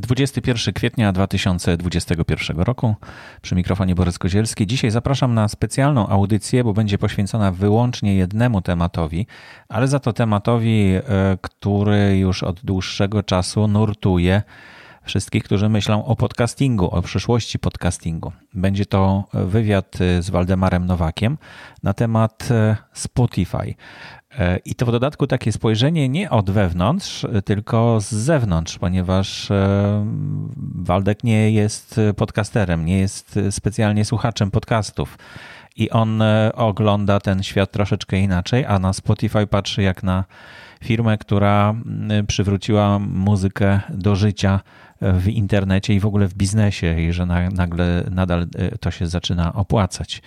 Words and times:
21 0.00 0.74
kwietnia 0.74 1.12
2021 1.12 2.60
roku. 2.60 2.94
Przy 3.42 3.54
mikrofonie 3.54 3.94
Borys 3.94 4.18
Kozielski. 4.18 4.66
Dzisiaj 4.66 4.90
zapraszam 4.90 5.34
na 5.34 5.48
specjalną 5.48 6.08
audycję, 6.08 6.64
bo 6.64 6.72
będzie 6.72 6.98
poświęcona 6.98 7.52
wyłącznie 7.52 8.14
jednemu 8.14 8.62
tematowi, 8.62 9.26
ale 9.68 9.88
za 9.88 10.00
to 10.00 10.12
tematowi, 10.12 10.94
e, 10.94 11.02
który 11.40 12.18
już 12.18 12.42
od 12.42 12.60
dłuższego 12.64 13.22
czasu 13.22 13.68
nurtuje 13.68 14.42
wszystkich, 15.04 15.44
którzy 15.44 15.68
myślą 15.68 16.04
o 16.04 16.16
podcastingu, 16.16 16.90
o 16.90 17.02
przyszłości 17.02 17.58
podcastingu. 17.58 18.32
Będzie 18.54 18.86
to 18.86 19.24
wywiad 19.32 19.98
z 20.20 20.30
Waldemarem 20.30 20.86
Nowakiem 20.86 21.38
na 21.82 21.94
temat 21.94 22.48
e, 22.50 22.76
Spotify. 22.92 23.74
E, 24.38 24.58
I 24.64 24.74
to 24.74 24.86
w 24.86 24.92
dodatku 24.92 25.26
takie 25.26 25.52
spojrzenie 25.52 26.08
nie 26.08 26.30
od 26.30 26.50
wewnątrz, 26.50 27.26
tylko 27.44 28.00
z 28.00 28.10
zewnątrz, 28.10 28.78
ponieważ 28.78 29.50
e, 29.50 30.06
Waldek 30.74 31.24
nie 31.24 31.50
jest 31.50 32.00
podcasterem, 32.16 32.84
nie 32.84 32.98
jest 32.98 33.38
specjalnie 33.50 34.04
słuchaczem 34.04 34.50
podcastów. 34.50 35.18
I 35.76 35.90
on 35.90 36.22
e, 36.22 36.52
ogląda 36.54 37.20
ten 37.20 37.42
świat 37.42 37.70
troszeczkę 37.70 38.18
inaczej, 38.18 38.66
a 38.66 38.78
na 38.78 38.92
Spotify 38.92 39.46
patrzy 39.46 39.82
jak 39.82 40.02
na 40.02 40.24
firmę, 40.84 41.18
która 41.18 41.74
przywróciła 42.26 42.98
muzykę 42.98 43.80
do 43.88 44.16
życia 44.16 44.60
w 45.00 45.28
internecie 45.28 45.94
i 45.94 46.00
w 46.00 46.06
ogóle 46.06 46.28
w 46.28 46.34
biznesie, 46.34 47.00
i 47.00 47.12
że 47.12 47.26
nagle 47.52 48.04
nadal 48.10 48.46
to 48.80 48.90
się 48.90 49.06
zaczyna 49.06 49.52
opłacać. 49.52 50.22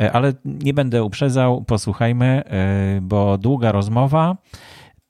E, 0.00 0.12
ale 0.12 0.32
nie 0.44 0.74
będę 0.74 1.04
uprzedzał, 1.04 1.64
posłuchajmy, 1.64 2.42
e, 2.44 3.00
bo 3.02 3.38
długa 3.38 3.72
rozmowa. 3.72 4.36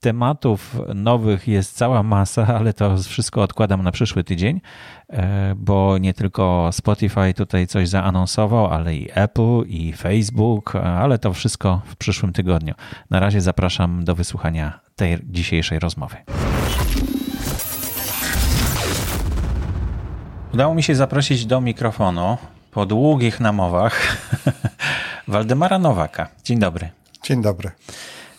Tematów 0.01 0.77
nowych 0.95 1.49
jest 1.49 1.77
cała 1.77 2.03
masa, 2.03 2.47
ale 2.47 2.73
to 2.73 2.97
wszystko 2.97 3.43
odkładam 3.43 3.83
na 3.83 3.93
przyszły 3.93 4.25
tydzień, 4.25 4.61
e, 5.09 5.55
bo 5.57 5.99
nie 5.99 6.15
tylko 6.15 6.69
Spotify 6.73 7.35
tutaj 7.37 7.67
coś 7.67 7.89
zaanonsował, 7.89 8.67
ale 8.67 8.97
i 8.97 9.09
Apple, 9.15 9.63
i 9.67 9.93
Facebook, 9.93 10.77
ale 10.77 11.19
to 11.19 11.33
wszystko 11.33 11.83
w 11.87 11.97
przyszłym 11.97 12.33
tygodniu. 12.33 12.75
Na 13.11 13.21
razie 13.21 13.41
zapraszam 13.41 14.05
do 14.05 14.15
wysłuchania 14.15 14.81
tej 14.97 15.19
dzisiejszej 15.25 15.79
rozmowy. 15.79 16.17
Udało 20.55 20.75
mi 20.75 20.83
się 20.83 20.95
zaprosić 20.95 21.47
do 21.47 21.61
mikrofonu 21.61 22.39
po 22.71 22.87
długich 22.87 23.41
namowach 23.41 24.17
Waldemara 25.29 25.79
Nowaka. 25.79 26.29
Dzień 26.45 26.59
dobry. 26.59 26.91
Dzień 27.23 27.43
dobry. 27.43 27.71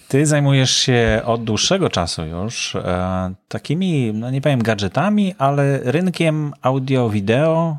Ty 0.08 0.26
zajmujesz 0.26 0.72
się 0.72 1.22
od 1.26 1.44
dłuższego 1.44 1.90
czasu 1.90 2.26
już 2.26 2.76
e, 2.76 3.34
takimi, 3.48 4.14
no 4.14 4.32
nie 4.32 4.42
powiem 4.42 4.64
gadżetami, 4.64 5.36
ale 5.38 5.80
rynkiem 5.84 6.54
audio-wideo, 6.62 7.78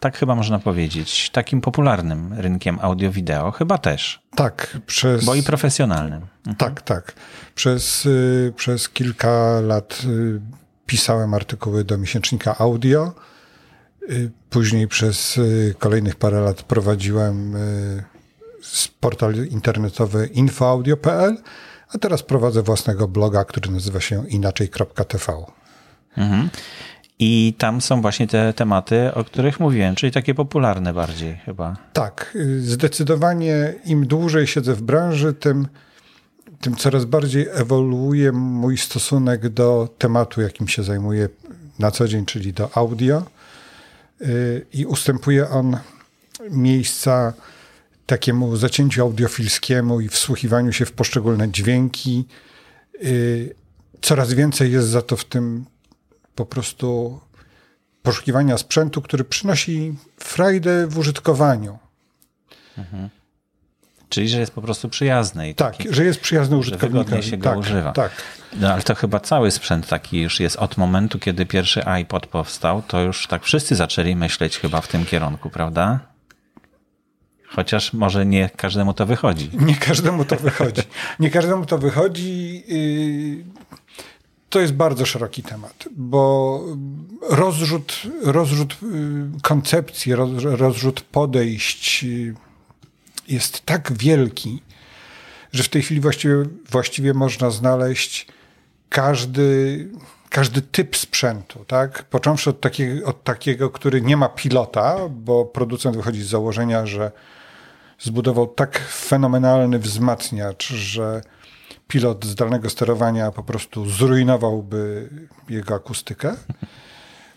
tak 0.00 0.16
chyba 0.18 0.34
można 0.34 0.58
powiedzieć, 0.58 1.30
takim 1.30 1.60
popularnym 1.60 2.32
rynkiem 2.32 2.78
audio-wideo, 2.82 3.50
chyba 3.50 3.78
też. 3.78 4.22
Tak, 4.34 4.78
przez... 4.86 5.24
Bo 5.24 5.34
i 5.34 5.42
profesjonalnym. 5.42 6.20
Mhm. 6.38 6.56
Tak, 6.56 6.82
tak. 6.82 7.12
Przez, 7.54 8.06
y, 8.06 8.52
przez 8.56 8.88
kilka 8.88 9.60
lat 9.60 10.02
y, 10.04 10.40
pisałem 10.86 11.34
artykuły 11.34 11.84
do 11.84 11.98
miesięcznika 11.98 12.58
audio, 12.58 13.12
Później 14.50 14.88
przez 14.88 15.40
kolejnych 15.78 16.16
parę 16.16 16.40
lat 16.40 16.62
prowadziłem 16.62 17.56
portal 19.00 19.34
internetowy 19.50 20.30
infoaudio.pl, 20.32 21.36
a 21.94 21.98
teraz 21.98 22.22
prowadzę 22.22 22.62
własnego 22.62 23.08
bloga, 23.08 23.44
który 23.44 23.70
nazywa 23.70 24.00
się 24.00 24.28
inaczej.tv. 24.28 25.44
Mhm. 26.16 26.48
I 27.18 27.54
tam 27.58 27.80
są 27.80 28.02
właśnie 28.02 28.26
te 28.26 28.52
tematy, 28.52 29.14
o 29.14 29.24
których 29.24 29.60
mówiłem, 29.60 29.94
czyli 29.94 30.12
takie 30.12 30.34
popularne 30.34 30.94
bardziej 30.94 31.36
chyba. 31.36 31.76
Tak, 31.92 32.38
zdecydowanie 32.58 33.74
im 33.84 34.06
dłużej 34.06 34.46
siedzę 34.46 34.74
w 34.74 34.82
branży, 34.82 35.34
tym, 35.34 35.68
tym 36.60 36.76
coraz 36.76 37.04
bardziej 37.04 37.46
ewoluuje 37.52 38.32
mój 38.32 38.78
stosunek 38.78 39.48
do 39.48 39.88
tematu, 39.98 40.40
jakim 40.40 40.68
się 40.68 40.82
zajmuję 40.82 41.28
na 41.78 41.90
co 41.90 42.08
dzień, 42.08 42.26
czyli 42.26 42.52
do 42.52 42.76
audio. 42.76 43.22
I 44.72 44.86
ustępuje 44.86 45.48
on 45.48 45.76
miejsca 46.50 47.32
takiemu 48.06 48.56
zacięciu 48.56 49.02
audiofilskiemu 49.02 50.00
i 50.00 50.08
wsłuchiwaniu 50.08 50.72
się 50.72 50.86
w 50.86 50.92
poszczególne 50.92 51.50
dźwięki. 51.50 52.24
Y, 53.04 53.54
coraz 54.00 54.32
więcej 54.32 54.72
jest 54.72 54.88
za 54.88 55.02
to 55.02 55.16
w 55.16 55.24
tym 55.24 55.64
po 56.34 56.46
prostu 56.46 57.20
poszukiwania 58.02 58.58
sprzętu, 58.58 59.02
który 59.02 59.24
przynosi 59.24 59.94
frajdę 60.18 60.86
w 60.86 60.98
użytkowaniu. 60.98 61.78
Mhm. 62.78 63.08
Czyli, 64.08 64.28
że 64.28 64.40
jest 64.40 64.52
po 64.52 64.62
prostu 64.62 64.88
przyjazny. 64.88 65.48
I 65.48 65.54
tak, 65.54 65.76
taki, 65.76 65.94
że 65.94 66.04
jest 66.04 66.20
przyjazny 66.20 66.56
użytkownikowi. 66.56 67.04
Wygodnie 67.04 67.30
się 67.30 67.36
go 67.36 67.50
tak, 67.50 67.58
używa. 67.58 67.92
Tak. 67.92 68.12
No 68.60 68.72
ale 68.72 68.82
to 68.82 68.94
chyba 68.94 69.20
cały 69.20 69.50
sprzęt 69.50 69.88
taki 69.88 70.20
już 70.20 70.40
jest 70.40 70.56
od 70.56 70.76
momentu, 70.76 71.18
kiedy 71.18 71.46
pierwszy 71.46 71.86
iPod 71.86 72.26
powstał, 72.26 72.82
to 72.82 73.00
już 73.00 73.26
tak 73.26 73.42
wszyscy 73.42 73.76
zaczęli 73.76 74.16
myśleć 74.16 74.58
chyba 74.58 74.80
w 74.80 74.88
tym 74.88 75.04
kierunku, 75.04 75.50
prawda? 75.50 76.00
Chociaż 77.48 77.92
może 77.92 78.26
nie 78.26 78.50
każdemu 78.56 78.94
to 78.94 79.06
wychodzi. 79.06 79.50
Nie 79.52 79.74
każdemu 79.74 80.24
to 80.24 80.36
wychodzi. 80.36 80.82
Nie 81.20 81.30
każdemu 81.30 81.66
to 81.66 81.78
wychodzi. 81.78 82.64
Y, 82.70 83.44
to 84.50 84.60
jest 84.60 84.72
bardzo 84.72 85.06
szeroki 85.06 85.42
temat, 85.42 85.84
bo 85.96 86.60
rozrzut, 87.30 88.02
rozrzut 88.22 88.72
y, 88.72 88.76
koncepcji, 89.42 90.14
rozrzut 90.56 91.00
podejść 91.00 92.04
y, 92.04 92.34
jest 93.28 93.66
tak 93.66 93.92
wielki, 93.92 94.62
że 95.52 95.62
w 95.62 95.68
tej 95.68 95.82
chwili 95.82 96.00
właściwie, 96.00 96.34
właściwie 96.70 97.14
można 97.14 97.50
znaleźć 97.50 98.26
każdy, 98.88 99.88
każdy 100.30 100.62
typ 100.62 100.96
sprzętu, 100.96 101.64
tak? 101.64 102.02
Począwszy 102.02 102.50
od 102.50 102.60
takiego, 102.60 103.06
od 103.08 103.24
takiego, 103.24 103.70
który 103.70 104.02
nie 104.02 104.16
ma 104.16 104.28
pilota, 104.28 104.96
bo 105.10 105.44
producent 105.44 105.96
wychodzi 105.96 106.22
z 106.22 106.28
założenia, 106.28 106.86
że 106.86 107.12
zbudował 107.98 108.46
tak 108.46 108.78
fenomenalny 108.78 109.78
wzmacniacz, 109.78 110.68
że 110.68 111.20
pilot 111.88 112.24
zdalnego 112.24 112.70
sterowania 112.70 113.32
po 113.32 113.42
prostu 113.42 113.90
zrujnowałby 113.90 115.10
jego 115.48 115.74
akustykę. 115.74 116.34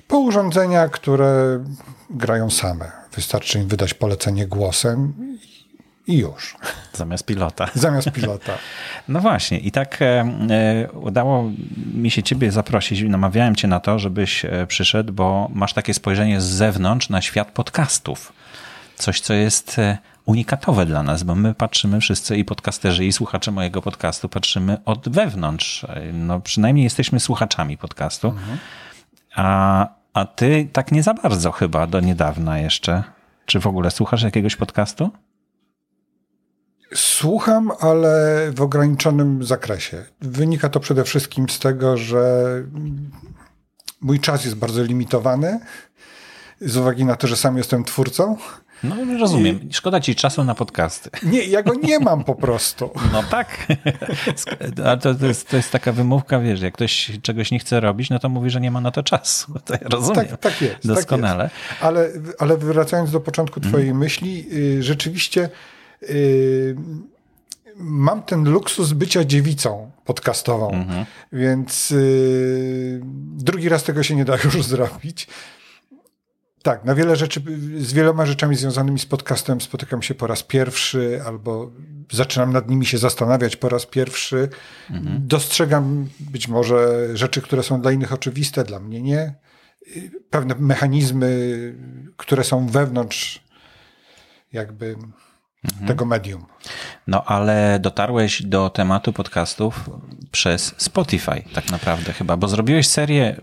Po 0.08 0.20
urządzenia, 0.20 0.88
które 0.90 1.64
grają 2.10 2.50
same. 2.50 2.92
Wystarczy 3.16 3.60
im 3.60 3.68
wydać 3.68 3.94
polecenie 3.94 4.48
głosem 4.48 5.14
i 6.10 6.18
już. 6.18 6.56
Zamiast 6.94 7.26
pilota. 7.26 7.68
Zamiast 7.76 8.12
pilota. 8.12 8.54
No 9.08 9.20
właśnie, 9.20 9.60
i 9.60 9.72
tak 9.72 10.02
e, 10.02 10.06
e, 10.06 10.92
udało 10.92 11.52
mi 11.94 12.12
się 12.12 12.24
Ciebie 12.24 12.52
zaprosić. 12.52 13.02
Namawiałem 13.02 13.56
Cię 13.56 13.68
na 13.68 13.80
to, 13.80 14.00
żebyś 14.00 14.46
e, 14.46 14.68
przyszedł, 14.68 15.14
bo 15.14 15.50
masz 15.54 15.74
takie 15.74 15.94
spojrzenie 15.94 16.42
z 16.42 16.46
zewnątrz 16.46 17.10
na 17.10 17.22
świat 17.22 17.52
podcastów. 17.52 18.34
Coś, 18.96 19.22
co 19.22 19.34
jest 19.34 19.78
unikatowe 20.26 20.86
dla 20.86 21.04
nas, 21.04 21.24
bo 21.24 21.36
my 21.36 21.54
patrzymy 21.54 22.00
wszyscy 22.00 22.38
i 22.38 22.46
podcasterzy, 22.46 23.06
i 23.06 23.12
słuchacze 23.12 23.52
mojego 23.52 23.82
podcastu, 23.82 24.30
patrzymy 24.30 24.78
od 24.86 25.10
wewnątrz. 25.10 25.86
No, 26.14 26.40
przynajmniej 26.40 26.84
jesteśmy 26.84 27.20
słuchaczami 27.20 27.78
podcastu. 27.78 28.28
Mhm. 28.28 28.58
A, 29.36 29.88
a 30.14 30.26
ty 30.26 30.70
tak 30.74 30.92
nie 30.92 31.04
za 31.04 31.14
bardzo 31.14 31.52
chyba 31.52 31.88
do 31.88 32.00
niedawna 32.00 32.60
jeszcze. 32.60 33.04
Czy 33.46 33.60
w 33.60 33.68
ogóle 33.68 33.92
słuchasz 33.92 34.24
jakiegoś 34.24 34.56
podcastu? 34.56 35.12
Słucham, 36.96 37.72
ale 37.80 38.42
w 38.56 38.62
ograniczonym 38.62 39.44
zakresie. 39.44 40.06
Wynika 40.22 40.70
to 40.70 40.80
przede 40.80 41.04
wszystkim 41.04 41.50
z 41.50 41.60
tego, 41.60 41.98
że 41.98 42.44
mój 44.02 44.20
czas 44.20 44.46
jest 44.46 44.58
bardzo 44.58 44.84
limitowany 44.84 45.60
z 46.62 46.78
uwagi 46.78 47.06
na 47.06 47.16
to, 47.16 47.28
że 47.28 47.36
sam 47.36 47.58
jestem 47.58 47.84
twórcą. 47.84 48.38
No 48.84 48.96
rozumiem. 49.20 49.70
I... 49.70 49.74
Szkoda 49.74 50.00
ci 50.00 50.16
czasu 50.16 50.44
na 50.44 50.56
podcasty. 50.56 51.10
Nie, 51.24 51.44
ja 51.44 51.64
go 51.64 51.74
nie 51.84 52.00
mam 52.00 52.24
po 52.24 52.36
prostu. 52.36 52.92
No 53.14 53.24
tak. 53.24 53.68
Ale 54.86 54.98
to, 54.98 55.16
to, 55.16 55.26
jest, 55.26 55.50
to 55.50 55.58
jest 55.58 55.72
taka 55.72 55.92
wymówka, 55.92 56.40
wiesz, 56.40 56.62
jak 56.62 56.74
ktoś 56.74 57.12
czegoś 57.22 57.52
nie 57.52 57.60
chce 57.60 57.80
robić, 57.80 58.10
no 58.10 58.20
to 58.20 58.30
mówi, 58.30 58.50
że 58.50 58.62
nie 58.62 58.72
ma 58.72 58.82
na 58.82 58.92
to 58.92 59.04
czasu. 59.04 59.54
To 59.66 59.74
ja 59.74 59.80
rozumiem. 59.90 60.28
Tak, 60.28 60.40
tak 60.40 60.62
jest. 60.62 60.88
Doskonale. 60.88 61.50
Tak 61.50 61.70
jest. 61.70 61.84
Ale, 61.84 62.10
ale 62.40 62.58
wracając 62.58 63.12
do 63.12 63.20
początku 63.20 63.60
twojej 63.60 63.88
hmm. 63.88 63.98
myśli, 63.98 64.46
y, 64.54 64.84
rzeczywiście 64.84 65.50
y, 66.04 66.76
mam 67.76 68.24
ten 68.24 68.44
luksus 68.44 68.94
bycia 68.94 69.26
dziewicą 69.26 69.92
podcastową, 70.06 70.72
mhm. 70.72 71.06
więc 71.32 71.92
y, 71.92 73.02
drugi 73.38 73.70
raz 73.70 73.84
tego 73.84 74.04
się 74.04 74.16
nie 74.16 74.26
da 74.26 74.38
już 74.44 74.64
zrobić. 74.74 75.28
Tak, 76.64 76.86
na 76.86 76.96
wiele 76.96 77.16
rzeczy, 77.16 77.42
z 77.78 77.94
wieloma 77.94 78.26
rzeczami 78.26 78.56
związanymi 78.56 79.00
z 79.00 79.06
podcastem 79.06 79.62
spotykam 79.62 80.02
się 80.02 80.16
po 80.16 80.28
raz 80.28 80.44
pierwszy, 80.44 81.22
albo 81.26 81.72
zaczynam 82.12 82.54
nad 82.54 82.70
nimi 82.70 82.86
się 82.86 82.98
zastanawiać 82.98 83.56
po 83.56 83.70
raz 83.70 83.86
pierwszy. 83.86 84.50
Mhm. 84.90 85.28
Dostrzegam 85.28 86.08
być 86.20 86.48
może 86.48 87.08
rzeczy, 87.18 87.42
które 87.42 87.64
są 87.64 87.82
dla 87.82 87.92
innych 87.92 88.14
oczywiste, 88.14 88.64
dla 88.64 88.80
mnie 88.80 89.02
nie. 89.02 89.36
pewne 90.30 90.56
mechanizmy, 90.60 91.76
które 92.18 92.44
są 92.44 92.68
wewnątrz 92.68 93.44
jakby 94.54 94.96
mhm. 95.64 95.88
tego 95.88 96.06
medium. 96.06 96.46
No 97.08 97.24
ale 97.26 97.80
dotarłeś 97.80 98.42
do 98.44 98.70
tematu 98.70 99.14
podcastów 99.14 99.90
przez 100.32 100.74
Spotify 100.78 101.44
tak 101.54 101.72
naprawdę 101.72 102.14
chyba, 102.14 102.38
bo 102.38 102.48
zrobiłeś 102.48 102.88
serię 102.88 103.42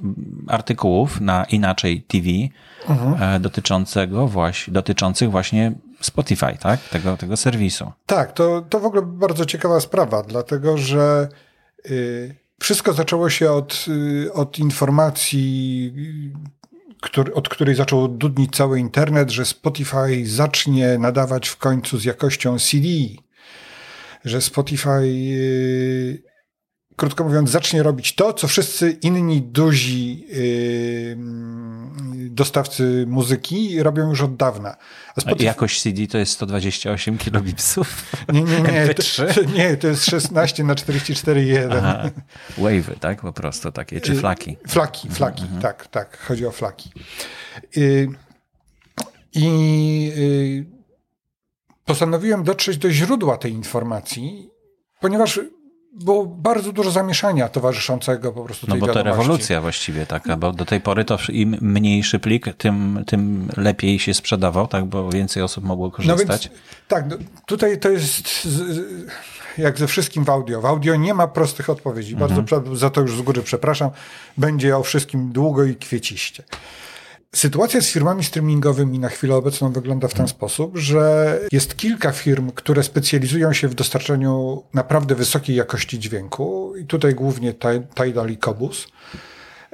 artykułów 0.49 1.21
na 1.21 1.45
Inaczej 1.45 2.03
TV 2.03 2.29
mhm. 2.89 3.23
E, 3.23 3.41
dotyczącego 3.41 4.29
właśnie, 4.29 4.73
dotyczących 4.73 5.31
właśnie 5.31 5.73
Spotify, 6.01 6.59
tak? 6.61 6.81
Tego, 6.81 7.17
tego 7.17 7.37
serwisu. 7.37 7.93
Tak, 8.07 8.33
to, 8.33 8.63
to 8.63 8.81
w 8.81 8.85
ogóle 8.85 9.03
bardzo 9.03 9.45
ciekawa 9.45 9.81
sprawa, 9.81 10.23
dlatego 10.23 10.79
że 10.79 11.29
y, 11.91 12.37
wszystko 12.61 12.93
zaczęło 12.93 13.31
się 13.31 13.53
od, 13.53 13.87
y, 13.89 14.33
od 14.33 14.59
informacji 14.59 15.93
który, 17.07 17.35
od 17.35 17.49
której 17.49 17.75
zaczął 17.75 18.09
dudnić 18.09 18.57
cały 18.57 18.81
internet, 18.81 19.31
że 19.31 19.45
Spotify 19.45 20.27
zacznie 20.27 20.99
nadawać 20.99 21.49
w 21.49 21.57
końcu 21.57 21.99
z 21.99 22.05
jakością 22.05 22.59
CD, 22.59 22.89
że 24.25 24.41
Spotify, 24.41 25.09
yy, 25.09 26.23
krótko 26.97 27.25
mówiąc, 27.25 27.51
zacznie 27.51 27.83
robić 27.83 28.15
to, 28.15 28.33
co 28.33 28.49
wszyscy 28.49 28.91
inni 28.91 29.43
duzi 29.43 30.27
yy, 30.29 31.17
dostawcy 32.31 33.05
muzyki 33.09 33.83
robią 33.83 34.09
już 34.09 34.21
od 34.21 34.37
dawna. 34.37 34.77
A 35.17 35.21
Spotify... 35.21 35.45
Jakość 35.45 35.83
CD 35.83 36.07
to 36.07 36.19
jest 36.19 36.33
128 36.33 37.19
kilobitsów? 37.19 38.13
Nie, 38.33 38.43
nie, 38.43 38.61
nie. 38.61 38.95
To, 38.95 39.03
nie, 39.57 39.77
to 39.77 39.89
jest 39.89 40.05
16 40.05 40.65
na 40.65 40.75
44,1. 40.75 42.11
Wave'y, 42.59 42.99
tak? 43.01 43.21
Po 43.21 43.33
prostu 43.33 43.73
takie, 43.73 44.01
czy 44.01 44.15
flaki? 44.15 44.57
Flaki, 44.69 45.09
flaki, 45.09 45.43
mhm. 45.43 45.63
tak, 45.63 45.87
tak. 45.87 46.19
Chodzi 46.19 46.47
o 46.47 46.53
flaki. 46.53 46.91
Y, 47.77 48.09
I 49.35 50.13
postanowiłem 51.85 52.45
dotrzeć 52.45 52.79
do 52.79 52.91
źródła 52.91 53.39
tej 53.39 53.53
informacji, 53.53 54.51
ponieważ 55.01 55.41
było 56.05 56.27
bardzo 56.27 56.73
dużo 56.73 56.91
zamieszania 56.91 57.49
towarzyszącego 57.49 58.33
po 58.33 58.45
prostu 58.45 58.67
tej 58.67 58.81
No 58.81 58.87
bo 58.87 58.93
to 58.93 59.03
rewolucja 59.03 59.61
właściwie 59.61 60.07
taka, 60.07 60.37
bo 60.37 60.53
do 60.53 60.65
tej 60.65 60.81
pory 60.81 61.05
to 61.05 61.19
im 61.29 61.57
mniejszy 61.61 62.19
plik, 62.19 62.47
tym, 62.59 63.05
tym 63.07 63.49
lepiej 63.57 63.99
się 63.99 64.15
sprzedawał, 64.15 64.67
tak, 64.67 64.85
bo 64.85 65.11
więcej 65.11 65.43
osób 65.43 65.65
mogło 65.65 65.91
korzystać. 65.91 66.45
No 66.47 66.51
więc, 66.51 66.63
tak, 66.89 67.07
no, 67.09 67.17
tutaj 67.47 67.79
to 67.79 67.91
jest 67.91 68.49
jak 69.59 69.79
ze 69.79 69.87
wszystkim 69.87 70.25
w 70.25 70.31
audio. 70.31 70.61
W 70.61 70.67
audio 70.67 70.97
nie 70.97 71.15
ma 71.15 71.27
prostych 71.27 71.71
odpowiedzi. 71.71 72.15
Mhm. 72.15 72.45
Bardzo 72.45 72.77
za 72.77 72.91
to 72.91 73.01
już 73.01 73.19
z 73.19 73.23
góry 73.23 73.43
przepraszam. 73.43 73.91
Będzie 74.37 74.77
o 74.77 74.83
wszystkim 74.83 75.33
długo 75.33 75.65
i 75.65 75.77
kwieciście. 75.77 76.43
Sytuacja 77.35 77.81
z 77.81 77.89
firmami 77.89 78.25
streamingowymi 78.25 78.99
na 78.99 79.09
chwilę 79.09 79.35
obecną 79.35 79.73
wygląda 79.73 80.09
w 80.09 80.15
ten 80.15 80.29
sposób, 80.29 80.77
że 80.77 81.39
jest 81.53 81.77
kilka 81.77 82.13
firm, 82.13 82.51
które 82.51 82.83
specjalizują 82.83 83.53
się 83.53 83.69
w 83.69 83.75
dostarczaniu 83.75 84.63
naprawdę 84.75 85.15
wysokiej 85.15 85.57
jakości 85.57 85.99
dźwięku 85.99 86.77
i 86.77 86.85
tutaj 86.85 87.15
głównie 87.15 87.55
Tidal 87.95 88.31
i 88.31 88.37
Kobus, 88.37 88.89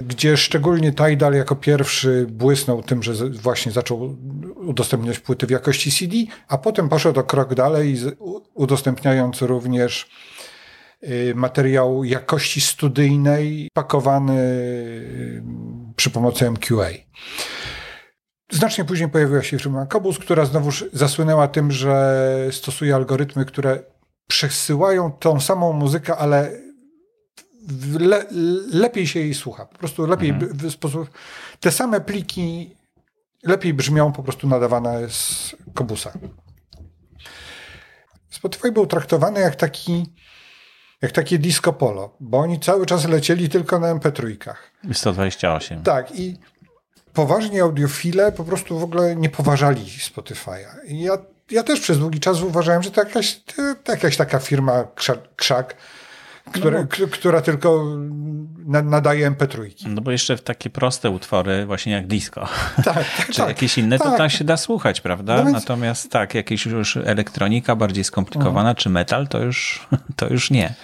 gdzie 0.03 0.37
szczególnie 0.37 0.93
Tidal 0.93 1.35
jako 1.35 1.57
pierwszy 1.57 2.27
błysnął 2.31 2.83
tym, 2.83 3.03
że 3.03 3.31
właśnie 3.31 3.73
zaczął 3.73 4.17
udostępniać 4.57 5.19
płyty 5.19 5.47
w 5.47 5.51
jakości 5.51 5.93
CD, 5.93 6.17
a 6.49 6.59
potem 6.59 6.89
poszedł 6.89 7.21
o 7.21 7.25
krok 7.25 7.55
dalej, 7.55 7.97
udostępniając 8.55 9.43
również 9.43 10.11
y, 11.03 11.33
materiał 11.35 12.05
jakości 12.05 12.61
studyjnej 12.61 13.69
pakowany 13.75 14.43
przy 15.97 16.11
pomocy 16.11 16.51
MQA. 16.51 16.89
Znacznie 18.51 18.85
później 18.85 19.09
pojawiła 19.09 19.43
się 19.43 19.59
firma 19.59 19.87
Kobus, 19.87 20.19
która 20.19 20.45
znowuż 20.45 20.85
zasłynęła 20.93 21.49
tym, 21.49 21.73
że 21.73 22.49
stosuje 22.51 22.95
algorytmy, 22.95 23.45
które 23.45 23.83
przesyłają 24.27 25.13
tą 25.13 25.41
samą 25.41 25.73
muzykę, 25.73 26.17
ale 26.17 26.51
le, 27.99 28.27
lepiej 28.73 29.07
się 29.07 29.21
jej 29.21 29.35
słucha. 29.35 29.67
Po 29.67 29.79
prostu 29.79 30.07
lepiej 30.07 30.31
mhm. 30.31 30.53
w 30.53 30.71
sposób. 30.71 31.11
Te 31.61 31.71
same 31.71 32.01
pliki 32.01 32.77
lepiej 33.43 33.75
brzmią 33.75 34.13
po 34.13 34.23
prostu 34.23 34.49
nadawane 34.49 35.09
z 35.09 35.57
Kobusa. 35.75 36.13
Spotify 38.31 38.73
był 38.73 38.87
traktowany 38.87 39.41
jak 39.41 39.57
taki 39.57 40.07
jak 41.03 41.13
takie 41.13 41.39
disco 41.39 41.73
polo, 41.73 42.17
bo 42.21 42.39
oni 42.39 42.61
cały 42.61 42.87
czas 42.87 43.09
lecieli 43.09 43.49
tylko 43.49 43.79
na 43.79 43.95
MP3. 43.95 44.37
128. 44.93 45.83
Tak 45.83 46.19
i 46.19 46.37
poważni 47.13 47.61
audiofile 47.61 48.33
po 48.33 48.45
prostu 48.45 48.79
w 48.79 48.83
ogóle 48.83 49.17
nie 49.17 49.29
poważali 49.29 49.85
Spotify'a. 49.85 50.67
ja, 50.89 51.19
ja 51.51 51.63
też 51.63 51.81
przez 51.81 51.99
długi 51.99 52.21
czas 52.21 52.43
uważałem, 52.43 52.83
że 52.83 52.91
to 52.91 53.01
jakaś, 53.01 53.41
to 53.85 53.93
jakaś 53.93 54.17
taka 54.17 54.39
firma 54.39 54.85
krzak, 54.95 55.19
krzak 55.37 55.77
które, 56.51 56.87
no 57.01 57.07
która 57.11 57.41
tylko 57.41 57.97
nadaje 58.65 59.31
MP3. 59.31 59.71
No 59.87 60.01
bo 60.01 60.11
jeszcze 60.11 60.37
w 60.37 60.43
takie 60.43 60.71
proste 60.71 61.11
utwory, 61.11 61.67
właśnie 61.67 61.93
jak 61.93 62.07
disco, 62.07 62.49
tak, 62.77 62.85
tak, 63.17 63.27
czy 63.33 63.37
tak, 63.37 63.49
jakieś 63.49 63.79
inne, 63.79 63.99
to 63.99 64.05
tak. 64.05 64.19
tam 64.19 64.31
się 64.31 64.45
da 64.45 64.57
słuchać, 64.57 65.01
prawda? 65.01 65.37
No 65.37 65.45
więc... 65.45 65.55
Natomiast 65.55 66.11
tak, 66.11 66.35
jakieś 66.35 66.67
już 66.67 66.97
elektronika 66.97 67.77
bardziej 67.77 68.05
skomplikowana, 68.05 68.61
mhm. 68.61 68.77
czy 68.77 68.91
metal, 68.91 69.29
to 69.29 69.39
już, 69.39 69.87
to 70.17 70.29
już 70.29 70.51
nie. 70.51 70.75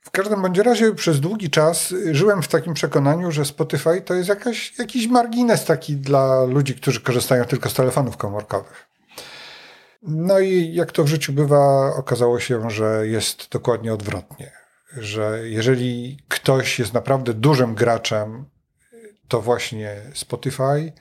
W 0.00 0.10
każdym 0.10 0.42
bądź 0.42 0.58
razie 0.58 0.94
przez 0.94 1.20
długi 1.20 1.50
czas 1.50 1.94
żyłem 2.12 2.42
w 2.42 2.48
takim 2.48 2.74
przekonaniu, 2.74 3.32
że 3.32 3.44
Spotify 3.44 4.00
to 4.00 4.14
jest 4.14 4.28
jakaś, 4.28 4.78
jakiś 4.78 5.06
margines 5.06 5.64
taki 5.64 5.96
dla 5.96 6.44
ludzi, 6.44 6.74
którzy 6.74 7.00
korzystają 7.00 7.44
tylko 7.44 7.70
z 7.70 7.74
telefonów 7.74 8.16
komórkowych. 8.16 8.88
No 10.02 10.40
i 10.40 10.74
jak 10.74 10.92
to 10.92 11.04
w 11.04 11.08
życiu 11.08 11.32
bywa, 11.32 11.92
okazało 11.96 12.40
się, 12.40 12.70
że 12.70 13.06
jest 13.06 13.48
dokładnie 13.50 13.92
odwrotnie. 13.92 14.65
Że 14.96 15.40
jeżeli 15.42 16.18
ktoś 16.28 16.78
jest 16.78 16.94
naprawdę 16.94 17.34
dużym 17.34 17.74
graczem, 17.74 18.44
to 19.28 19.42
właśnie 19.42 19.96
Spotify, 20.14 20.92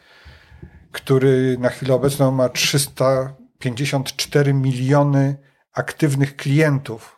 który 0.92 1.58
na 1.60 1.70
chwilę 1.70 1.94
obecną 1.94 2.32
ma 2.32 2.50
354 2.50 4.54
miliony 4.54 5.38
aktywnych 5.74 6.36
klientów, 6.36 7.18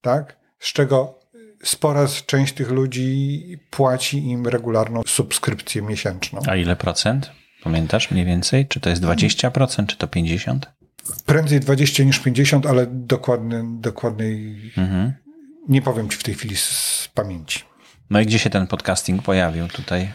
tak? 0.00 0.40
z 0.58 0.72
czego 0.72 1.20
spora 1.62 2.06
część 2.26 2.54
tych 2.54 2.70
ludzi 2.70 3.42
płaci 3.70 4.26
im 4.26 4.46
regularną 4.46 5.02
subskrypcję 5.06 5.82
miesięczną. 5.82 6.40
A 6.46 6.56
ile 6.56 6.76
procent? 6.76 7.30
Pamiętasz 7.62 8.10
mniej 8.10 8.24
więcej? 8.24 8.66
Czy 8.66 8.80
to 8.80 8.90
jest 8.90 9.02
20%, 9.02 9.86
czy 9.86 9.96
to 9.96 10.06
50%? 10.06 10.58
Prędzej 11.26 11.60
20 11.60 12.04
niż 12.04 12.18
50, 12.18 12.66
ale 12.66 12.86
dokładny, 12.86 13.64
dokładnej 13.80 14.56
mhm. 14.76 15.12
Nie 15.68 15.82
powiem 15.82 16.08
ci 16.08 16.16
w 16.16 16.22
tej 16.22 16.34
chwili 16.34 16.56
z 16.56 17.08
pamięci. 17.14 17.64
No 18.10 18.20
i 18.20 18.26
gdzie 18.26 18.38
się 18.38 18.50
ten 18.50 18.66
podcasting 18.66 19.22
pojawił 19.22 19.68
tutaj? 19.68 20.12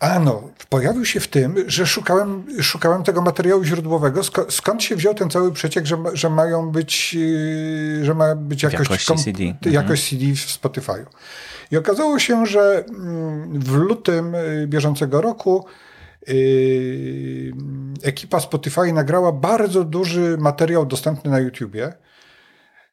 A 0.00 0.18
no, 0.18 0.50
pojawił 0.68 1.04
się 1.04 1.20
w 1.20 1.28
tym, 1.28 1.54
że 1.66 1.86
szukałem, 1.86 2.44
szukałem 2.62 3.02
tego 3.02 3.22
materiału 3.22 3.64
źródłowego. 3.64 4.20
Skąd 4.48 4.82
się 4.82 4.96
wziął 4.96 5.14
ten 5.14 5.30
cały 5.30 5.52
przeciek, 5.52 5.86
że, 5.86 5.96
że 6.12 6.30
mają 6.30 6.70
być, 6.70 7.14
yy, 7.14 8.04
że 8.04 8.14
ma 8.14 8.34
być 8.34 8.62
jakość, 8.62 8.90
jakość 8.90 9.24
CD. 9.24 9.44
Mhm. 9.44 9.74
jakość 9.74 10.10
CD 10.10 10.24
w 10.24 10.60
Spotify'u. 10.60 11.04
I 11.70 11.76
okazało 11.76 12.18
się, 12.18 12.46
że 12.46 12.84
mm, 12.88 13.60
w 13.60 13.72
lutym 13.72 14.32
yy, 14.32 14.66
bieżącego 14.66 15.20
roku 15.20 15.64
yy, 16.26 17.52
ekipa 18.02 18.40
Spotify 18.40 18.92
nagrała 18.92 19.32
bardzo 19.32 19.84
duży 19.84 20.36
materiał 20.38 20.86
dostępny 20.86 21.30
na 21.30 21.38
YouTubie, 21.38 21.92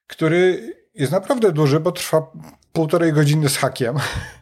który 0.08 0.74
jest 0.98 1.12
naprawdę 1.12 1.52
duży, 1.52 1.80
bo 1.80 1.92
trwa 1.92 2.32
półtorej 2.74 3.14
godziny 3.14 3.50
z 3.50 3.58
hakiem. 3.58 3.96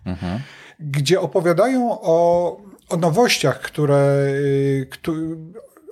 Mhm 0.06 0.40
gdzie 0.80 1.22
opowiadają 1.22 2.02
o, 2.02 2.58
o 2.90 2.98
nowościach, 2.98 3.62
które, 3.62 4.26
y, 4.28 4.88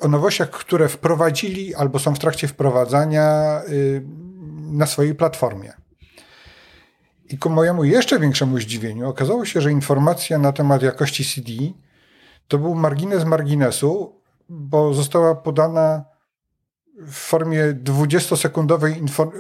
o 0.01 0.08
nowościach, 0.08 0.50
które 0.50 0.88
wprowadzili 0.88 1.75
albo 1.75 2.00
są 2.00 2.15
w 2.15 2.20
trakcie 2.20 2.48
wprowadzania 2.48 3.62
y, 3.70 4.03
na 4.72 4.86
swojej 4.86 5.15
platformie. 5.15 5.74
I 7.29 7.38
ku 7.38 7.50
mojemu 7.50 7.84
jeszcze 7.84 8.20
większemu 8.20 8.60
zdziwieniu 8.60 9.10
okazało 9.10 9.46
się, 9.46 9.62
że 9.62 9.72
informacja 9.72 10.38
na 10.38 10.51
temat 10.51 10.84
jakości 10.84 11.25
CD 11.25 11.51
to 12.48 12.58
był 12.58 12.75
margines 12.75 13.25
marginesu, 13.25 14.22
bo 14.50 14.93
została 14.93 15.36
podana 15.36 16.05
w 16.98 17.13
formie 17.13 17.74
20-sekundowej 17.74 18.96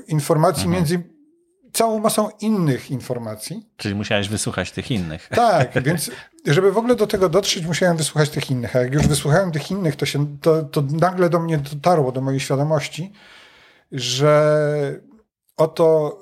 informacji 0.07 0.65
mhm. 0.65 0.71
między 0.71 1.12
całą 1.73 1.99
masą 1.99 2.29
innych 2.41 2.91
informacji. 2.91 3.69
Czyli 3.77 3.95
musiałeś 3.95 4.29
wysłuchać 4.29 4.71
tych 4.71 4.91
innych. 4.91 5.29
Tak, 5.35 5.71
więc 5.83 6.11
żeby 6.45 6.71
w 6.71 6.77
ogóle 6.77 6.95
do 6.95 7.07
tego 7.07 7.29
dotrzeć, 7.29 7.65
musiałem 7.65 7.97
wysłuchać 7.97 8.29
tych 8.29 8.51
innych. 8.51 8.75
A 8.75 8.79
jak 8.79 8.93
już 8.93 9.07
wysłuchałem 9.07 9.51
tych 9.51 9.71
innych, 9.71 9.95
to, 9.95 10.05
się, 10.05 10.37
to, 10.41 10.63
to 10.63 10.81
nagle 10.81 11.29
do 11.29 11.39
mnie 11.39 11.57
dotarło, 11.57 12.11
do 12.11 12.21
mojej 12.21 12.39
świadomości, 12.39 13.13
że 13.91 15.01
oto 15.57 16.17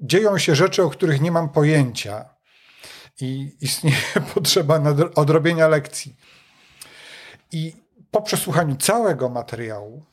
dzieją 0.00 0.38
się 0.38 0.54
rzeczy, 0.54 0.82
o 0.82 0.90
których 0.90 1.20
nie 1.20 1.30
mam 1.30 1.48
pojęcia. 1.48 2.24
i 3.20 3.56
istnieje 3.60 3.96
potrzeba 4.34 4.80
odrobienia 5.14 5.68
lekcji. 5.68 6.16
I 7.52 7.74
po 8.10 8.22
przesłuchaniu 8.22 8.76
całego 8.76 9.28
materiału 9.28 10.04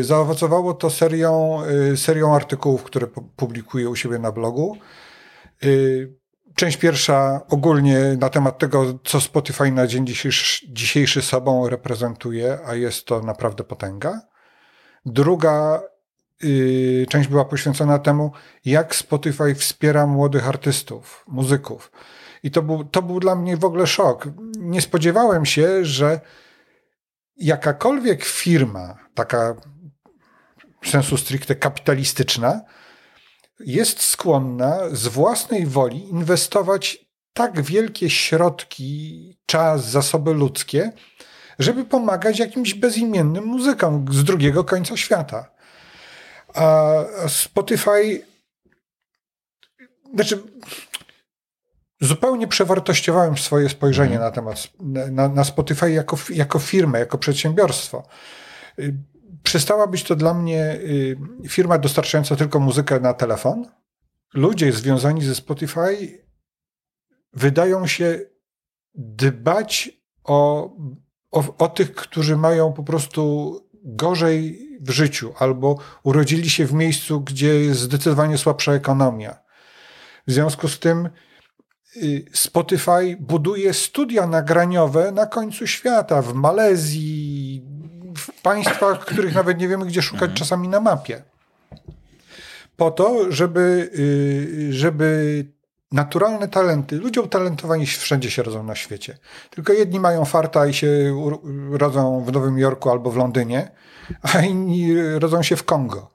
zaowocowało 0.00 0.74
to 0.74 0.90
serią, 0.90 1.62
y, 1.92 1.96
serią 1.96 2.34
artykułów, 2.34 2.82
które 2.82 3.06
publikuję 3.36 3.88
u 3.88 3.96
siebie 3.96 4.18
na 4.18 4.32
blogu. 4.32 4.76
Y, 5.64 6.14
część 6.54 6.76
pierwsza 6.76 7.40
ogólnie 7.48 8.16
na 8.20 8.28
temat 8.28 8.58
tego, 8.58 8.98
co 9.04 9.20
Spotify 9.20 9.72
na 9.72 9.86
dzień 9.86 10.06
dzisiejszy, 10.06 10.66
dzisiejszy 10.68 11.22
sobą 11.22 11.68
reprezentuje, 11.68 12.58
a 12.66 12.74
jest 12.74 13.04
to 13.04 13.20
naprawdę 13.20 13.64
potęga. 13.64 14.20
Druga 15.06 15.82
yy, 16.42 17.06
część 17.08 17.28
była 17.28 17.44
poświęcona 17.44 17.98
temu, 17.98 18.32
jak 18.64 18.94
Spotify 18.94 19.54
wspiera 19.54 20.06
młodych 20.06 20.48
artystów, 20.48 21.24
muzyków. 21.28 21.92
I 22.42 22.50
to 22.50 22.62
był, 22.62 22.84
to 22.84 23.02
był 23.02 23.20
dla 23.20 23.36
mnie 23.36 23.56
w 23.56 23.64
ogóle 23.64 23.86
szok. 23.86 24.28
Nie 24.58 24.80
spodziewałem 24.80 25.46
się, 25.46 25.84
że 25.84 26.20
jakakolwiek 27.36 28.24
firma, 28.24 28.98
taka 29.24 29.54
w 30.82 30.88
sensu 30.88 31.16
stricte 31.16 31.54
kapitalistyczna, 31.54 32.60
jest 33.60 34.02
skłonna 34.02 34.78
z 34.92 35.08
własnej 35.08 35.66
woli 35.66 36.08
inwestować 36.08 37.06
tak 37.32 37.62
wielkie 37.62 38.10
środki, 38.10 39.38
czas, 39.46 39.90
zasoby 39.90 40.34
ludzkie, 40.34 40.92
żeby 41.58 41.84
pomagać 41.84 42.38
jakimś 42.38 42.74
bezimiennym 42.74 43.44
muzykom 43.44 44.06
z 44.10 44.24
drugiego 44.24 44.64
końca 44.64 44.96
świata. 44.96 45.50
A 46.54 46.92
Spotify, 47.28 48.26
znaczy, 50.14 50.42
zupełnie 52.00 52.48
przewartościowałem 52.48 53.38
swoje 53.38 53.68
spojrzenie 53.68 54.14
mhm. 54.14 54.24
na 54.24 54.30
temat 54.30 54.68
na, 55.10 55.28
na 55.28 55.44
Spotify 55.44 55.90
jako, 55.92 56.18
jako 56.30 56.58
firmę, 56.58 56.98
jako 56.98 57.18
przedsiębiorstwo. 57.18 58.02
Przestała 59.50 59.86
być 59.86 60.04
to 60.04 60.16
dla 60.16 60.34
mnie 60.34 60.74
y, 60.74 61.16
firma 61.48 61.78
dostarczająca 61.78 62.36
tylko 62.36 62.60
muzykę 62.60 63.00
na 63.00 63.14
telefon. 63.14 63.66
Ludzie 64.34 64.72
związani 64.72 65.24
ze 65.24 65.34
Spotify 65.34 66.22
wydają 67.32 67.86
się 67.86 68.20
dbać 68.94 69.90
o, 70.24 70.70
o, 71.30 71.56
o 71.58 71.68
tych, 71.68 71.94
którzy 71.94 72.36
mają 72.36 72.72
po 72.72 72.82
prostu 72.82 73.54
gorzej 73.84 74.68
w 74.80 74.90
życiu 74.90 75.32
albo 75.38 75.78
urodzili 76.02 76.50
się 76.50 76.66
w 76.66 76.72
miejscu, 76.72 77.20
gdzie 77.20 77.60
jest 77.60 77.80
zdecydowanie 77.80 78.38
słabsza 78.38 78.72
ekonomia. 78.72 79.38
W 80.26 80.32
związku 80.32 80.68
z 80.68 80.78
tym 80.78 81.08
y, 81.96 82.24
Spotify 82.32 83.16
buduje 83.20 83.74
studia 83.74 84.26
nagraniowe 84.26 85.12
na 85.12 85.26
końcu 85.26 85.66
świata, 85.66 86.22
w 86.22 86.34
Malezji, 86.34 87.62
w 88.20 88.42
państwach, 88.42 89.00
których 89.00 89.34
nawet 89.34 89.58
nie 89.58 89.68
wiemy, 89.68 89.86
gdzie 89.86 90.02
szukać 90.02 90.30
czasami 90.34 90.68
na 90.68 90.80
mapie. 90.80 91.22
Po 92.76 92.90
to, 92.90 93.32
żeby, 93.32 93.90
y, 93.98 94.72
żeby 94.72 95.44
naturalne 95.92 96.48
talenty, 96.48 96.96
ludzie 96.96 97.20
utalentowani 97.22 97.86
wszędzie 97.86 98.30
się 98.30 98.42
rodzą 98.42 98.62
na 98.62 98.74
świecie. 98.74 99.18
Tylko 99.50 99.72
jedni 99.72 100.00
mają 100.00 100.24
farta 100.24 100.66
i 100.66 100.74
się 100.74 100.88
rodzą 101.70 102.24
w 102.24 102.32
Nowym 102.32 102.58
Jorku 102.58 102.90
albo 102.90 103.10
w 103.10 103.16
Londynie, 103.16 103.70
a 104.22 104.40
inni 104.40 104.94
rodzą 105.18 105.42
się 105.42 105.56
w 105.56 105.64
Kongo. 105.64 106.10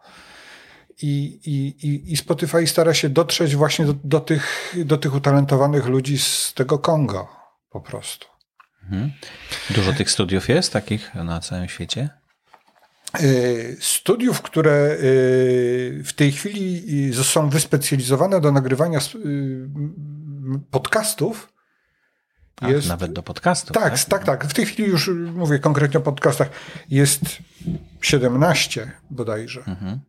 I, 1.01 1.39
i, 1.45 2.11
i 2.11 2.17
Spotify 2.17 2.67
stara 2.67 2.93
się 2.93 3.09
dotrzeć 3.09 3.55
właśnie 3.55 3.85
do, 3.85 3.93
do, 4.03 4.19
tych, 4.19 4.75
do 4.85 4.97
tych 4.97 5.15
utalentowanych 5.15 5.85
ludzi 5.85 6.19
z 6.19 6.53
tego 6.53 6.79
Kongo 6.79 7.27
po 7.69 7.81
prostu. 7.81 8.34
Mhm. 8.85 9.11
Dużo 9.69 9.93
tych 9.93 10.11
studiów 10.11 10.49
jest 10.49 10.73
takich 10.73 11.15
na 11.15 11.39
całym 11.39 11.67
świecie? 11.67 12.09
E, 13.13 13.19
studiów, 13.79 14.41
które 14.41 14.71
e, 14.71 14.97
w 16.03 16.11
tej 16.15 16.31
chwili 16.31 17.09
e, 17.09 17.23
są 17.23 17.49
wyspecjalizowane 17.49 18.41
do 18.41 18.51
nagrywania 18.51 18.99
podcastów. 20.71 21.53
Ach, 22.61 22.69
jest, 22.69 22.87
nawet 22.87 23.13
do 23.13 23.23
podcastów. 23.23 23.73
Tak, 23.73 23.99
tak, 23.99 24.05
tak, 24.09 24.23
tak. 24.23 24.45
W 24.45 24.53
tej 24.53 24.65
chwili 24.65 24.89
już 24.89 25.07
mówię 25.33 25.59
konkretnie 25.59 25.97
o 25.97 26.03
podcastach. 26.03 26.49
Jest 26.89 27.21
17 28.01 28.91
bodajże. 29.09 29.63
Mhm. 29.67 29.99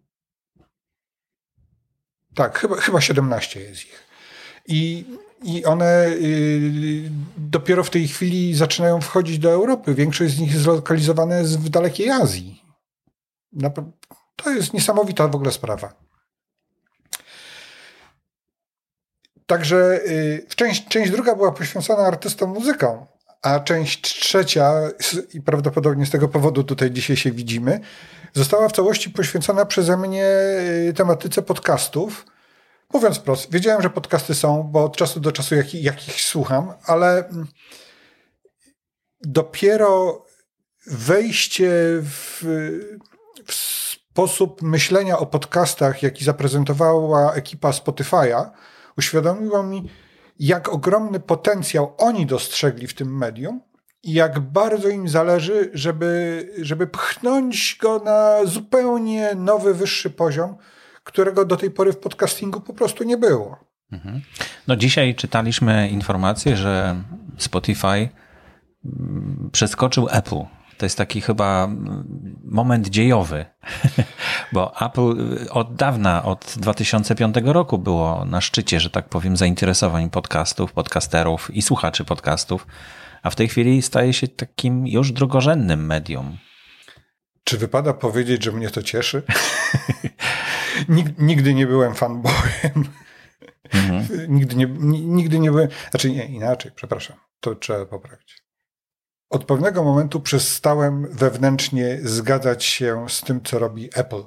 Tak, 2.35 2.59
chyba, 2.59 2.77
chyba 2.77 3.01
17 3.01 3.61
jest 3.61 3.85
ich. 3.85 4.07
I 4.67 5.05
i 5.43 5.65
one 5.65 6.07
y, 6.09 7.11
dopiero 7.37 7.85
w 7.85 7.91
tej 7.91 8.09
chwili 8.09 8.55
zaczynają 8.55 9.01
wchodzić 9.01 9.39
do 9.39 9.51
Europy. 9.51 9.95
Większość 9.95 10.35
z 10.35 10.41
nich 10.41 10.51
jest 10.51 10.63
zlokalizowane 10.63 11.45
w 11.45 11.69
dalekiej 11.69 12.11
Azji. 12.11 12.63
To 14.37 14.51
jest 14.51 14.73
niesamowita 14.73 15.29
w 15.29 15.35
ogóle 15.35 15.53
sprawa. 15.53 15.93
Także 19.47 20.01
y, 20.07 20.47
część, 20.57 20.89
część 20.89 21.11
druga 21.11 21.35
była 21.35 21.53
poświęcona 21.53 22.03
artystom 22.03 22.51
muzyką, 22.51 23.07
a 23.43 23.61
część 23.61 24.01
trzecia, 24.01 24.73
i 25.35 25.41
prawdopodobnie 25.41 26.07
z 26.07 26.11
tego 26.11 26.29
powodu 26.29 26.65
tutaj 26.65 26.91
dzisiaj 26.91 27.17
się 27.17 27.33
widzimy, 27.33 27.81
została 28.35 28.69
w 28.69 28.73
całości 28.73 29.11
poświęcona 29.11 29.67
przeze 29.67 29.97
mnie 29.97 30.27
y, 30.89 30.93
tematyce 30.97 31.43
podcastów 31.43 32.27
Mówiąc 32.93 33.19
wprost, 33.19 33.53
wiedziałem, 33.53 33.83
że 33.83 33.91
podcasty 33.91 34.35
są, 34.35 34.63
bo 34.63 34.85
od 34.85 34.97
czasu 34.97 35.21
do 35.21 35.33
czasu 35.33 35.55
jak, 35.55 35.75
jak 35.75 36.09
ich 36.09 36.21
słucham, 36.21 36.73
ale 36.85 37.29
mm, 37.29 37.47
dopiero 39.21 40.25
wejście 40.87 41.71
w, 42.03 42.43
w 43.47 43.55
sposób 43.55 44.63
myślenia 44.63 45.19
o 45.19 45.27
podcastach, 45.27 46.03
jaki 46.03 46.25
zaprezentowała 46.25 47.35
ekipa 47.35 47.71
Spotify'a, 47.71 48.51
uświadomiło 48.99 49.63
mi, 49.63 49.91
jak 50.39 50.69
ogromny 50.69 51.21
potencjał 51.21 51.95
oni 51.99 52.27
dostrzegli 52.27 52.87
w 52.87 52.95
tym 52.95 53.17
medium 53.17 53.61
i 54.03 54.13
jak 54.13 54.41
bardzo 54.41 54.89
im 54.89 55.09
zależy, 55.09 55.71
żeby, 55.75 56.51
żeby 56.63 56.87
pchnąć 56.87 57.79
go 57.83 57.99
na 57.99 58.39
zupełnie 58.45 59.35
nowy, 59.35 59.75
wyższy 59.75 60.11
poziom, 60.11 60.57
którego 61.07 61.45
do 61.45 61.57
tej 61.57 61.71
pory 61.71 61.93
w 61.93 61.99
podcastingu 61.99 62.61
po 62.61 62.75
prostu 62.75 63.05
nie 63.05 63.17
było. 63.17 63.59
Mhm. 63.93 64.21
No 64.69 64.77
dzisiaj 64.77 65.15
czytaliśmy 65.15 65.89
informację, 65.89 66.57
że 66.57 67.03
Spotify 67.39 68.09
mm, 68.85 69.51
przeskoczył 69.53 70.09
Apple. 70.11 70.41
To 70.79 70.87
jest 70.87 70.99
taki 70.99 71.21
chyba 71.21 71.65
mm, 71.65 72.37
moment 72.45 72.89
dziejowy, 72.89 73.47
bo 74.53 74.81
Apple 74.87 75.37
y, 75.43 75.51
od 75.51 75.75
dawna, 75.75 76.25
od 76.25 76.55
2005 76.57 77.37
roku 77.45 77.79
było 77.79 78.25
na 78.25 78.41
szczycie, 78.41 78.81
że 78.81 78.91
tak 78.91 79.09
powiem, 79.09 79.37
zainteresowań 79.37 80.11
podcastów, 80.11 80.73
podcasterów 80.73 81.51
i 81.55 81.63
słuchaczy 81.63 82.05
podcastów, 82.05 82.67
a 83.23 83.31
w 83.31 83.37
tej 83.37 83.49
chwili 83.49 83.83
staje 83.83 84.13
się 84.13 84.29
takim 84.29 84.87
już 84.87 85.13
drugorzędnym 85.13 85.87
medium. 85.87 86.39
Czy 87.45 87.59
wypada 87.59 87.93
powiedzieć, 87.95 88.45
że 88.45 88.53
mnie 88.53 88.71
to 88.71 88.83
cieszy? 88.83 89.23
nigdy 91.19 91.55
nie 91.55 91.67
byłem 91.67 91.95
fanboyem. 91.95 92.85
Mhm. 93.75 94.35
nigdy, 94.35 94.57
nie, 94.57 94.67
nigdy 95.07 95.39
nie 95.39 95.51
byłem. 95.51 95.69
Znaczy, 95.91 96.11
nie, 96.11 96.27
inaczej, 96.27 96.73
przepraszam. 96.75 97.17
To 97.41 97.55
trzeba 97.55 97.87
poprawić. 97.87 98.47
Od 99.31 99.45
pewnego 99.45 99.85
momentu 99.85 100.21
przestałem 100.21 101.09
wewnętrznie 101.11 101.99
zgadzać 102.03 102.65
się 102.65 103.07
z 103.09 103.21
tym, 103.21 103.41
co 103.43 103.59
robi 103.59 103.91
Apple. 103.95 104.23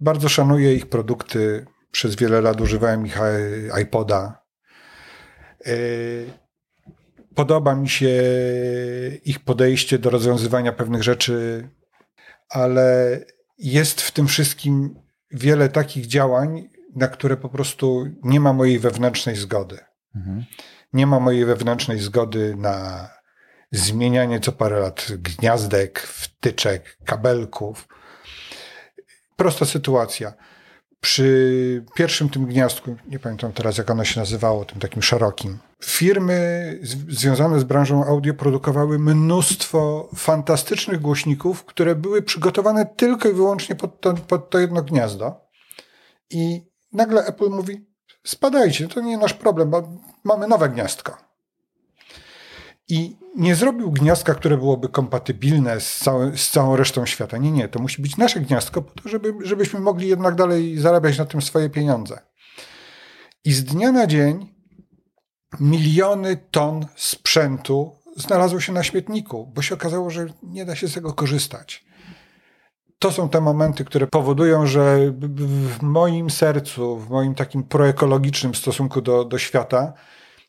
Bardzo 0.00 0.28
szanuję 0.28 0.74
ich 0.74 0.88
produkty. 0.88 1.66
Przez 1.90 2.16
wiele 2.16 2.40
lat 2.40 2.60
używałem 2.60 3.06
ich 3.06 3.18
iPoda. 3.82 4.42
E, 5.66 5.72
podoba 7.34 7.74
mi 7.74 7.88
się 7.88 8.10
ich 9.24 9.40
podejście 9.44 9.98
do 9.98 10.10
rozwiązywania 10.10 10.72
pewnych 10.72 11.02
rzeczy, 11.02 11.68
ale 12.48 13.18
jest 13.58 14.00
w 14.00 14.10
tym 14.10 14.26
wszystkim 14.26 14.94
wiele 15.30 15.68
takich 15.68 16.06
działań, 16.06 16.68
na 16.96 17.08
które 17.08 17.36
po 17.36 17.48
prostu 17.48 18.06
nie 18.22 18.40
ma 18.40 18.52
mojej 18.52 18.78
wewnętrznej 18.78 19.36
zgody. 19.36 19.78
Mhm. 20.14 20.44
Nie 20.92 21.06
ma 21.06 21.20
mojej 21.20 21.44
wewnętrznej 21.44 21.98
zgody 21.98 22.54
na 22.56 23.08
zmienianie 23.70 24.40
co 24.40 24.52
parę 24.52 24.80
lat 24.80 25.06
gniazdek, 25.12 26.00
wtyczek, 26.00 26.98
kabelków. 27.04 27.88
Prosta 29.36 29.64
sytuacja. 29.64 30.32
Przy 31.00 31.84
pierwszym 31.94 32.28
tym 32.28 32.46
gniazdku, 32.46 32.96
nie 33.08 33.18
pamiętam 33.18 33.52
teraz 33.52 33.78
jak 33.78 33.90
ono 33.90 34.04
się 34.04 34.20
nazywało, 34.20 34.64
tym 34.64 34.80
takim 34.80 35.02
szerokim, 35.02 35.58
firmy 35.82 36.78
związane 37.08 37.60
z 37.60 37.64
branżą 37.64 38.04
audio 38.04 38.34
produkowały 38.34 38.98
mnóstwo 38.98 40.08
fantastycznych 40.14 41.00
głośników, 41.00 41.64
które 41.64 41.94
były 41.94 42.22
przygotowane 42.22 42.86
tylko 42.86 43.28
i 43.28 43.32
wyłącznie 43.32 43.76
pod 43.76 44.00
to, 44.00 44.14
pod 44.14 44.50
to 44.50 44.58
jedno 44.58 44.82
gniazdo. 44.82 45.40
I 46.30 46.66
nagle 46.92 47.24
Apple 47.24 47.50
mówi: 47.50 47.86
spadajcie, 48.24 48.88
to 48.88 49.00
nie 49.00 49.18
nasz 49.18 49.34
problem, 49.34 49.70
bo 49.70 49.88
mamy 50.24 50.48
nowe 50.48 50.68
gniazdko. 50.68 51.16
I 52.88 53.16
nie 53.36 53.54
zrobił 53.54 53.90
gniazdka, 53.90 54.34
które 54.34 54.56
byłoby 54.56 54.88
kompatybilne 54.88 55.80
z, 55.80 56.04
z 56.34 56.50
całą 56.50 56.76
resztą 56.76 57.06
świata. 57.06 57.36
Nie, 57.38 57.52
nie, 57.52 57.68
to 57.68 57.78
musi 57.78 58.02
być 58.02 58.16
nasze 58.16 58.40
gniazdko, 58.40 58.82
po 58.82 59.02
to, 59.02 59.08
żeby, 59.08 59.34
żebyśmy 59.42 59.80
mogli 59.80 60.08
jednak 60.08 60.34
dalej 60.34 60.78
zarabiać 60.78 61.18
na 61.18 61.24
tym 61.24 61.42
swoje 61.42 61.70
pieniądze. 61.70 62.20
I 63.44 63.52
z 63.52 63.64
dnia 63.64 63.92
na 63.92 64.06
dzień 64.06 64.57
miliony 65.60 66.36
ton 66.50 66.86
sprzętu 66.96 67.96
znalazło 68.16 68.60
się 68.60 68.72
na 68.72 68.82
śmietniku, 68.82 69.52
bo 69.54 69.62
się 69.62 69.74
okazało, 69.74 70.10
że 70.10 70.26
nie 70.42 70.64
da 70.64 70.76
się 70.76 70.88
z 70.88 70.94
tego 70.94 71.12
korzystać. 71.12 71.84
To 72.98 73.12
są 73.12 73.28
te 73.28 73.40
momenty, 73.40 73.84
które 73.84 74.06
powodują, 74.06 74.66
że 74.66 75.12
w 75.78 75.82
moim 75.82 76.30
sercu, 76.30 76.98
w 76.98 77.10
moim 77.10 77.34
takim 77.34 77.62
proekologicznym 77.62 78.54
stosunku 78.54 79.00
do, 79.00 79.24
do 79.24 79.38
świata, 79.38 79.92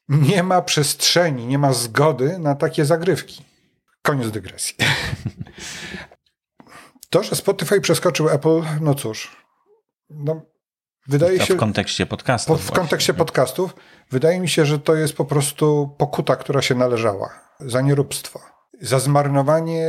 nie 0.09 0.43
ma 0.43 0.61
przestrzeni, 0.61 1.45
nie 1.45 1.57
ma 1.57 1.73
zgody 1.73 2.39
na 2.39 2.55
takie 2.55 2.85
zagrywki. 2.85 3.43
Koniec 4.01 4.31
dygresji. 4.31 4.75
To, 7.09 7.23
że 7.23 7.35
Spotify 7.35 7.81
przeskoczył 7.81 8.29
Apple, 8.29 8.61
no 8.81 8.95
cóż, 8.95 9.45
no, 10.09 10.41
wydaje 11.09 11.39
się. 11.39 11.53
W 11.53 11.57
kontekście 11.57 12.05
podcastów. 12.05 12.65
W 12.65 12.71
kontekście 12.71 13.13
podcastów, 13.13 13.75
wydaje 14.11 14.39
mi 14.39 14.49
się, 14.49 14.65
że 14.65 14.79
to 14.79 14.95
jest 14.95 15.13
po 15.13 15.25
prostu 15.25 15.95
pokuta, 15.97 16.35
która 16.35 16.61
się 16.61 16.75
należała 16.75 17.29
za 17.59 17.81
nieróbstwo. 17.81 18.39
Za 18.81 18.99
zmarnowanie 18.99 19.87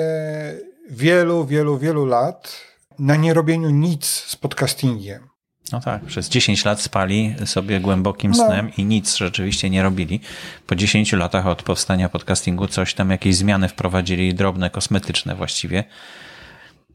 wielu, 0.91 1.47
wielu, 1.47 1.79
wielu 1.79 2.07
lat 2.07 2.61
na 2.99 3.17
nierobieniu 3.17 3.71
nic 3.71 4.07
z 4.07 4.37
podcastingiem. 4.37 5.31
No 5.73 5.81
tak, 5.81 6.05
przez 6.05 6.29
10 6.29 6.65
lat 6.65 6.81
spali 6.81 7.35
sobie 7.45 7.81
głębokim 7.81 8.33
no. 8.37 8.47
snem 8.47 8.67
no. 8.67 8.73
i 8.77 8.85
nic 8.85 9.17
rzeczywiście 9.17 9.71
nie 9.71 9.83
robili. 9.83 10.21
Po 10.67 10.75
10 10.75 11.13
latach 11.13 11.47
od 11.47 11.63
powstania 11.63 12.09
podcastingu 12.09 12.67
coś 12.67 12.95
tam, 12.95 13.11
jakieś 13.11 13.37
zmiany 13.37 13.69
wprowadzili, 13.69 14.35
drobne, 14.35 14.71
kosmetyczne 14.71 15.35
właściwie. 15.35 15.85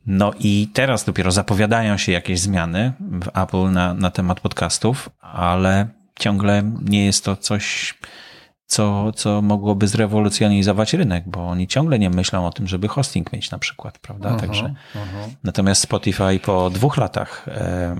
No 0.05 0.31
i 0.39 0.67
teraz 0.73 1.03
dopiero 1.03 1.31
zapowiadają 1.31 1.97
się 1.97 2.11
jakieś 2.11 2.39
zmiany 2.39 2.93
w 2.99 3.37
Apple 3.37 3.71
na, 3.71 3.93
na 3.93 4.11
temat 4.11 4.39
podcastów, 4.39 5.09
ale 5.21 5.87
ciągle 6.19 6.63
nie 6.81 7.05
jest 7.05 7.25
to 7.25 7.35
coś 7.35 7.93
co, 8.67 9.11
co 9.11 9.41
mogłoby 9.41 9.87
zrewolucjonizować 9.87 10.93
rynek, 10.93 11.23
bo 11.27 11.47
oni 11.49 11.67
ciągle 11.67 11.99
nie 11.99 12.09
myślą 12.09 12.47
o 12.47 12.51
tym, 12.51 12.67
żeby 12.67 12.87
hosting 12.87 13.33
mieć 13.33 13.51
na 13.51 13.59
przykład, 13.59 13.99
prawda? 13.99 14.29
Uh 14.29 14.35
-huh, 14.35 14.39
Także. 14.39 14.65
Uh 14.65 15.01
-huh. 15.01 15.29
Natomiast 15.43 15.81
Spotify 15.81 16.39
po 16.39 16.69
dwóch 16.69 16.97
latach 16.97 17.47
e, 17.47 17.95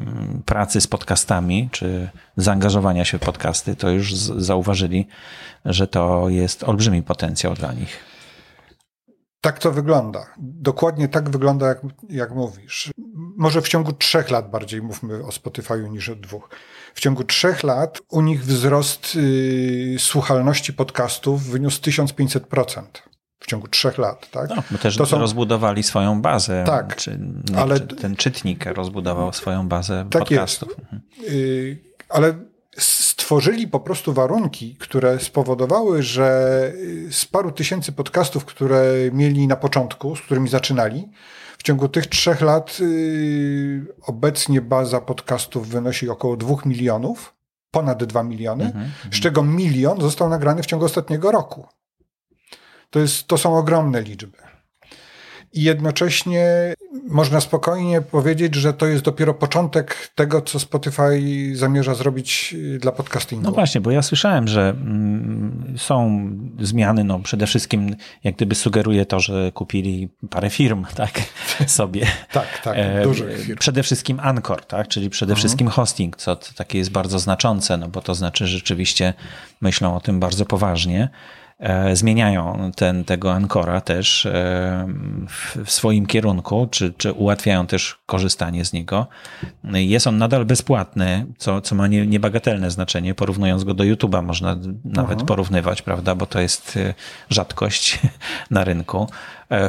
pracy 0.46 0.82
z 0.82 0.88
podcastami, 0.88 1.70
czy 1.72 2.10
zaangażowania 2.38 3.06
się 3.06 3.18
w 3.18 3.22
podcasty, 3.22 3.76
to 3.76 3.90
już 3.90 4.14
zauważyli, 4.16 5.08
że 5.66 5.88
to 5.88 6.30
jest 6.30 6.64
olbrzymi 6.64 7.04
potencjał 7.04 7.54
dla 7.54 7.74
nich. 7.74 8.15
Tak 9.46 9.60
to 9.60 9.72
wygląda. 9.72 10.26
Dokładnie 10.38 11.08
tak 11.08 11.30
wygląda, 11.30 11.68
jak, 11.68 11.82
jak 12.10 12.32
mówisz. 12.32 12.92
Może 13.38 13.62
w 13.62 13.68
ciągu 13.68 13.94
trzech 13.94 14.30
lat 14.32 14.50
bardziej 14.52 14.82
mówmy 14.82 15.24
o 15.24 15.30
Spotify'u 15.30 15.90
niż 15.90 16.10
o 16.10 16.16
dwóch. 16.16 16.50
W 16.94 17.00
ciągu 17.00 17.24
trzech 17.24 17.64
lat 17.64 18.02
u 18.10 18.22
nich 18.22 18.46
wzrost 18.46 19.16
y, 19.16 19.96
słuchalności 20.00 20.74
podcastów 20.74 21.44
wyniósł 21.44 21.82
1500% 21.82 22.84
w 23.40 23.46
ciągu 23.46 23.68
trzech 23.68 23.98
lat. 23.98 24.32
Tak? 24.32 24.50
No, 24.50 24.64
my 24.72 24.78
też 24.78 24.98
to 24.98 25.06
są... 25.06 25.20
rozbudowali 25.20 25.84
swoją 25.84 26.22
bazę. 26.22 26.64
Tak, 26.68 26.96
czy, 26.96 27.20
ale... 27.58 27.80
Czy 27.80 27.96
ten 27.96 28.16
czytnik 28.16 28.66
rozbudował 28.66 29.34
swoją 29.34 29.68
bazę 29.68 30.08
tak 30.12 30.22
podcastów. 30.22 30.70
Mhm. 30.80 31.02
Y, 31.30 31.78
ale 32.10 32.34
stworzyli 32.78 33.68
po 33.68 33.80
prostu 33.80 34.14
warunki, 34.14 34.76
które 34.76 35.20
spowodowały, 35.20 36.04
że 36.04 36.72
y, 36.76 37.14
z 37.14 37.26
paru 37.26 37.52
tysięcy 37.52 37.92
podcastów, 37.92 38.46
które 38.46 38.84
mieli 39.12 39.48
na 39.48 39.56
początku, 39.56 40.16
z 40.16 40.22
którymi 40.22 40.50
zaczynali, 40.50 41.10
w 41.58 41.64
ciągu 41.64 41.90
tych 41.90 42.08
trzech 42.08 42.42
lat 42.42 42.80
yy, 42.80 43.86
obecnie 44.02 44.62
baza 44.62 45.02
podcastów 45.02 45.68
wynosi 45.68 46.10
około 46.10 46.38
dwóch 46.38 46.66
milionów, 46.66 47.36
ponad 47.72 48.04
dwa 48.04 48.24
miliony, 48.24 48.64
mm 48.64 48.88
-hmm. 48.88 49.16
z 49.16 49.20
czego 49.20 49.44
milion 49.44 50.02
został 50.02 50.30
nagrany 50.30 50.64
w 50.64 50.66
ciągu 50.66 50.86
ostatniego 50.86 51.32
roku. 51.32 51.68
To, 52.90 53.00
jest, 53.00 53.28
to 53.28 53.38
są 53.38 53.58
ogromne 53.58 54.02
liczby 54.02 54.55
i 55.56 55.64
jednocześnie 55.64 56.74
można 57.08 57.42
spokojnie 57.42 58.02
powiedzieć, 58.02 58.56
że 58.56 58.74
to 58.74 58.86
jest 58.86 59.04
dopiero 59.04 59.34
początek 59.34 60.12
tego, 60.16 60.42
co 60.42 60.60
Spotify 60.60 61.22
zamierza 61.54 61.96
zrobić 61.96 62.56
y, 62.76 62.80
dla 62.80 62.92
podcastingu. 62.92 63.44
No 63.44 63.52
właśnie, 63.52 63.82
bo 63.82 63.92
ja 63.92 64.02
słyszałem, 64.02 64.48
że 64.48 64.70
mm, 64.70 65.74
są 65.78 66.30
zmiany, 66.60 67.04
no 67.04 67.20
przede 67.20 67.48
wszystkim 67.48 67.96
jak 68.24 68.36
gdyby 68.36 68.56
sugeruje 68.56 69.06
to, 69.06 69.20
że 69.20 69.52
kupili 69.52 70.10
parę 70.30 70.50
firm, 70.50 70.86
tak, 70.96 71.12
sobie. 71.68 72.06
tak, 72.32 72.62
tak, 72.64 72.74
e, 72.78 73.04
dużych 73.04 73.40
firm. 73.40 73.60
Przede 73.60 73.84
wszystkim 73.84 74.20
Anchor, 74.20 74.66
tak, 74.66 74.88
czyli 74.88 75.10
przede 75.10 75.32
mhm. 75.32 75.40
wszystkim 75.40 75.68
hosting, 75.68 76.18
co 76.18 76.36
takie 76.36 76.78
jest 76.78 76.92
bardzo 76.92 77.20
znaczące, 77.20 77.78
no 77.78 77.90
bo 77.90 78.02
to 78.02 78.16
znaczy, 78.16 78.48
że 78.48 78.58
rzeczywiście 78.58 79.14
myślą 79.62 79.96
o 79.96 80.00
tym 80.00 80.20
bardzo 80.20 80.46
poważnie. 80.46 81.10
E, 81.60 81.96
zmieniają 81.96 82.72
ten, 82.76 83.04
tego 83.04 83.34
Ancora 83.34 83.82
też 83.82 84.26
e, 84.26 84.88
w 85.66 85.72
swoim 85.72 86.06
kierunku, 86.06 86.68
czy, 86.72 86.94
czy 86.94 87.14
ułatwiają 87.14 87.68
też 87.68 87.98
korzystanie 88.06 88.66
z 88.66 88.74
niego. 88.74 89.08
Jest 89.64 90.08
on 90.08 90.18
nadal 90.18 90.46
bezpłatny, 90.46 91.26
co, 91.38 91.62
co 91.62 91.76
ma 91.76 91.88
nie, 91.88 92.08
niebagatelne 92.08 92.72
znaczenie. 92.72 93.16
Porównując 93.16 93.64
go 93.64 93.74
do 93.74 93.84
YouTube'a 93.84 94.24
można 94.24 94.56
nawet 94.86 95.18
Aha. 95.18 95.26
porównywać, 95.26 95.82
prawda, 95.82 96.16
bo 96.16 96.26
to 96.26 96.40
jest 96.40 96.78
e, 96.78 96.94
rzadkość 97.30 98.00
na 98.52 98.64
rynku. 98.64 99.10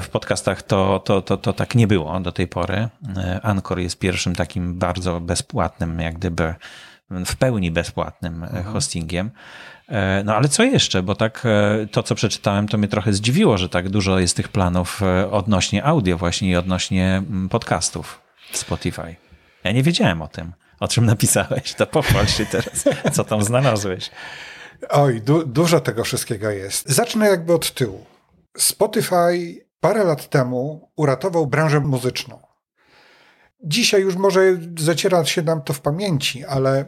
W 0.00 0.08
podcastach 0.08 0.62
to, 0.62 0.98
to, 1.04 1.22
to, 1.22 1.36
to 1.36 1.52
tak 1.52 1.74
nie 1.74 1.86
było 1.86 2.20
do 2.20 2.32
tej 2.32 2.48
pory. 2.48 2.88
Anchor 3.42 3.78
jest 3.78 3.98
pierwszym 3.98 4.34
takim 4.34 4.78
bardzo 4.78 5.20
bezpłatnym, 5.20 6.00
jak 6.00 6.14
gdyby 6.14 6.54
w 7.10 7.36
pełni 7.36 7.70
bezpłatnym 7.70 8.44
mhm. 8.44 8.64
hostingiem. 8.64 9.30
E, 9.88 10.22
no 10.24 10.34
ale 10.34 10.48
co 10.48 10.62
jeszcze? 10.62 11.02
Bo 11.02 11.14
tak 11.14 11.42
e, 11.44 11.86
to, 11.86 12.02
co 12.02 12.14
przeczytałem, 12.14 12.68
to 12.68 12.78
mnie 12.78 12.88
trochę 12.88 13.12
zdziwiło, 13.12 13.58
że 13.58 13.68
tak 13.68 13.88
dużo 13.88 14.18
jest 14.18 14.36
tych 14.36 14.48
planów 14.48 15.02
e, 15.02 15.30
odnośnie 15.30 15.84
audio 15.84 16.16
właśnie 16.16 16.50
i 16.50 16.56
odnośnie 16.56 17.22
mm, 17.28 17.48
podcastów 17.48 18.20
w 18.52 18.56
Spotify. 18.56 19.16
Ja 19.64 19.72
nie 19.72 19.82
wiedziałem 19.82 20.22
o 20.22 20.28
tym, 20.28 20.52
o 20.80 20.88
czym 20.88 21.06
napisałeś. 21.06 21.74
To 21.74 21.86
pochwal 21.86 22.26
się 22.26 22.46
teraz, 22.46 22.84
co 23.12 23.24
tam 23.24 23.42
znalazłeś. 23.42 24.10
Oj, 24.88 25.20
du 25.20 25.46
dużo 25.46 25.80
tego 25.80 26.04
wszystkiego 26.04 26.50
jest. 26.50 26.88
Zacznę 26.88 27.26
jakby 27.28 27.54
od 27.54 27.74
tyłu. 27.74 28.06
Spotify 28.56 29.66
parę 29.80 30.04
lat 30.04 30.28
temu 30.28 30.90
uratował 30.96 31.46
branżę 31.46 31.80
muzyczną. 31.80 32.38
Dzisiaj 33.64 34.02
już 34.02 34.16
może 34.16 34.40
zaciera 34.78 35.24
się 35.24 35.42
nam 35.42 35.62
to 35.62 35.72
w 35.72 35.80
pamięci, 35.80 36.44
ale 36.44 36.84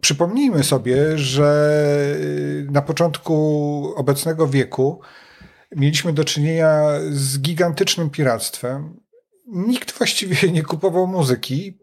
Przypomnijmy 0.00 0.64
sobie, 0.64 1.18
że 1.18 1.80
y, 2.16 2.66
na 2.70 2.82
początku 2.82 3.92
obecnego 3.96 4.48
wieku 4.48 5.00
mieliśmy 5.76 6.12
do 6.12 6.24
czynienia 6.24 6.82
z 7.10 7.38
gigantycznym 7.40 8.10
piractwem. 8.10 9.00
Nikt 9.46 9.92
właściwie 9.92 10.36
nie 10.52 10.62
kupował 10.62 11.06
muzyki. 11.06 11.78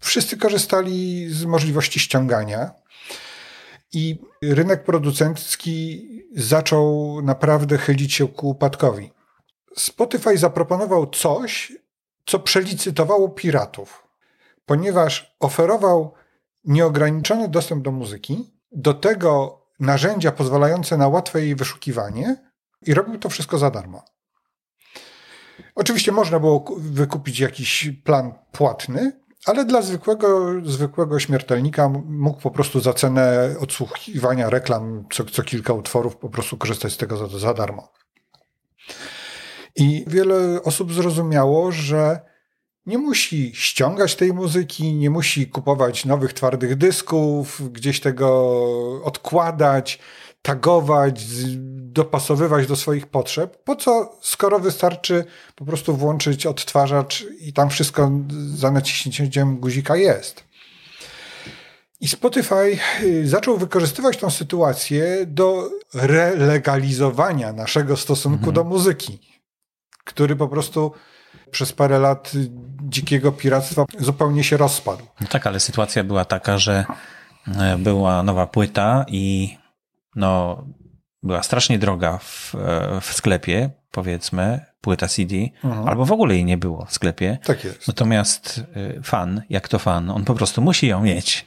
Wszyscy 0.00 0.36
korzystali 0.36 1.28
z 1.28 1.44
możliwości 1.44 2.00
ściągania. 2.00 2.70
I 3.92 4.18
rynek 4.42 4.84
producencki 4.84 6.08
zaczął 6.36 7.16
naprawdę 7.22 7.78
chylić 7.78 8.14
się 8.14 8.28
ku 8.28 8.48
upadkowi. 8.48 9.10
Spotify 9.76 10.38
zaproponował 10.38 11.06
coś, 11.06 11.72
co 12.26 12.38
przelicytowało 12.38 13.28
piratów, 13.28 14.08
ponieważ 14.66 15.36
oferował 15.40 16.14
nieograniczony 16.64 17.48
dostęp 17.48 17.84
do 17.84 17.92
muzyki, 17.92 18.50
do 18.72 18.94
tego 18.94 19.60
narzędzia 19.80 20.32
pozwalające 20.32 20.96
na 20.96 21.08
łatwe 21.08 21.40
jej 21.40 21.56
wyszukiwanie 21.56 22.36
i 22.86 22.94
robił 22.94 23.18
to 23.18 23.28
wszystko 23.28 23.58
za 23.58 23.70
darmo. 23.70 24.04
Oczywiście 25.74 26.12
można 26.12 26.40
było 26.40 26.64
wykupić 26.78 27.40
jakiś 27.40 27.90
plan 28.04 28.34
płatny, 28.52 29.12
ale 29.46 29.64
dla 29.64 29.82
zwykłego, 29.82 30.52
zwykłego 30.64 31.20
śmiertelnika 31.20 31.88
mógł 32.04 32.40
po 32.40 32.50
prostu 32.50 32.80
za 32.80 32.92
cenę 32.92 33.54
odsłuchiwania 33.60 34.50
reklam 34.50 35.04
co, 35.12 35.24
co 35.24 35.42
kilka 35.42 35.72
utworów 35.72 36.16
po 36.16 36.28
prostu 36.28 36.56
korzystać 36.56 36.92
z 36.92 36.96
tego 36.96 37.28
za, 37.28 37.38
za 37.38 37.54
darmo. 37.54 37.92
I 39.76 40.04
wiele 40.06 40.62
osób 40.62 40.92
zrozumiało, 40.92 41.72
że 41.72 42.20
nie 42.88 42.98
musi 42.98 43.52
ściągać 43.54 44.16
tej 44.16 44.32
muzyki, 44.32 44.94
nie 44.94 45.10
musi 45.10 45.46
kupować 45.46 46.04
nowych 46.04 46.32
twardych 46.32 46.76
dysków, 46.76 47.72
gdzieś 47.72 48.00
tego 48.00 48.60
odkładać, 49.04 49.98
tagować, 50.42 51.24
dopasowywać 51.68 52.66
do 52.66 52.76
swoich 52.76 53.06
potrzeb. 53.06 53.64
Po 53.64 53.76
co, 53.76 54.18
skoro 54.22 54.58
wystarczy 54.58 55.24
po 55.56 55.64
prostu 55.64 55.96
włączyć 55.96 56.46
odtwarzacz 56.46 57.24
i 57.40 57.52
tam 57.52 57.70
wszystko 57.70 58.10
za 58.54 58.70
naciśnięciem 58.70 59.56
guzika 59.56 59.96
jest. 59.96 60.44
I 62.00 62.08
Spotify 62.08 62.78
y, 63.02 63.28
zaczął 63.28 63.58
wykorzystywać 63.58 64.16
tą 64.16 64.30
sytuację 64.30 65.26
do 65.26 65.70
relegalizowania 65.94 67.52
naszego 67.52 67.96
stosunku 67.96 68.48
mhm. 68.48 68.54
do 68.54 68.64
muzyki, 68.64 69.18
który 70.04 70.36
po 70.36 70.48
prostu 70.48 70.92
przez 71.50 71.72
parę 71.72 71.98
lat 71.98 72.32
dzikiego 72.88 73.32
piractwa 73.32 73.84
zupełnie 73.98 74.44
się 74.44 74.56
rozpadł. 74.56 75.02
No 75.20 75.26
tak, 75.26 75.46
ale 75.46 75.60
sytuacja 75.60 76.04
była 76.04 76.24
taka, 76.24 76.58
że 76.58 76.84
e, 77.56 77.78
była 77.78 78.22
nowa 78.22 78.46
płyta 78.46 79.04
i 79.08 79.56
no, 80.16 80.64
była 81.22 81.42
strasznie 81.42 81.78
droga 81.78 82.18
w, 82.18 82.54
e, 82.54 83.00
w 83.00 83.12
sklepie, 83.12 83.70
powiedzmy, 83.90 84.60
płyta 84.80 85.08
CD, 85.08 85.36
mhm. 85.64 85.88
albo 85.88 86.04
w 86.04 86.12
ogóle 86.12 86.34
jej 86.34 86.44
nie 86.44 86.58
było 86.58 86.84
w 86.84 86.92
sklepie. 86.92 87.38
Tak 87.44 87.64
jest. 87.64 87.88
Natomiast 87.88 88.64
e, 88.76 89.02
fan, 89.02 89.42
jak 89.50 89.68
to 89.68 89.78
fan, 89.78 90.10
on 90.10 90.24
po 90.24 90.34
prostu 90.34 90.62
musi 90.62 90.86
ją 90.86 91.02
mieć. 91.02 91.46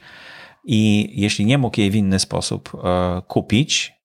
I 0.64 1.10
jeśli 1.20 1.46
nie 1.46 1.58
mógł 1.58 1.80
jej 1.80 1.90
w 1.90 1.94
inny 1.94 2.18
sposób 2.18 2.72
kupić, 3.26 4.02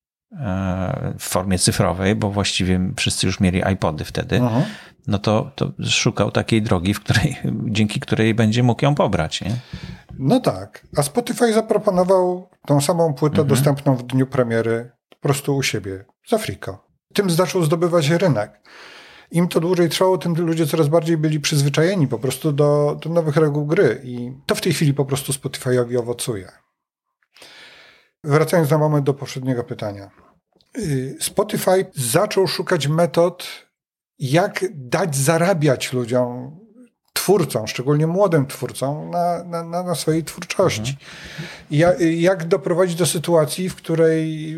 w 1.20 1.24
formie 1.24 1.60
cyfrowej, 1.60 2.16
bo 2.16 2.32
właściwie 2.32 2.80
wszyscy 2.96 3.28
już 3.28 3.40
mieli 3.40 3.62
iPody 3.74 4.06
wtedy, 4.06 4.36
mhm 4.36 4.64
no 5.08 5.18
to, 5.20 5.52
to 5.56 5.72
szukał 5.84 6.32
takiej 6.32 6.62
drogi, 6.62 6.94
w 6.94 7.00
której, 7.00 7.38
dzięki 7.78 8.00
której 8.00 8.34
będzie 8.34 8.64
mógł 8.64 8.86
ją 8.86 8.96
pobrać. 8.96 9.42
Nie? 9.42 9.56
No 10.20 10.40
tak. 10.40 10.88
A 10.98 11.04
Spotify 11.04 11.54
zaproponował 11.54 12.50
tą 12.66 12.82
samą 12.82 13.14
płytę 13.14 13.42
mhm. 13.42 13.48
dostępną 13.48 13.96
w 13.96 14.04
dniu 14.04 14.28
premiery 14.28 14.92
po 15.10 15.16
prostu 15.16 15.56
u 15.56 15.64
siebie, 15.64 16.06
z 16.28 16.34
Afriko. 16.34 16.88
Tym 17.14 17.30
zaczął 17.30 17.64
zdobywać 17.64 18.10
rynek. 18.10 18.62
Im 19.32 19.48
to 19.48 19.60
dłużej 19.60 19.90
trwało, 19.90 20.18
tym 20.18 20.36
ludzie 20.36 20.68
coraz 20.68 20.88
bardziej 20.88 21.18
byli 21.18 21.40
przyzwyczajeni 21.40 22.08
po 22.08 22.20
prostu 22.20 22.52
do, 22.52 23.00
do 23.04 23.10
nowych 23.10 23.38
reguł 23.38 23.66
gry. 23.66 24.02
I 24.04 24.32
to 24.46 24.56
w 24.56 24.62
tej 24.62 24.74
chwili 24.74 24.94
po 24.94 25.06
prostu 25.06 25.32
Spotify'owi 25.32 25.98
owocuje. 25.98 26.52
Wracając 28.24 28.70
na 28.72 28.78
moment 28.78 29.06
do 29.06 29.14
poprzedniego 29.14 29.64
pytania. 29.64 30.10
Y, 30.78 31.18
Spotify 31.20 31.86
zaczął 31.96 32.48
szukać 32.48 32.88
metod 32.88 33.67
jak 34.20 34.66
dać 34.74 35.16
zarabiać 35.16 35.94
ludziom, 35.94 36.60
twórcom, 37.14 37.68
szczególnie 37.68 38.08
młodym 38.08 38.48
twórcom, 38.48 39.10
na, 39.10 39.44
na, 39.44 39.84
na 39.84 39.96
swojej 39.96 40.24
twórczości. 40.24 40.92
Mhm. 40.92 41.50
Jak, 41.72 42.00
jak 42.00 42.48
doprowadzić 42.48 42.96
do 42.96 43.06
sytuacji, 43.06 43.70
w 43.70 43.76
której 43.76 44.56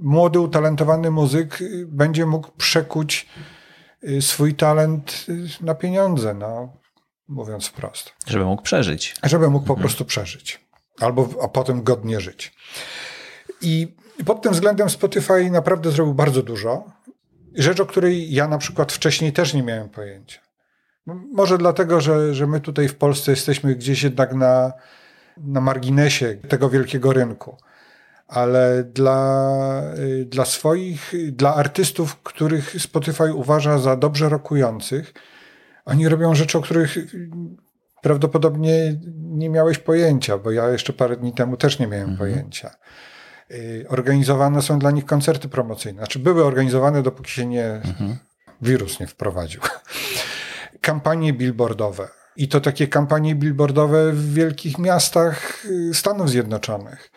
młody, 0.00 0.40
utalentowany 0.40 1.10
muzyk 1.10 1.58
będzie 1.86 2.26
mógł 2.26 2.50
przekuć 2.56 3.28
y, 4.04 4.22
swój 4.22 4.54
talent 4.54 5.26
y, 5.28 5.64
na 5.64 5.74
pieniądze, 5.74 6.34
no, 6.34 6.72
mówiąc 7.28 7.66
wprost. 7.66 8.12
Żeby 8.26 8.44
mógł 8.44 8.62
przeżyć. 8.62 9.16
Żeby 9.22 9.50
mógł 9.50 9.64
mhm. 9.64 9.76
po 9.76 9.80
prostu 9.80 10.04
przeżyć. 10.04 10.60
Albo, 11.00 11.28
a 11.42 11.48
potem 11.48 11.82
godnie 11.82 12.20
żyć. 12.20 12.54
I 13.60 13.94
pod 14.26 14.42
tym 14.42 14.52
względem 14.52 14.90
Spotify 14.90 15.50
naprawdę 15.50 15.90
zrobił 15.90 16.14
bardzo 16.14 16.42
dużo. 16.42 16.84
Rzecz, 17.54 17.80
o 17.80 17.86
której 17.86 18.32
ja 18.32 18.48
na 18.48 18.58
przykład 18.58 18.92
wcześniej 18.92 19.32
też 19.32 19.54
nie 19.54 19.62
miałem 19.62 19.88
pojęcia. 19.88 20.40
Może 21.32 21.58
dlatego, 21.58 22.00
że, 22.00 22.34
że 22.34 22.46
my 22.46 22.60
tutaj 22.60 22.88
w 22.88 22.94
Polsce 22.94 23.30
jesteśmy 23.30 23.74
gdzieś 23.74 24.02
jednak 24.02 24.34
na, 24.34 24.72
na 25.36 25.60
marginesie 25.60 26.34
tego 26.48 26.68
wielkiego 26.68 27.12
rynku. 27.12 27.56
Ale 28.28 28.84
dla, 28.84 29.82
dla 30.24 30.44
swoich, 30.44 31.12
dla 31.32 31.54
artystów, 31.54 32.16
których 32.22 32.82
Spotify 32.82 33.34
uważa 33.34 33.78
za 33.78 33.96
dobrze 33.96 34.28
rokujących, 34.28 35.14
oni 35.84 36.08
robią 36.08 36.34
rzeczy, 36.34 36.58
o 36.58 36.60
których 36.60 36.96
prawdopodobnie 38.02 39.00
nie 39.16 39.50
miałeś 39.50 39.78
pojęcia, 39.78 40.38
bo 40.38 40.50
ja 40.50 40.68
jeszcze 40.68 40.92
parę 40.92 41.16
dni 41.16 41.32
temu 41.32 41.56
też 41.56 41.78
nie 41.78 41.86
miałem 41.86 42.10
mhm. 42.10 42.18
pojęcia. 42.18 42.70
Y, 43.50 43.86
organizowane 43.88 44.62
są 44.62 44.78
dla 44.78 44.90
nich 44.90 45.06
koncerty 45.06 45.48
promocyjne. 45.48 45.98
Znaczy 45.98 46.18
były 46.18 46.44
organizowane, 46.44 47.02
dopóki 47.02 47.30
się 47.32 47.46
nie, 47.46 47.66
mhm. 47.66 48.16
wirus 48.62 49.00
nie 49.00 49.06
wprowadził. 49.06 49.60
Kampanie 50.80 51.32
billboardowe. 51.32 52.08
I 52.36 52.48
to 52.48 52.60
takie 52.60 52.88
kampanie 52.88 53.34
billboardowe 53.34 54.12
w 54.12 54.34
wielkich 54.34 54.78
miastach 54.78 55.64
y, 55.64 55.94
Stanów 55.94 56.30
Zjednoczonych. 56.30 57.10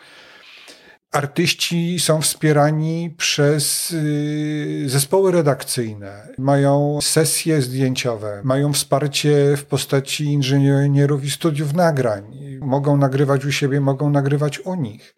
Artyści 1.12 2.00
są 2.00 2.20
wspierani 2.20 3.14
przez 3.16 3.90
y, 3.90 4.84
zespoły 4.86 5.32
redakcyjne, 5.32 6.28
mają 6.38 6.98
sesje 7.02 7.62
zdjęciowe, 7.62 8.40
mają 8.44 8.72
wsparcie 8.72 9.56
w 9.56 9.64
postaci 9.64 10.24
inżynierów 10.24 11.24
i 11.24 11.30
studiów 11.30 11.74
nagrań. 11.74 12.38
Mogą 12.60 12.96
nagrywać 12.96 13.44
u 13.44 13.52
siebie, 13.52 13.80
mogą 13.80 14.10
nagrywać 14.10 14.58
u 14.58 14.74
nich. 14.74 15.14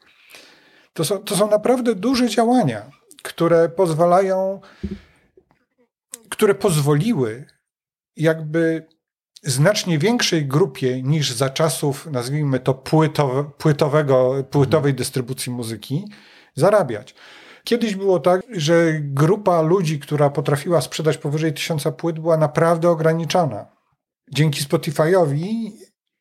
To 1.01 1.05
są, 1.05 1.19
to 1.19 1.37
są 1.37 1.51
naprawdę 1.51 1.95
duże 1.95 2.29
działania, 2.29 2.91
które 3.23 3.69
pozwalają, 3.69 4.61
które 6.31 6.55
pozwoliły 6.55 7.47
jakby 8.17 8.87
znacznie 9.43 9.99
większej 9.99 10.47
grupie 10.47 11.03
niż 11.03 11.33
za 11.33 11.51
czasów, 11.51 12.07
nazwijmy 12.07 12.61
to, 12.61 12.75
płytowe, 12.75 13.51
płytowego, 13.59 14.45
płytowej 14.51 14.95
dystrybucji 14.95 15.53
muzyki, 15.53 16.05
zarabiać. 16.55 17.15
Kiedyś 17.65 17.97
było 17.97 18.21
tak, 18.21 18.43
że 18.51 18.93
grupa 19.01 19.63
ludzi, 19.63 19.99
która 19.99 20.31
potrafiła 20.31 20.81
sprzedać 20.81 21.17
powyżej 21.17 21.55
tysiąca 21.55 21.93
płyt, 21.93 22.19
była 22.19 22.37
naprawdę 22.37 22.91
ograniczona. 22.91 23.67
Dzięki 24.33 24.65
Spotify'owi 24.65 25.71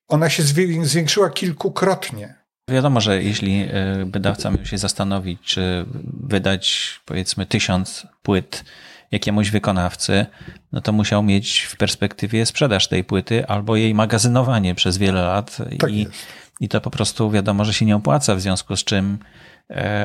ona 0.08 0.30
się 0.30 0.44
zwiększyła 0.84 1.30
kilkukrotnie. 1.30 2.39
Wiadomo, 2.70 3.02
że 3.02 3.24
jeśli 3.24 3.62
e, 3.62 3.70
wydawca 4.06 4.52
miał 4.52 4.66
się 4.66 4.78
zastanowić, 4.78 5.40
czy 5.42 5.86
wydać 6.24 6.90
powiedzmy 7.06 7.46
tysiąc 7.46 8.08
płyt 8.24 8.64
jakiemuś 9.12 9.50
wykonawcy, 9.50 10.26
no 10.72 10.82
to 10.82 10.92
musiał 10.92 11.24
mieć 11.24 11.60
w 11.60 11.78
perspektywie 11.78 12.46
sprzedaż 12.46 12.88
tej 12.88 13.04
płyty 13.04 13.48
albo 13.48 13.76
jej 13.76 13.94
magazynowanie 13.94 14.76
przez 14.76 14.98
wiele 14.98 15.22
lat. 15.22 15.58
Tak 15.80 15.92
I, 15.92 16.08
I 16.60 16.70
to 16.70 16.82
po 16.82 16.90
prostu 16.90 17.32
wiadomo, 17.32 17.66
że 17.66 17.74
się 17.74 17.86
nie 17.86 17.96
opłaca, 17.96 18.36
w 18.36 18.42
związku 18.42 18.76
z 18.76 18.84
czym 18.84 19.18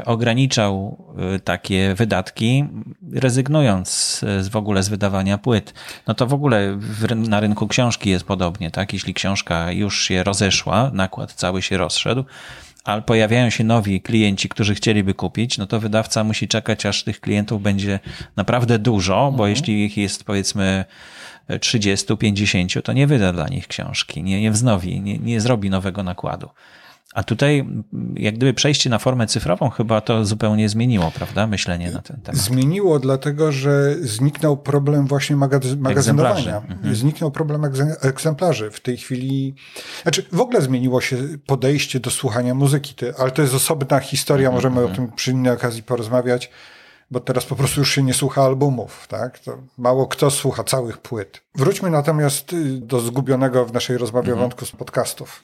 ograniczał 0.05 0.97
e, 1.35 1.39
takie 1.39 1.95
wydatki, 1.95 2.65
rezygnując 3.13 3.89
z, 4.41 4.49
w 4.49 4.57
ogóle 4.57 4.83
z 4.83 4.89
wydawania 4.89 5.39
płyt. 5.39 5.75
No 6.07 6.15
to 6.15 6.27
w 6.27 6.35
ogóle 6.35 6.79
na 7.17 7.41
rynku 7.41 7.69
książki 7.69 8.11
jest 8.11 8.25
podobnie, 8.25 8.71
tak? 8.71 8.93
Jeśli 8.93 9.15
książka 9.15 9.73
już 9.73 10.03
się 10.03 10.23
rozeszła, 10.23 10.91
nakład 10.95 11.33
cały 11.33 11.63
się 11.63 11.77
rozszedł, 11.77 12.25
ale 12.85 13.03
pojawiają 13.03 13.51
się 13.51 13.65
nowi 13.65 14.01
klienci, 14.01 14.49
którzy 14.49 14.75
chcieliby 14.75 15.15
kupić, 15.15 15.59
no 15.59 15.67
to 15.67 15.81
wydawca 15.81 16.25
musi 16.25 16.49
czekać, 16.49 16.87
aż 16.87 17.05
tych 17.05 17.21
klientów 17.21 17.63
będzie 17.63 18.01
naprawdę 18.37 18.79
dużo, 18.79 19.15
bo 19.15 19.31
mhm. 19.31 19.51
jeśli 19.51 19.85
ich 19.85 19.97
jest 19.97 20.25
powiedzmy 20.25 20.85
30, 21.61 22.17
50, 22.17 22.85
to 22.85 22.93
nie 22.93 23.07
wyda 23.07 23.33
dla 23.33 23.49
nich 23.49 23.69
książki, 23.69 24.23
nie, 24.23 24.41
nie 24.41 24.51
wznowi, 24.51 25.01
nie, 25.01 25.19
nie 25.19 25.41
zrobi 25.41 25.71
nowego 25.71 26.03
nakładu. 26.03 26.49
A 27.15 27.23
tutaj, 27.23 27.67
jak 28.15 28.35
gdyby 28.35 28.55
przejście 28.55 28.91
na 28.91 28.99
formę 28.99 29.27
cyfrową, 29.27 29.71
chyba 29.71 30.01
to 30.01 30.25
zupełnie 30.25 30.69
zmieniło, 30.69 31.11
prawda? 31.11 31.47
Myślenie 31.47 31.91
na 31.91 32.03
ten 32.03 32.21
temat. 32.21 32.41
Zmieniło, 32.41 32.99
dlatego 32.99 33.53
że 33.53 33.95
zniknął 34.01 34.57
problem 34.57 35.07
właśnie 35.07 35.37
magaz 35.37 35.77
magazynowania. 35.79 36.57
Mhm. 36.57 36.95
Zniknął 36.95 37.31
problem 37.31 37.63
egzemplarzy. 38.01 38.71
W 38.71 38.81
tej 38.81 38.97
chwili, 38.97 39.55
znaczy 40.03 40.27
w 40.33 40.41
ogóle 40.41 40.63
zmieniło 40.63 41.01
się 41.01 41.17
podejście 41.47 42.01
do 42.01 42.11
słuchania 42.11 42.55
muzyki, 42.55 42.95
ale 43.19 43.31
to 43.31 43.43
jest 43.43 43.55
osobna 43.55 44.01
historia, 44.01 44.49
mhm. 44.49 44.55
możemy 44.55 44.87
o 44.87 44.89
mhm. 44.89 44.97
tym 44.97 45.17
przy 45.17 45.31
innej 45.31 45.53
okazji 45.53 45.83
porozmawiać 45.83 46.51
bo 47.11 47.21
teraz 47.21 47.45
po 47.45 47.57
prostu 47.57 47.81
już 47.81 47.95
się 47.95 48.03
nie 48.03 48.15
słucha 48.15 48.43
albumów, 48.43 49.07
tak? 49.09 49.39
To 49.39 49.59
mało 49.79 50.07
kto 50.07 50.31
słucha 50.31 50.65
całych 50.65 50.99
płyt. 50.99 51.41
Wróćmy 51.55 51.91
natomiast 51.91 52.53
y, 52.53 52.79
do 52.79 53.01
zgubionego 53.01 53.67
w 53.67 53.73
naszej 53.73 53.99
rozmowie 53.99 54.29
mhm. 54.29 54.41
wątku 54.41 54.67
z 54.67 54.71
podcastów. 54.71 55.43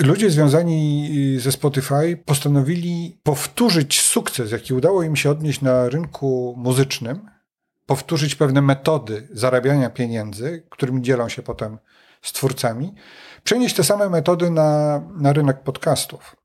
Ludzie 0.00 0.30
związani 0.30 1.08
y, 1.36 1.40
ze 1.40 1.52
Spotify 1.52 2.22
postanowili 2.24 3.20
powtórzyć 3.22 4.00
sukces, 4.00 4.52
jaki 4.52 4.74
udało 4.74 5.02
im 5.02 5.16
się 5.16 5.30
odnieść 5.30 5.60
na 5.60 5.88
rynku 5.88 6.54
muzycznym, 6.56 7.30
powtórzyć 7.86 8.34
pewne 8.34 8.62
metody 8.62 9.28
zarabiania 9.30 9.90
pieniędzy, 9.90 10.66
którymi 10.70 11.02
dzielą 11.02 11.28
się 11.28 11.42
potem 11.42 11.78
z 12.22 12.32
twórcami, 12.32 12.94
przenieść 13.44 13.76
te 13.76 13.84
same 13.84 14.08
metody 14.08 14.50
na, 14.50 15.00
na 15.14 15.32
rynek 15.32 15.62
podcastów. 15.62 16.36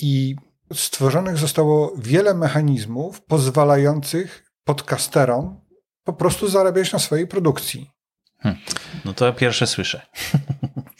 I 0.00 0.36
stworzonych 0.74 1.38
zostało 1.38 1.92
wiele 1.98 2.34
mechanizmów 2.34 3.22
pozwalających 3.22 4.52
podcasterom 4.64 5.60
po 6.04 6.12
prostu 6.12 6.48
zarabiać 6.48 6.92
na 6.92 6.98
swojej 6.98 7.26
produkcji. 7.26 7.90
Hmm. 8.38 8.60
No 9.04 9.14
to 9.14 9.32
pierwsze 9.32 9.66
słyszę. 9.66 10.02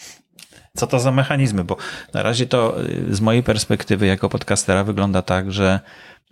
Co 0.77 0.87
to 0.87 0.99
za 0.99 1.13
mechanizmy? 1.13 1.65
Bo 1.65 1.77
na 2.15 2.23
razie 2.23 2.47
to 2.47 2.81
y, 2.83 3.15
z 3.15 3.21
mojej 3.21 3.43
perspektywy 3.43 4.07
jako 4.07 4.29
podcastera 4.29 4.85
wygląda 4.85 5.23
tak, 5.23 5.53
że 5.53 5.81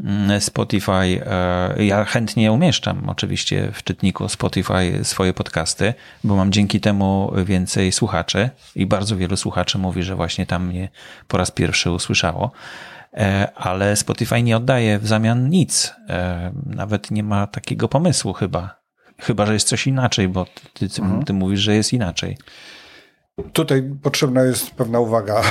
mm, 0.01 0.41
Spotify. 0.41 1.27
E, 1.27 1.85
ja 1.85 2.05
chętnie 2.05 2.53
umieszczam 2.53 3.09
oczywiście 3.09 3.73
w 3.73 3.85
czytniku 3.85 4.29
Spotify 4.29 5.01
swoje 5.03 5.33
podcasty, 5.33 5.95
bo 6.25 6.37
mam 6.37 6.53
dzięki 6.53 6.81
temu 6.81 7.33
więcej 7.45 7.93
słuchaczy 7.93 8.51
i 8.75 8.87
bardzo 8.87 9.17
wielu 9.17 9.37
słuchaczy 9.37 9.79
mówi, 9.79 10.03
że 10.03 10.17
właśnie 10.17 10.47
tam 10.47 10.67
mnie 10.67 10.89
po 11.29 11.37
raz 11.37 11.51
pierwszy 11.51 11.91
usłyszało. 11.91 12.53
E, 13.15 13.53
ale 13.55 13.97
Spotify 13.97 14.43
nie 14.43 14.57
oddaje 14.57 14.99
w 14.99 15.07
zamian 15.07 15.49
nic. 15.49 15.95
E, 16.09 16.53
nawet 16.67 17.11
nie 17.11 17.23
ma 17.23 17.47
takiego 17.47 17.89
pomysłu 17.89 18.33
chyba. 18.33 18.81
Chyba, 19.19 19.47
że 19.47 19.55
jest 19.55 19.69
coś 19.69 19.87
inaczej, 19.87 20.29
bo 20.29 20.47
ty, 20.75 20.89
ty, 20.89 21.03
mhm. 21.03 21.25
ty 21.25 21.33
mówisz, 21.33 21.61
że 21.61 21.75
jest 21.75 21.93
inaczej. 21.93 22.37
Tutaj 23.53 23.91
potrzebna 24.03 24.43
jest 24.43 24.71
pewna 24.71 25.01
uwaga 25.01 25.43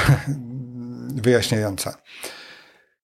wyjaśniająca. 1.23 1.97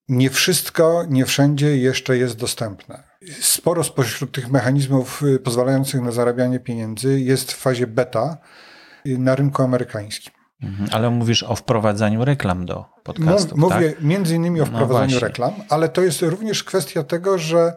Nie 0.08 0.30
wszystko, 0.30 1.04
nie 1.08 1.26
wszędzie 1.26 1.76
jeszcze 1.76 2.16
jest 2.16 2.36
dostępne. 2.36 3.02
Sporo 3.40 3.84
spośród 3.84 4.32
tych 4.32 4.50
mechanizmów 4.50 5.22
y, 5.22 5.38
pozwalających 5.38 6.00
na 6.00 6.10
zarabianie 6.10 6.60
pieniędzy 6.60 7.20
jest 7.20 7.52
w 7.52 7.56
fazie 7.56 7.86
beta 7.86 8.36
y, 9.06 9.18
na 9.18 9.34
rynku 9.34 9.62
amerykańskim. 9.62 10.32
Mhm, 10.62 10.88
ale 10.92 11.10
mówisz 11.10 11.42
o 11.42 11.56
wprowadzaniu 11.56 12.24
reklam 12.24 12.66
do 12.66 12.84
podcastów. 13.02 13.58
Mówię 13.58 13.90
tak? 13.90 14.02
między 14.02 14.34
innymi 14.34 14.60
o 14.60 14.64
no 14.64 14.70
wprowadzaniu 14.70 15.14
no 15.14 15.20
reklam, 15.20 15.52
ale 15.68 15.88
to 15.88 16.02
jest 16.02 16.22
również 16.22 16.64
kwestia 16.64 17.02
tego, 17.02 17.38
że 17.38 17.76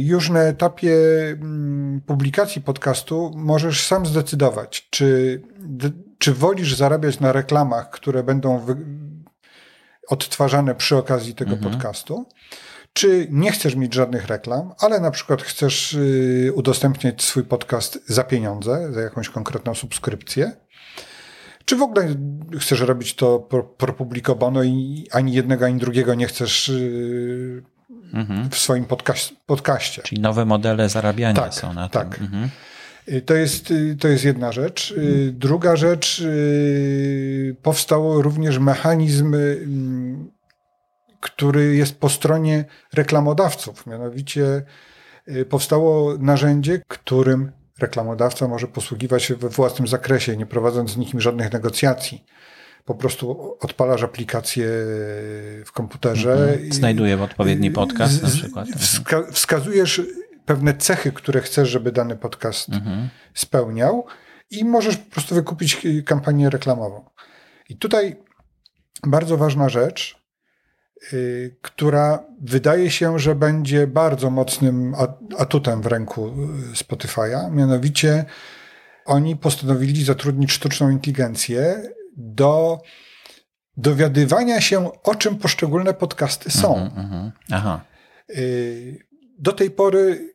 już 0.00 0.30
na 0.30 0.40
etapie 0.40 0.94
mm, 1.30 2.00
publikacji 2.06 2.62
podcastu 2.62 3.32
możesz 3.36 3.86
sam 3.86 4.06
zdecydować, 4.06 4.88
czy, 4.90 5.40
czy 6.18 6.34
wolisz 6.34 6.76
zarabiać 6.76 7.20
na 7.20 7.32
reklamach, 7.32 7.90
które 7.90 8.22
będą 8.22 8.66
odtwarzane 10.08 10.74
przy 10.74 10.96
okazji 10.96 11.34
tego 11.34 11.52
mhm. 11.52 11.72
podcastu, 11.72 12.26
czy 12.92 13.26
nie 13.30 13.52
chcesz 13.52 13.74
mieć 13.74 13.94
żadnych 13.94 14.26
reklam, 14.26 14.72
ale 14.80 15.00
na 15.00 15.10
przykład 15.10 15.42
chcesz 15.42 15.92
y, 15.92 16.52
udostępniać 16.54 17.22
swój 17.22 17.44
podcast 17.44 17.98
za 18.06 18.24
pieniądze, 18.24 18.92
za 18.92 19.00
jakąś 19.00 19.28
konkretną 19.28 19.74
subskrypcję, 19.74 20.52
czy 21.64 21.76
w 21.76 21.82
ogóle 21.82 22.14
chcesz 22.60 22.80
robić 22.80 23.16
to 23.16 23.38
pro, 23.38 23.62
pro 23.62 23.92
publico 23.92 24.34
bono 24.34 24.62
i 24.62 25.06
ani 25.12 25.32
jednego, 25.32 25.64
ani 25.64 25.78
drugiego 25.78 26.14
nie 26.14 26.26
chcesz 26.26 26.68
y, 26.68 27.62
mhm. 28.12 28.50
w 28.50 28.58
swoim 28.58 28.84
podcaście, 28.84 29.34
podcaście. 29.46 30.02
Czyli 30.02 30.20
nowe 30.20 30.44
modele 30.44 30.88
zarabiania 30.88 31.42
tak, 31.42 31.54
są 31.54 31.74
na 31.74 31.88
tak. 31.88 32.16
tym. 32.16 32.24
Mhm. 32.24 32.48
Y, 33.08 33.22
to 33.22 33.34
jest, 33.34 33.72
to 34.00 34.08
jest 34.08 34.24
jedna 34.24 34.52
rzecz. 34.52 34.94
Druga 35.32 35.76
rzecz, 35.76 36.22
powstał 37.62 38.22
również 38.22 38.58
mechanizm, 38.58 39.36
który 41.20 41.76
jest 41.76 41.98
po 41.98 42.08
stronie 42.08 42.64
reklamodawców. 42.92 43.86
Mianowicie 43.86 44.62
powstało 45.48 46.18
narzędzie, 46.18 46.82
którym 46.88 47.52
reklamodawca 47.78 48.48
może 48.48 48.68
posługiwać 48.68 49.22
się 49.22 49.36
we 49.36 49.48
własnym 49.48 49.88
zakresie, 49.88 50.36
nie 50.36 50.46
prowadząc 50.46 50.90
z 50.90 50.96
nikim 50.96 51.20
żadnych 51.20 51.52
negocjacji. 51.52 52.24
Po 52.84 52.94
prostu 52.94 53.56
odpalasz 53.60 54.02
aplikację 54.02 54.66
w 55.64 55.70
komputerze. 55.72 56.32
Mhm. 56.32 56.72
Znajduje 56.72 57.22
odpowiedni 57.22 57.70
podcast 57.70 58.22
na 58.22 58.28
przykład. 58.28 58.68
Wska 58.68 59.22
wskazujesz 59.32 60.02
pewne 60.46 60.74
cechy, 60.74 61.12
które 61.12 61.40
chcesz, 61.40 61.68
żeby 61.68 61.92
dany 61.92 62.16
podcast 62.16 62.68
mhm. 62.68 63.08
spełniał 63.34 64.06
i 64.50 64.64
możesz 64.64 64.96
po 64.96 65.10
prostu 65.10 65.34
wykupić 65.34 65.86
kampanię 66.04 66.50
reklamową. 66.50 67.04
I 67.68 67.76
tutaj 67.76 68.16
bardzo 69.06 69.36
ważna 69.36 69.68
rzecz, 69.68 70.22
Y, 71.12 71.56
która 71.62 72.24
wydaje 72.40 72.90
się, 72.90 73.18
że 73.18 73.34
będzie 73.34 73.86
bardzo 73.86 74.30
mocnym 74.30 74.94
atutem 75.38 75.82
w 75.82 75.86
ręku 75.86 76.28
y, 76.28 76.74
Spotify'a. 76.74 77.52
Mianowicie 77.52 78.24
oni 79.04 79.36
postanowili 79.36 80.04
zatrudnić 80.04 80.52
sztuczną 80.52 80.90
inteligencję 80.90 81.82
do 82.16 82.80
dowiadywania 83.76 84.60
się, 84.60 85.02
o 85.02 85.14
czym 85.14 85.36
poszczególne 85.36 85.94
podcasty 85.94 86.50
są. 86.50 86.76
Mm 86.76 86.90
-hmm, 86.90 87.30
Aha. 87.50 87.80
Y, 88.30 89.06
do 89.38 89.52
tej 89.52 89.70
pory, 89.70 90.34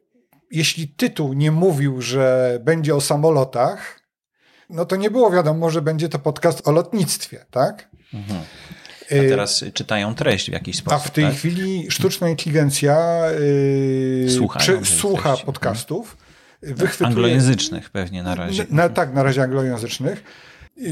jeśli 0.52 0.88
tytuł 0.88 1.34
nie 1.34 1.52
mówił, 1.52 2.02
że 2.02 2.60
będzie 2.64 2.96
o 2.96 3.02
samolotach, 3.02 4.00
no 4.70 4.86
to 4.86 4.96
nie 4.96 5.12
było 5.12 5.32
wiadomo, 5.32 5.70
że 5.70 5.82
będzie 5.82 6.10
to 6.10 6.20
podcast 6.20 6.68
o 6.68 6.72
lotnictwie, 6.72 7.46
tak? 7.52 7.90
Mhm. 8.14 8.42
A 9.12 9.16
y, 9.16 9.30
teraz 9.30 9.66
czytają 9.74 10.16
treść 10.16 10.50
w 10.50 10.54
jakiś 10.54 10.78
sposób. 10.78 11.00
A 11.00 11.08
w 11.08 11.12
tej 11.12 11.24
tak? 11.24 11.34
chwili 11.34 11.92
sztuczna 11.92 12.30
inteligencja 12.30 13.22
yy, 14.22 14.32
słucha, 14.32 14.60
przy, 14.60 14.86
słucha 14.86 15.30
treści. 15.30 15.46
podcastów. 15.46 16.18
Wychwytuje, 16.62 17.08
anglojęzycznych 17.08 17.90
pewnie 17.90 18.24
na 18.24 18.36
razie. 18.36 18.66
Na, 18.70 18.90
tak, 18.90 19.14
na 19.14 19.24
razie 19.24 19.44
anglojęzycznych. 19.44 20.24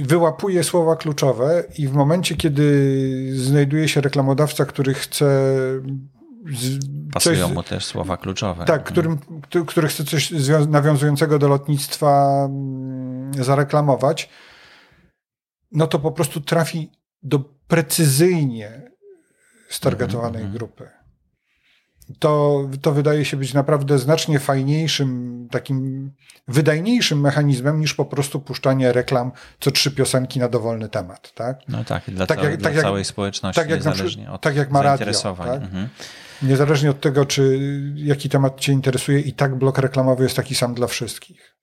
Wyłapuje 0.02 0.64
słowa 0.64 0.96
kluczowe 0.96 1.64
i 1.78 1.88
w 1.88 1.94
momencie, 1.94 2.36
kiedy 2.36 3.30
znajduje 3.36 3.88
się 3.88 4.02
reklamodawca, 4.02 4.66
który 4.66 4.94
chce 4.94 5.56
Pasują 7.14 7.48
coś, 7.48 7.56
mu 7.56 7.64
też 7.64 7.86
słowa 7.86 8.18
kluczowe. 8.18 8.66
Tak, 8.66 8.84
którym, 8.84 9.18
który 9.68 9.88
chce 9.88 10.04
coś 10.04 10.32
nawiązującego 10.68 11.40
do 11.40 11.48
lotnictwa 11.48 12.46
mm, 12.46 13.44
zareklamować, 13.44 14.30
no 15.72 15.88
to 15.88 16.00
po 16.00 16.12
prostu 16.12 16.42
trafi 16.42 16.92
do 17.24 17.40
precyzyjnie 17.68 18.92
stargetowanej 19.70 20.42
mm 20.42 20.54
-hmm. 20.54 20.58
grupy. 20.58 20.90
To, 22.20 22.62
to 22.82 22.92
wydaje 22.92 23.26
się 23.26 23.38
być 23.38 23.54
naprawdę 23.54 24.00
znacznie 24.00 24.40
fajniejszym, 24.40 25.48
takim 25.52 26.12
wydajniejszym 26.48 27.22
mechanizmem 27.22 27.80
niż 27.80 27.94
po 27.94 28.06
prostu 28.06 28.40
puszczanie 28.40 28.94
reklam 28.94 29.32
co 29.60 29.72
trzy 29.72 29.92
piosenki 29.92 30.40
na 30.40 30.50
dowolny 30.50 30.90
temat. 30.90 31.34
Tak? 31.34 31.60
No 31.68 31.84
tak, 31.84 32.04
dla, 32.08 32.28
tak 32.28 32.44
jak, 32.44 32.58
dla 32.58 32.70
tak 32.70 32.82
całej 32.82 33.06
społeczności, 33.06 33.62
tak 33.62 33.70
jak 33.70 33.86
niezależnie 33.86 34.32
od 34.32 34.42
tak 34.42 34.56
jak 34.56 34.72
ma 34.72 34.82
radio, 34.82 35.36
tak? 35.38 35.62
mhm. 35.62 35.90
Niezależnie 36.42 36.90
od 36.90 37.02
tego, 37.02 37.26
czy 37.26 37.60
jaki 37.96 38.30
temat 38.30 38.60
Cię 38.60 38.72
interesuje, 38.72 39.20
i 39.20 39.34
tak 39.34 39.56
blok 39.56 39.78
reklamowy 39.78 40.24
jest 40.24 40.36
taki 40.36 40.56
sam 40.56 40.74
dla 40.74 40.88
wszystkich. 40.88 41.56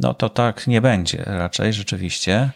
No 0.00 0.14
to 0.14 0.28
tak 0.28 0.66
nie 0.66 0.80
będzie 0.80 1.22
raczej 1.26 1.72
rzeczywiście 1.72 2.50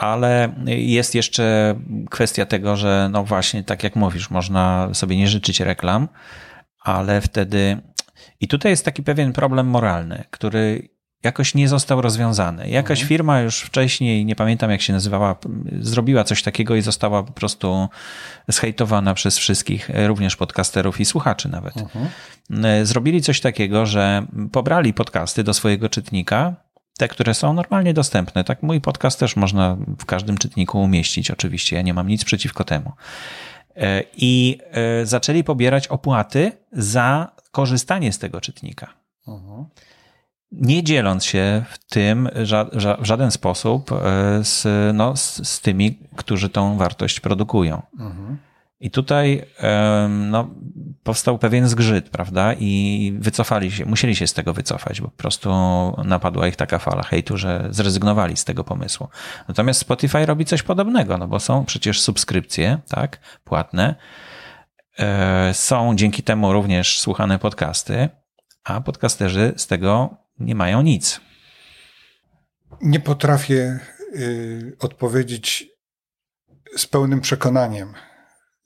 ale 0.00 0.52
jest 0.66 1.14
jeszcze 1.14 1.74
kwestia 2.10 2.46
tego, 2.46 2.76
że 2.76 3.08
no 3.12 3.24
właśnie, 3.24 3.64
tak 3.64 3.84
jak 3.84 3.96
mówisz, 3.96 4.30
można 4.30 4.88
sobie 4.92 5.16
nie 5.16 5.28
życzyć 5.28 5.60
reklam, 5.60 6.08
ale 6.80 7.20
wtedy. 7.20 7.78
I 8.40 8.48
tutaj 8.48 8.72
jest 8.72 8.84
taki 8.84 9.02
pewien 9.02 9.32
problem 9.32 9.66
moralny, 9.66 10.24
który 10.30 10.88
jakoś 11.22 11.54
nie 11.54 11.68
został 11.68 12.00
rozwiązany. 12.00 12.68
Jakaś 12.68 12.98
mhm. 12.98 13.08
firma 13.08 13.40
już 13.40 13.60
wcześniej, 13.60 14.24
nie 14.24 14.36
pamiętam 14.36 14.70
jak 14.70 14.82
się 14.82 14.92
nazywała, 14.92 15.36
zrobiła 15.80 16.24
coś 16.24 16.42
takiego 16.42 16.76
i 16.76 16.82
została 16.82 17.22
po 17.22 17.32
prostu 17.32 17.88
zhejtowana 18.48 19.14
przez 19.14 19.38
wszystkich, 19.38 19.90
również 20.06 20.36
podcasterów 20.36 21.00
i 21.00 21.04
słuchaczy 21.04 21.48
nawet. 21.48 21.76
Mhm. 21.76 22.06
Zrobili 22.86 23.22
coś 23.22 23.40
takiego, 23.40 23.86
że 23.86 24.26
pobrali 24.52 24.94
podcasty 24.94 25.44
do 25.44 25.54
swojego 25.54 25.88
czytnika, 25.88 26.54
te, 26.98 27.08
które 27.08 27.34
są 27.34 27.52
normalnie 27.52 27.94
dostępne. 27.94 28.44
Tak, 28.44 28.62
mój 28.62 28.80
podcast 28.80 29.20
też 29.20 29.36
można 29.36 29.76
w 29.98 30.04
każdym 30.04 30.38
czytniku 30.38 30.82
umieścić, 30.82 31.30
oczywiście. 31.30 31.76
Ja 31.76 31.82
nie 31.82 31.94
mam 31.94 32.08
nic 32.08 32.24
przeciwko 32.24 32.64
temu. 32.64 32.92
E, 33.80 34.02
I 34.16 34.58
e, 34.70 35.06
zaczęli 35.06 35.44
pobierać 35.44 35.88
opłaty 35.88 36.52
za 36.72 37.32
korzystanie 37.50 38.12
z 38.12 38.18
tego 38.18 38.40
czytnika. 38.40 38.94
Mhm. 39.28 39.64
Nie 40.52 40.82
dzieląc 40.82 41.24
się 41.24 41.64
w 41.70 41.78
tym 41.78 42.28
w 42.98 43.04
żaden 43.04 43.30
sposób 43.30 43.92
e, 43.92 43.96
z, 44.44 44.66
no, 44.96 45.16
z, 45.16 45.48
z 45.48 45.60
tymi, 45.60 45.98
którzy 46.16 46.48
tą 46.48 46.76
wartość 46.76 47.20
produkują. 47.20 47.82
Mhm. 47.98 48.38
I 48.80 48.90
tutaj 48.90 49.42
no, 50.08 50.50
powstał 51.02 51.38
pewien 51.38 51.68
zgrzyt, 51.68 52.10
prawda? 52.10 52.54
I 52.58 53.16
wycofali 53.20 53.72
się, 53.72 53.84
musieli 53.84 54.16
się 54.16 54.26
z 54.26 54.34
tego 54.34 54.52
wycofać, 54.52 55.00
bo 55.00 55.08
po 55.08 55.16
prostu 55.16 55.50
napadła 56.04 56.48
ich 56.48 56.56
taka 56.56 56.78
fala 56.78 57.02
hejtu, 57.02 57.36
że 57.36 57.68
zrezygnowali 57.70 58.36
z 58.36 58.44
tego 58.44 58.64
pomysłu. 58.64 59.08
Natomiast 59.48 59.80
Spotify 59.80 60.26
robi 60.26 60.44
coś 60.44 60.62
podobnego, 60.62 61.18
no 61.18 61.28
bo 61.28 61.40
są 61.40 61.64
przecież 61.64 62.00
subskrypcje, 62.00 62.78
tak, 62.88 63.18
płatne. 63.44 63.94
E, 64.98 65.54
są 65.54 65.96
dzięki 65.96 66.22
temu 66.22 66.52
również 66.52 67.00
słuchane 67.00 67.38
podcasty, 67.38 68.08
a 68.64 68.80
podcasterzy 68.80 69.52
z 69.56 69.66
tego 69.66 70.16
nie 70.38 70.54
mają 70.54 70.82
nic. 70.82 71.20
Nie 72.82 73.00
potrafię 73.00 73.78
y, 74.16 74.76
odpowiedzieć 74.80 75.68
z 76.76 76.86
pełnym 76.86 77.20
przekonaniem 77.20 77.94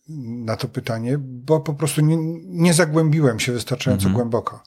na 0.09 0.57
to 0.57 0.69
pytanie, 0.69 1.19
bo 1.19 1.61
po 1.61 1.75
prostu 1.75 2.01
nie, 2.01 2.17
nie 2.45 2.75
zagłębiłem 2.75 3.41
się 3.41 3.53
wystarczająco 3.53 4.07
mhm. 4.07 4.15
głęboko. 4.15 4.63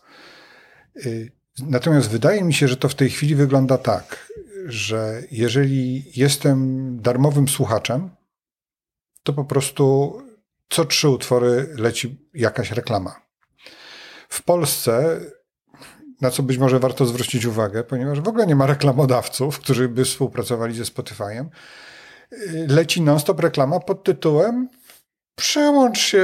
Y, 1.06 1.32
natomiast 1.60 2.10
wydaje 2.10 2.43
mi 2.43 2.54
się, 2.54 2.67
że 2.67 2.78
to 2.78 2.89
w 2.89 2.95
tej 2.95 3.10
chwili 3.10 3.36
wygląda 3.36 3.78
tak, 3.78 4.32
że 4.65 5.21
jeżeli 5.32 6.12
jestem 6.15 7.02
darmowym 7.02 7.47
słuchaczem, 7.47 8.10
to 9.23 9.34
po 9.34 9.45
prostu 9.45 10.17
co 10.69 10.86
trzy 10.86 11.10
utwory 11.10 11.67
leci 11.78 12.30
jakaś 12.34 12.71
reklama. 12.71 13.21
W 14.30 14.43
Polsce, 14.43 15.19
na 16.21 16.32
co 16.32 16.43
być 16.43 16.58
może 16.58 16.80
warto 16.80 17.06
zwrócić 17.06 17.45
uwagę, 17.45 17.84
ponieważ 17.84 18.21
w 18.21 18.28
ogóle 18.28 18.47
nie 18.47 18.56
ma 18.56 18.65
reklamodawców, 18.65 19.60
którzy 19.60 19.89
by 19.89 20.06
współpracowali 20.06 20.76
ze 20.76 20.84
Spotify'em, 20.84 21.45
leci 22.67 23.02
non-stop 23.02 23.39
reklama 23.39 23.80
pod 23.80 24.04
tytułem 24.04 24.69
przełącz 25.38 26.00
się 26.00 26.23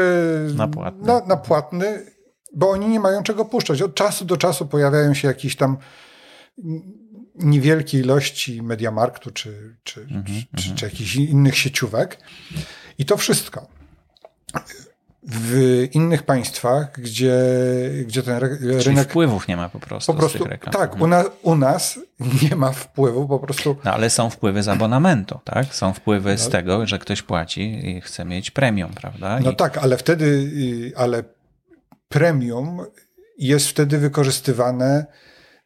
na 0.55 0.67
płatny. 0.67 1.07
Na, 1.07 1.25
na 1.25 1.37
płatny, 1.37 2.05
bo 2.53 2.69
oni 2.69 2.87
nie 2.87 2.99
mają 2.99 3.23
czego 3.23 3.45
puszczać. 3.45 3.81
Od 3.81 3.95
czasu 3.95 4.25
do 4.25 4.37
czasu 4.37 4.65
pojawiają 4.65 5.13
się 5.13 5.27
jakieś 5.27 5.55
tam 5.55 5.77
niewielkie 7.35 7.99
ilości 7.99 8.61
Mediamarktu 8.61 9.31
czy, 9.31 9.77
czy, 9.83 10.01
mm 10.01 10.23
-hmm, 10.23 10.25
czy, 10.25 10.33
czy, 10.33 10.61
mhm. 10.61 10.75
czy 10.75 10.85
jakichś 10.85 11.15
innych 11.15 11.57
sieciówek. 11.57 12.19
I 12.97 13.05
to 13.05 13.17
wszystko. 13.17 13.67
W 15.25 15.87
innych 15.91 16.23
państwach, 16.23 17.01
gdzie, 17.01 17.37
gdzie 18.05 18.23
ten 18.23 18.39
Czyli 18.59 18.83
rynek. 18.83 19.09
wpływów 19.09 19.47
nie 19.47 19.57
ma 19.57 19.69
po 19.69 19.79
prostu. 19.79 20.13
Po 20.13 20.19
prostu 20.19 20.45
tak, 20.71 21.01
u, 21.01 21.07
na, 21.07 21.23
u 21.41 21.55
nas 21.55 21.99
nie 22.41 22.55
ma 22.55 22.71
wpływu, 22.71 23.27
po 23.27 23.39
prostu. 23.39 23.75
No 23.85 23.93
ale 23.93 24.09
są 24.09 24.29
wpływy 24.29 24.63
z 24.63 24.67
abonamentu, 24.67 25.39
tak? 25.43 25.75
Są 25.75 25.93
wpływy 25.93 26.31
no. 26.31 26.37
z 26.37 26.49
tego, 26.49 26.87
że 26.87 26.99
ktoś 26.99 27.21
płaci 27.21 27.89
i 27.89 28.01
chce 28.01 28.25
mieć 28.25 28.51
premium, 28.51 28.91
prawda? 28.93 29.39
No 29.39 29.51
I... 29.51 29.55
tak, 29.55 29.77
ale 29.77 29.97
wtedy, 29.97 30.25
y, 30.25 30.97
ale 30.97 31.23
premium 32.09 32.85
jest 33.37 33.67
wtedy 33.67 33.97
wykorzystywane 33.97 35.05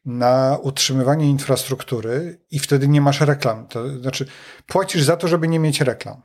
na 0.06 0.58
utrzymywanie 0.62 1.30
infrastruktury 1.30 2.40
i 2.52 2.60
wtedy 2.60 2.88
nie 2.88 3.02
masz 3.02 3.22
reklam. 3.22 3.68
To 3.68 4.00
znaczy, 4.00 4.26
płacisz 4.68 5.04
za 5.04 5.18
to, 5.18 5.28
żeby 5.28 5.48
nie 5.48 5.60
mieć 5.60 5.82
reklam. 5.82 6.22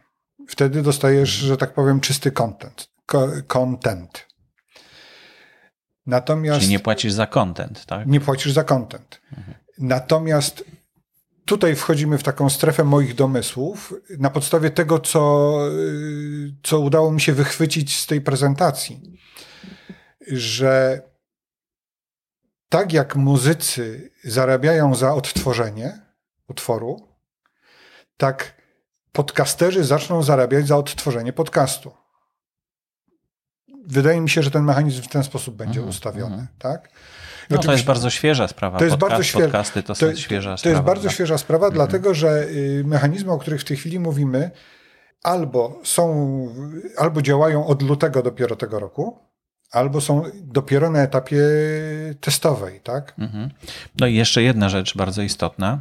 Wtedy 0.49 0.83
dostajesz, 0.83 1.29
że 1.31 1.57
tak 1.57 1.75
powiem, 1.75 2.01
czysty 2.01 2.31
content. 2.31 2.91
Content. 3.46 4.27
Natomiast. 6.07 6.61
Czyli 6.61 6.72
nie 6.72 6.81
płacisz 6.81 7.12
za 7.12 7.27
content, 7.27 7.87
tak? 7.87 8.07
Nie 8.07 8.20
płacisz 8.20 8.53
za 8.53 8.64
content. 8.64 9.20
Mhm. 9.38 9.55
Natomiast 9.79 10.64
tutaj 11.44 11.77
wchodzimy 11.77 12.18
w 12.18 12.22
taką 12.22 12.51
strefę 12.51 12.85
moich 12.85 13.14
domysłów 13.14 13.94
na 14.18 14.31
podstawie 14.31 14.70
tego, 14.70 14.98
co, 14.98 15.55
co 16.62 16.81
udało 16.81 17.12
mi 17.12 17.20
się 17.20 17.33
wychwycić 17.33 17.98
z 17.98 18.07
tej 18.07 18.20
prezentacji, 18.20 19.18
że 20.27 21.03
tak 22.68 22.92
jak 22.92 23.16
muzycy 23.16 24.12
zarabiają 24.25 24.94
za 24.94 25.14
odtworzenie 25.14 26.01
utworu, 26.48 27.09
tak 28.16 28.62
podcasterzy 29.12 29.85
zaczną 29.85 30.22
zarabiać 30.22 30.66
za 30.66 30.77
odtworzenie 30.77 31.33
podcastu. 31.33 32.02
Wydaje 33.87 34.21
mi 34.21 34.31
się, 34.31 34.42
że 34.42 34.51
ten 34.51 34.64
mechanizm 34.64 35.03
w 35.03 35.09
ten 35.09 35.25
sposób 35.25 35.57
będzie 35.57 35.81
mm, 35.81 35.90
ustawiony. 35.90 36.35
Mm. 36.35 36.47
Tak? 36.59 36.88
No 37.51 37.59
to 37.59 37.73
jest 37.73 37.85
bardzo 37.85 38.11
świeża 38.11 38.49
sprawa. 38.49 38.79
To 38.79 38.85
jest 38.85 38.97
bardzo 38.97 39.23
świeża, 39.23 39.45
podcasty 39.45 39.83
to, 39.83 39.95
to 39.95 40.16
świeża 40.16 40.57
sprawa. 40.57 40.62
To 40.62 40.68
jest 40.68 40.83
bardzo 40.83 41.11
świeża 41.11 41.38
sprawa, 41.38 41.66
mm. 41.66 41.75
dlatego 41.75 42.14
że 42.14 42.47
y, 42.49 42.83
mechanizmy, 42.87 43.33
o 43.33 43.38
których 43.38 43.61
w 43.61 43.64
tej 43.64 43.77
chwili 43.77 43.99
mówimy, 43.99 44.51
albo 45.23 45.81
są, 45.85 46.49
albo 46.99 47.23
działają 47.23 47.66
od 47.66 47.83
lutego 47.83 48.23
dopiero 48.23 48.57
tego 48.57 48.81
roku, 48.81 49.18
albo 49.71 50.01
są 50.01 50.23
dopiero 50.42 50.90
na 50.90 51.03
etapie 51.03 51.42
testowej, 52.21 52.81
tak? 52.81 53.14
Mhm. 53.18 53.51
No 54.01 54.07
i 54.07 54.14
jeszcze 54.14 54.42
jedna 54.42 54.68
rzecz 54.68 54.97
bardzo 54.97 55.23
istotna, 55.23 55.81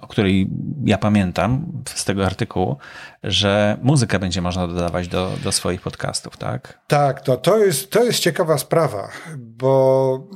o 0.00 0.06
której 0.06 0.50
ja 0.84 0.98
pamiętam 0.98 1.66
z 1.94 2.04
tego 2.04 2.26
artykułu, 2.26 2.76
że 3.22 3.78
muzykę 3.82 4.18
będzie 4.18 4.42
można 4.42 4.66
dodawać 4.66 5.08
do, 5.08 5.32
do 5.44 5.52
swoich 5.52 5.80
podcastów, 5.80 6.36
tak? 6.36 6.78
Tak, 6.86 7.20
to, 7.20 7.36
to, 7.36 7.58
jest, 7.58 7.90
to 7.90 8.04
jest 8.04 8.18
ciekawa 8.20 8.58
sprawa, 8.58 9.08
bo 9.36 10.28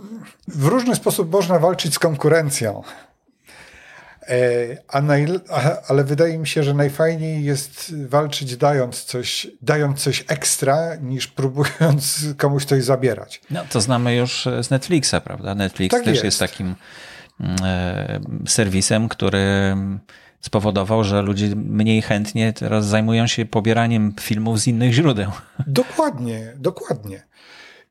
w 0.49 0.67
różny 0.67 0.95
sposób 0.95 1.33
można 1.33 1.59
walczyć 1.59 1.95
z 1.95 1.99
konkurencją. 1.99 2.83
E, 4.29 4.37
a 4.89 5.01
naj, 5.01 5.27
ale 5.89 6.05
wydaje 6.05 6.39
mi 6.39 6.47
się, 6.47 6.63
że 6.63 6.75
najfajniej 6.75 7.45
jest 7.45 7.95
walczyć 8.07 8.57
dając 8.57 9.05
coś, 9.05 9.47
dając 9.63 10.03
coś 10.03 10.25
ekstra, 10.29 10.97
niż 10.97 11.27
próbując 11.27 12.25
komuś 12.37 12.65
coś 12.65 12.85
zabierać. 12.85 13.41
No 13.51 13.65
to 13.71 13.81
znamy 13.81 14.17
już 14.17 14.49
z 14.63 14.71
Netflixa, 14.71 15.15
prawda? 15.25 15.55
Netflix 15.55 15.93
tak 15.93 16.05
też 16.05 16.15
jest. 16.15 16.25
jest 16.25 16.39
takim 16.39 16.75
serwisem, 18.47 19.09
który 19.09 19.77
spowodował, 20.41 21.05
że 21.05 21.23
ludzie 21.23 21.57
mniej 21.57 22.03
chętnie 22.03 22.53
teraz 22.53 22.87
zajmują 22.87 23.27
się 23.27 23.47
pobieraniem 23.47 24.15
filmów 24.21 24.61
z 24.61 24.67
innych 24.67 24.93
źródeł. 24.93 25.31
Dokładnie, 25.67 26.53
dokładnie. 26.57 27.27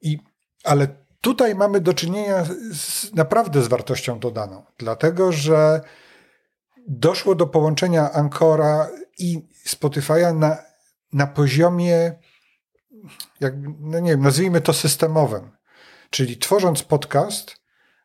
I, 0.01 0.19
ale 0.63 0.88
tutaj 1.21 1.56
mamy 1.56 1.82
do 1.82 1.93
czynienia 1.93 2.45
z, 2.71 3.13
naprawdę 3.13 3.62
z 3.62 3.67
wartością 3.67 4.19
dodaną, 4.19 4.63
dlatego 4.77 5.32
że 5.32 5.82
doszło 6.88 7.36
do 7.36 7.47
połączenia 7.47 8.12
Ancora 8.12 8.89
i 9.17 9.47
Spotify'a 9.67 10.36
na, 10.36 10.58
na 11.13 11.27
poziomie, 11.27 12.13
jakby, 13.39 13.67
no 13.80 13.99
nie 13.99 14.12
wiem, 14.12 14.21
nazwijmy 14.21 14.62
to 14.62 14.73
systemowym. 14.73 15.51
Czyli 16.10 16.38
tworząc 16.38 16.84
podcast, 16.84 17.61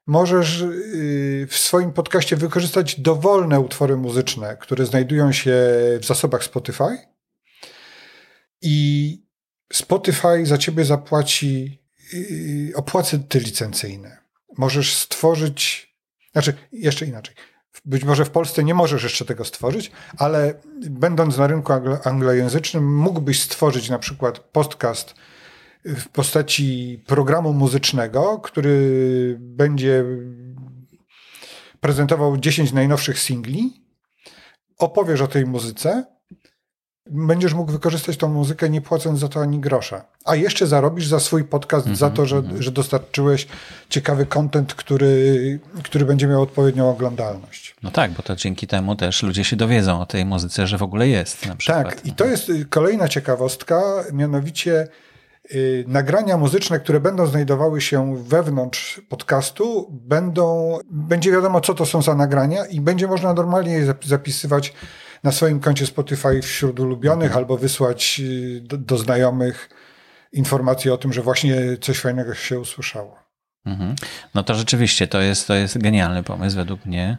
możesz 0.06 0.60
y, 0.60 1.46
w 1.50 1.56
swoim 1.56 1.92
podcaście 1.92 2.36
wykorzystać 2.36 3.00
dowolne 3.00 3.60
utwory 3.60 3.96
muzyczne, 3.96 4.56
które 4.60 4.86
znajdują 4.86 5.32
się 5.32 5.52
w 6.00 6.04
zasobach 6.06 6.44
Spotify 6.44 6.98
i 8.62 9.22
Spotify 9.72 10.46
za 10.46 10.58
ciebie 10.58 10.84
zapłaci 10.84 11.82
y, 12.14 12.72
opłaty 12.74 13.20
licencyjne. 13.34 14.16
Możesz 14.58 14.96
stworzyć, 14.96 15.94
znaczy 16.32 16.54
jeszcze 16.72 17.06
inaczej 17.06 17.34
być 17.84 18.04
może 18.04 18.24
w 18.24 18.30
Polsce 18.30 18.64
nie 18.64 18.74
możesz 18.74 19.02
jeszcze 19.02 19.24
tego 19.24 19.44
stworzyć, 19.44 19.90
ale 20.18 20.54
będąc 20.90 21.36
na 21.36 21.46
rynku 21.46 21.72
anglojęzycznym, 22.04 22.96
mógłbyś 22.96 23.42
stworzyć 23.42 23.88
na 23.88 23.98
przykład 23.98 24.38
podcast 24.38 25.14
w 25.84 26.08
postaci 26.08 27.02
programu 27.06 27.52
muzycznego, 27.52 28.38
który 28.38 29.36
będzie 29.40 30.04
prezentował 31.80 32.36
10 32.36 32.72
najnowszych 32.72 33.18
singli, 33.18 33.82
opowiesz 34.78 35.20
o 35.20 35.28
tej 35.28 35.46
muzyce 35.46 36.16
będziesz 37.10 37.54
mógł 37.54 37.72
wykorzystać 37.72 38.16
tą 38.16 38.28
muzykę 38.28 38.70
nie 38.70 38.80
płacąc 38.80 39.20
za 39.20 39.28
to 39.28 39.40
ani 39.40 39.58
grosza. 39.58 40.04
A 40.24 40.36
jeszcze 40.36 40.66
zarobisz 40.66 41.06
za 41.06 41.20
swój 41.20 41.44
podcast, 41.44 41.86
mm 41.86 41.96
-hmm, 41.96 42.00
za 42.00 42.10
to, 42.10 42.26
że, 42.26 42.36
mm 42.36 42.50
-hmm. 42.50 42.62
że 42.62 42.70
dostarczyłeś 42.70 43.46
ciekawy 43.88 44.26
content, 44.26 44.74
który, 44.74 45.60
który 45.84 46.04
będzie 46.04 46.26
miał 46.26 46.42
odpowiednią 46.42 46.90
oglądalność. 46.90 47.76
No 47.82 47.90
tak, 47.90 48.10
bo 48.10 48.22
to 48.22 48.36
dzięki 48.36 48.66
temu 48.66 48.96
też 48.96 49.22
ludzie 49.22 49.44
się 49.44 49.56
dowiedzą 49.56 50.00
o 50.00 50.06
tej 50.06 50.24
muzyce, 50.24 50.66
że 50.66 50.78
w 50.78 50.82
ogóle 50.82 51.08
jest. 51.08 51.46
Na 51.46 51.56
przykład. 51.56 51.84
Tak, 51.84 52.06
i 52.06 52.12
to 52.12 52.24
jest 52.24 52.50
kolejna 52.70 53.08
ciekawostka, 53.08 53.82
mianowicie 54.12 54.88
nagrania 55.86 56.36
muzyczne, 56.36 56.80
które 56.80 57.00
będą 57.00 57.26
znajdowały 57.26 57.80
się 57.80 58.24
wewnątrz 58.24 59.00
podcastu, 59.08 59.88
będą, 59.90 60.78
będzie 60.90 61.32
wiadomo, 61.32 61.60
co 61.60 61.74
to 61.74 61.86
są 61.86 62.02
za 62.02 62.14
nagrania 62.14 62.66
i 62.66 62.80
będzie 62.80 63.06
można 63.06 63.32
normalnie 63.32 63.72
je 63.72 63.94
zapisywać 64.04 64.72
na 65.22 65.32
swoim 65.32 65.60
koncie 65.60 65.86
Spotify 65.86 66.42
wśród 66.42 66.80
ulubionych 66.80 67.26
mhm. 67.26 67.38
albo 67.38 67.56
wysłać 67.56 68.20
y, 68.24 68.60
do, 68.60 68.78
do, 68.78 68.98
znajomych 68.98 69.68
informacje 70.32 70.94
o 70.94 70.96
tym, 70.96 71.12
że 71.12 71.22
właśnie 71.22 71.56
coś 71.80 71.98
fajnego 71.98 72.34
się 72.34 72.60
usłyszało. 72.60 73.18
Mhm. 73.66 73.94
No 74.34 74.42
to 74.42 74.54
rzeczywiście 74.54 75.06
to 75.06 75.20
jest, 75.20 75.46
to 75.46 75.54
jest 75.54 75.78
genialny 75.78 76.22
pomysł 76.22 76.56
według 76.56 76.86
mnie. 76.86 77.18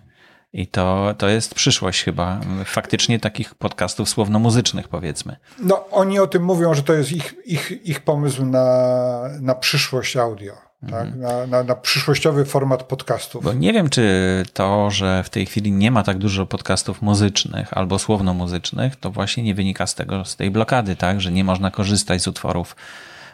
I 0.58 0.68
to, 0.68 1.14
to 1.18 1.30
jest 1.30 1.56
przyszłość 1.56 2.04
chyba 2.04 2.40
faktycznie 2.66 3.20
takich 3.20 3.56
podcastów 3.56 4.10
słowno-muzycznych, 4.10 4.88
powiedzmy. 4.88 5.36
No, 5.60 5.86
oni 5.92 6.20
o 6.20 6.28
tym 6.28 6.44
mówią, 6.44 6.74
że 6.74 6.84
to 6.84 6.94
jest 6.94 7.12
ich, 7.12 7.36
ich, 7.46 7.72
ich 7.86 8.00
pomysł 8.00 8.46
na, 8.46 9.22
na 9.42 9.56
przyszłość 9.56 10.18
audio 10.18 10.68
tak? 10.82 11.06
Mhm. 11.06 11.20
Na, 11.20 11.48
na, 11.48 11.64
na, 11.64 11.76
przyszłościowy 11.76 12.46
format 12.46 12.84
podcastów. 12.84 13.44
Bo 13.44 13.54
nie 13.54 13.74
wiem, 13.74 13.90
czy 13.90 14.46
to, 14.54 14.92
że 14.92 15.24
w 15.24 15.30
tej 15.30 15.46
chwili 15.46 15.72
nie 15.72 15.92
ma 15.92 16.04
tak 16.04 16.18
dużo 16.18 16.46
podcastów 16.46 17.02
muzycznych 17.02 17.78
albo 17.78 18.00
słowno-muzycznych, 18.00 18.96
to 18.96 19.12
właśnie 19.12 19.44
nie 19.44 19.56
wynika 19.56 19.88
z 19.88 19.96
tego, 19.96 20.26
z 20.26 20.36
tej 20.36 20.52
blokady, 20.52 20.96
tak? 20.96 21.22
Że 21.22 21.32
nie 21.32 21.44
można 21.44 21.72
korzystać 21.72 22.22
z 22.22 22.28
utworów, 22.28 22.76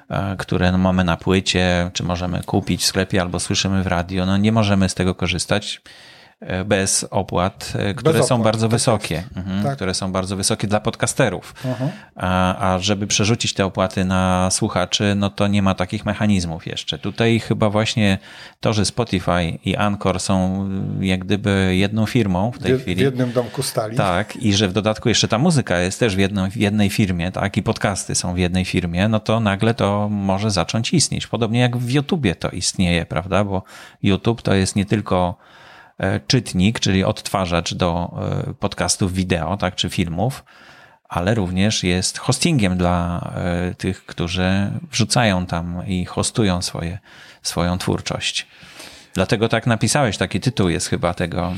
e, 0.10 0.36
które 0.38 0.72
no 0.72 0.78
mamy 0.78 1.04
na 1.04 1.18
płycie, 1.18 1.92
czy 1.94 2.04
możemy 2.04 2.44
kupić 2.44 2.82
w 2.82 2.86
sklepie 2.86 3.22
albo 3.22 3.40
słyszymy 3.40 3.84
w 3.84 3.88
radio. 3.88 4.26
No 4.26 4.38
nie 4.38 4.52
możemy 4.52 4.90
z 4.90 4.96
tego 4.96 5.16
korzystać 5.16 5.82
bez 6.66 7.06
opłat, 7.12 7.74
e, 7.76 7.94
które 7.94 8.20
bez 8.20 8.28
są 8.28 8.36
opłat, 8.36 8.44
bardzo 8.44 8.68
tak 8.68 8.72
wysokie, 8.72 9.24
mhm, 9.36 9.64
tak. 9.64 9.76
które 9.76 9.94
są 9.94 10.12
bardzo 10.12 10.36
wysokie 10.36 10.68
dla 10.68 10.80
podcasterów. 10.80 11.54
Uh-huh. 11.64 11.88
A, 12.16 12.74
a 12.74 12.80
żeby 12.80 13.08
przerzucić 13.08 13.54
te 13.54 13.66
opłaty 13.66 14.06
na 14.06 14.50
słuchaczy, 14.52 15.14
no 15.16 15.30
to 15.30 15.48
nie 15.48 15.62
ma 15.62 15.76
takich 15.76 16.06
mechanizmów 16.06 16.68
jeszcze. 16.68 17.00
Tutaj 17.00 17.40
chyba 17.40 17.70
właśnie 17.70 18.18
to, 18.60 18.74
że 18.74 18.86
Spotify 18.86 19.60
i 19.66 19.76
Anchor 19.76 20.20
są 20.20 20.66
e, 21.02 21.06
jak 21.06 21.26
gdyby 21.26 21.76
jedną 21.76 22.06
firmą 22.06 22.52
w 22.52 22.60
tej 22.60 22.78
w, 22.78 22.82
chwili. 22.82 22.96
W 22.96 23.00
jednym 23.00 23.32
domku 23.32 23.64
stali. 23.64 23.98
Tak, 23.98 24.36
i 24.36 24.54
że 24.54 24.68
w 24.68 24.74
dodatku 24.74 25.10
jeszcze 25.10 25.28
ta 25.28 25.38
muzyka 25.38 25.80
jest 25.80 26.00
też 26.00 26.16
w, 26.16 26.20
jedno, 26.20 26.52
w 26.52 26.58
jednej 26.58 26.90
firmie, 26.90 27.32
tak, 27.32 27.58
i 27.58 27.64
podcasty 27.64 28.16
są 28.16 28.34
w 28.34 28.38
jednej 28.38 28.66
firmie, 28.66 29.08
no 29.08 29.20
to 29.20 29.40
nagle 29.40 29.74
to 29.74 30.10
może 30.10 30.52
zacząć 30.52 30.94
istnieć. 30.94 31.28
Podobnie 31.28 31.60
jak 31.60 31.78
w 31.78 31.90
YouTubie 31.90 32.36
to 32.36 32.50
istnieje, 32.50 33.06
prawda, 33.06 33.44
bo 33.44 33.64
YouTube 34.04 34.42
to 34.42 34.54
jest 34.54 34.76
nie 34.76 34.86
tylko 34.86 35.14
E, 35.24 35.63
czytnik, 36.28 36.80
czyli 36.80 37.04
odtwarzacz 37.04 37.74
do 37.74 38.12
e, 38.50 38.54
podcastów 38.54 39.14
wideo, 39.14 39.58
tak, 39.58 39.76
czy 39.76 39.90
filmów, 39.90 40.44
ale 41.10 41.36
również 41.36 41.84
jest 41.84 42.18
hostingiem 42.18 42.78
dla 42.78 43.20
e, 43.36 43.76
tych, 43.76 44.06
którzy 44.06 44.72
wrzucają 44.92 45.46
tam 45.46 45.88
i 45.88 46.06
hostują 46.06 46.62
swoje, 46.62 47.00
swoją 47.42 47.78
twórczość. 47.78 48.48
Dlatego 49.14 49.50
tak 49.50 49.68
napisałeś, 49.68 50.18
taki 50.18 50.40
tytuł 50.40 50.70
jest 50.70 50.88
chyba 50.88 51.14
tego, 51.14 51.54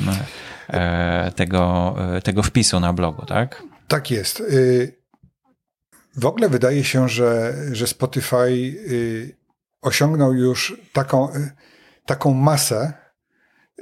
tego, 1.35 1.95
tego 2.23 2.43
wpisu 2.43 2.79
na 2.79 2.93
blogu, 2.93 3.25
tak? 3.25 3.63
Tak 3.87 4.11
jest. 4.11 4.39
Y, 4.39 4.95
w 6.15 6.25
ogóle 6.25 6.49
wydaje 6.49 6.83
się, 6.83 7.09
że, 7.09 7.53
że 7.71 7.87
Spotify 7.87 8.35
y, 8.45 9.37
osiągnął 9.81 10.33
już 10.33 10.81
taką, 10.93 11.29
taką 12.05 12.33
masę 12.33 13.04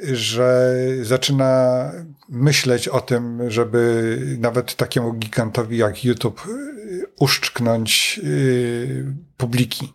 że 0.01 0.75
zaczyna 1.01 1.91
myśleć 2.29 2.87
o 2.87 3.01
tym, 3.01 3.51
żeby 3.51 4.17
nawet 4.39 4.75
takiemu 4.75 5.13
gigantowi 5.13 5.77
jak 5.77 6.05
YouTube 6.05 6.47
y, 6.47 7.05
uszczknąć 7.19 8.19
y, 8.23 9.05
publiki. 9.37 9.93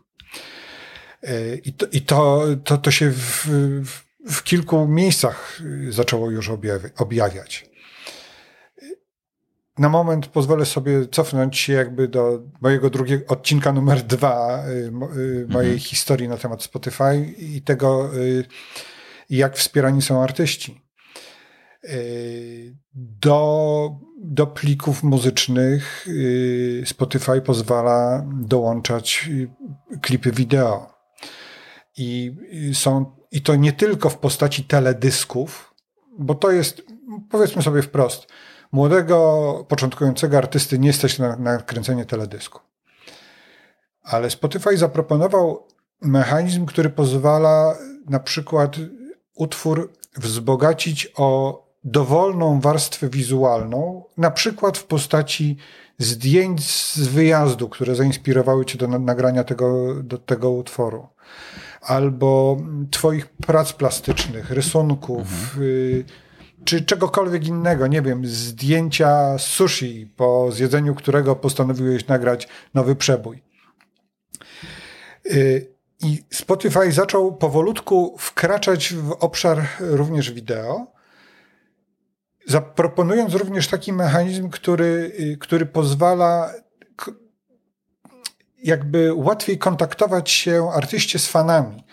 Y, 1.29 1.61
I 1.65 1.73
to, 1.73 1.87
i 1.93 2.01
to, 2.01 2.47
to, 2.65 2.79
to 2.79 2.91
się 2.91 3.11
w, 3.11 3.47
w 4.31 4.43
kilku 4.43 4.89
miejscach 4.89 5.63
zaczęło 5.89 6.31
już 6.31 6.51
objawiać. 6.97 7.69
Na 9.79 9.89
moment 9.89 10.27
pozwolę 10.27 10.67
sobie 10.67 11.07
cofnąć 11.07 11.59
się 11.59 11.73
jakby 11.73 12.09
do 12.09 12.43
mojego 12.61 12.91
drugiego 12.91 13.25
odcinka 13.29 13.73
numer 13.73 14.03
dwa 14.03 14.65
mojej 15.49 15.73
mhm. 15.73 15.79
historii 15.79 16.29
na 16.29 16.37
temat 16.37 16.63
Spotify 16.63 17.35
i 17.39 17.63
tego, 17.63 18.11
jak 19.31 19.57
wspierani 19.57 20.03
są 20.03 20.23
artyści. 20.23 20.89
E, 21.85 21.89
do, 22.95 23.91
do 24.25 24.47
plików 24.47 25.03
muzycznych 25.03 26.07
e, 26.83 26.87
Spotify 26.87 27.41
pozwala 27.41 28.27
dołączać 28.35 29.31
e, 29.93 29.99
klipy 29.99 30.33
wideo. 30.33 30.99
I, 31.97 32.35
są, 32.75 33.17
I 33.31 33.43
to 33.43 33.57
nie 33.57 33.73
tylko 33.73 34.11
w 34.11 34.19
postaci 34.19 34.65
teledysków, 34.65 35.75
bo 36.19 36.35
to 36.35 36.51
jest, 36.51 36.83
powiedzmy 37.31 37.63
sobie 37.63 37.83
wprost, 37.83 38.27
młodego, 38.73 39.67
początkującego 39.69 40.39
artysty 40.39 40.79
nie 40.79 40.93
stać 40.93 41.19
na, 41.19 41.37
na 41.37 41.59
kręcenie 41.59 42.05
teledysku. 42.05 42.61
Ale 44.03 44.31
Spotify 44.31 44.77
zaproponował 44.77 45.67
mechanizm, 46.03 46.67
który 46.67 46.91
pozwala 46.91 47.77
na 48.09 48.21
przykład 48.21 48.77
utwór 49.39 49.93
wzbogacić 50.17 51.13
o 51.17 51.63
dowolną 51.85 52.61
warstwę 52.61 53.09
wizualną, 53.09 54.05
na 54.17 54.31
przykład 54.31 54.79
w 54.79 54.85
postaci 54.85 55.57
zdjęć 55.99 56.71
z 56.95 57.09
wyjazdu, 57.09 57.69
które 57.69 57.95
zainspirowały 57.95 58.65
cię 58.65 58.79
do 58.79 58.89
nagrania 58.89 59.45
tego, 59.45 59.95
do 60.03 60.19
tego 60.19 60.51
utworu, 60.51 61.09
albo 61.81 62.57
twoich 62.91 63.27
prac 63.27 63.73
plastycznych, 63.73 64.51
rysunków, 64.51 65.21
mhm. 65.21 65.63
y, 65.63 66.05
czy 66.65 66.83
czegokolwiek 66.83 67.47
innego, 67.47 67.87
nie 67.87 68.03
wiem, 68.03 68.27
zdjęcia 68.27 69.39
sushi, 69.39 70.13
po 70.17 70.53
zjedzeniu 70.53 70.95
którego 70.95 71.37
postanowiłeś 71.37 72.07
nagrać 72.07 72.49
nowy 72.75 72.97
przebój. 72.97 73.43
Y, 75.27 75.78
i 76.03 76.25
Spotify 76.31 76.93
zaczął 76.93 77.37
powolutku 77.37 78.17
wkraczać 78.19 78.95
w 78.95 79.13
obszar 79.13 79.67
również 79.81 80.33
wideo, 80.33 80.87
zaproponując 82.47 83.35
również 83.35 83.69
taki 83.69 83.93
mechanizm, 83.93 84.51
który, 84.51 85.13
który 85.41 85.67
pozwala 85.67 86.53
jakby 88.63 89.15
łatwiej 89.15 89.59
kontaktować 89.59 90.31
się 90.31 90.71
artyście 90.75 91.19
z 91.19 91.27
fanami. 91.27 91.85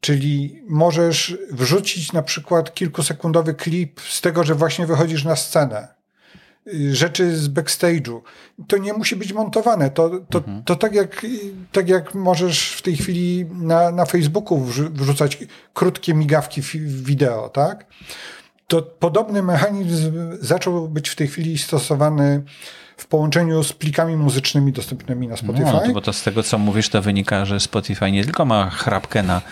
Czyli 0.00 0.64
możesz 0.68 1.38
wrzucić 1.50 2.12
na 2.12 2.22
przykład 2.22 2.74
kilkusekundowy 2.74 3.54
klip 3.54 4.00
z 4.00 4.20
tego, 4.20 4.44
że 4.44 4.54
właśnie 4.54 4.86
wychodzisz 4.86 5.24
na 5.24 5.36
scenę 5.36 6.01
rzeczy 6.92 7.36
z 7.36 7.48
backstage'u. 7.48 8.20
To 8.66 8.78
nie 8.78 8.92
musi 8.92 9.16
być 9.16 9.32
montowane. 9.32 9.90
To, 9.90 10.10
to, 10.30 10.38
mhm. 10.38 10.62
to 10.64 10.76
tak, 10.76 10.94
jak, 10.94 11.26
tak 11.72 11.88
jak 11.88 12.14
możesz 12.14 12.72
w 12.72 12.82
tej 12.82 12.96
chwili 12.96 13.46
na, 13.52 13.90
na 13.90 14.04
Facebooku 14.04 14.58
wrzucać 14.90 15.38
krótkie 15.74 16.14
migawki 16.14 16.62
wideo, 16.86 17.48
tak? 17.48 17.86
To 18.66 18.82
podobny 18.82 19.42
mechanizm 19.42 20.12
zaczął 20.40 20.88
być 20.88 21.08
w 21.08 21.16
tej 21.16 21.28
chwili 21.28 21.58
stosowany 21.58 22.42
w 22.96 23.06
połączeniu 23.06 23.64
z 23.64 23.72
plikami 23.72 24.16
muzycznymi 24.16 24.72
dostępnymi 24.72 25.28
na 25.28 25.36
Spotify. 25.36 25.72
No, 25.86 25.92
bo 25.92 26.00
to 26.00 26.12
z 26.12 26.22
tego, 26.22 26.42
co 26.42 26.58
mówisz, 26.58 26.88
to 26.88 27.02
wynika, 27.02 27.44
że 27.44 27.60
Spotify 27.60 28.10
nie 28.10 28.24
tylko 28.24 28.44
ma 28.44 28.70
chrapkę 28.70 29.22
na 29.22 29.42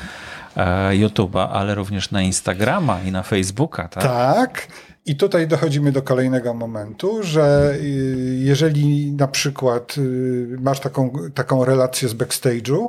e, 0.56 0.90
YouTube'a, 0.90 1.48
ale 1.52 1.74
również 1.74 2.10
na 2.10 2.22
Instagrama 2.22 3.00
i 3.02 3.12
na 3.12 3.22
Facebooka, 3.22 3.88
tak? 3.88 4.02
Tak. 4.02 4.66
I 5.06 5.16
tutaj 5.16 5.48
dochodzimy 5.48 5.92
do 5.92 6.02
kolejnego 6.02 6.54
momentu, 6.54 7.22
że 7.22 7.74
y, 7.74 8.38
jeżeli 8.40 9.12
na 9.12 9.28
przykład 9.28 9.98
y, 9.98 10.56
masz 10.60 10.80
taką, 10.80 11.12
taką 11.34 11.64
relację 11.64 12.08
z 12.08 12.14
backstage'u, 12.14 12.88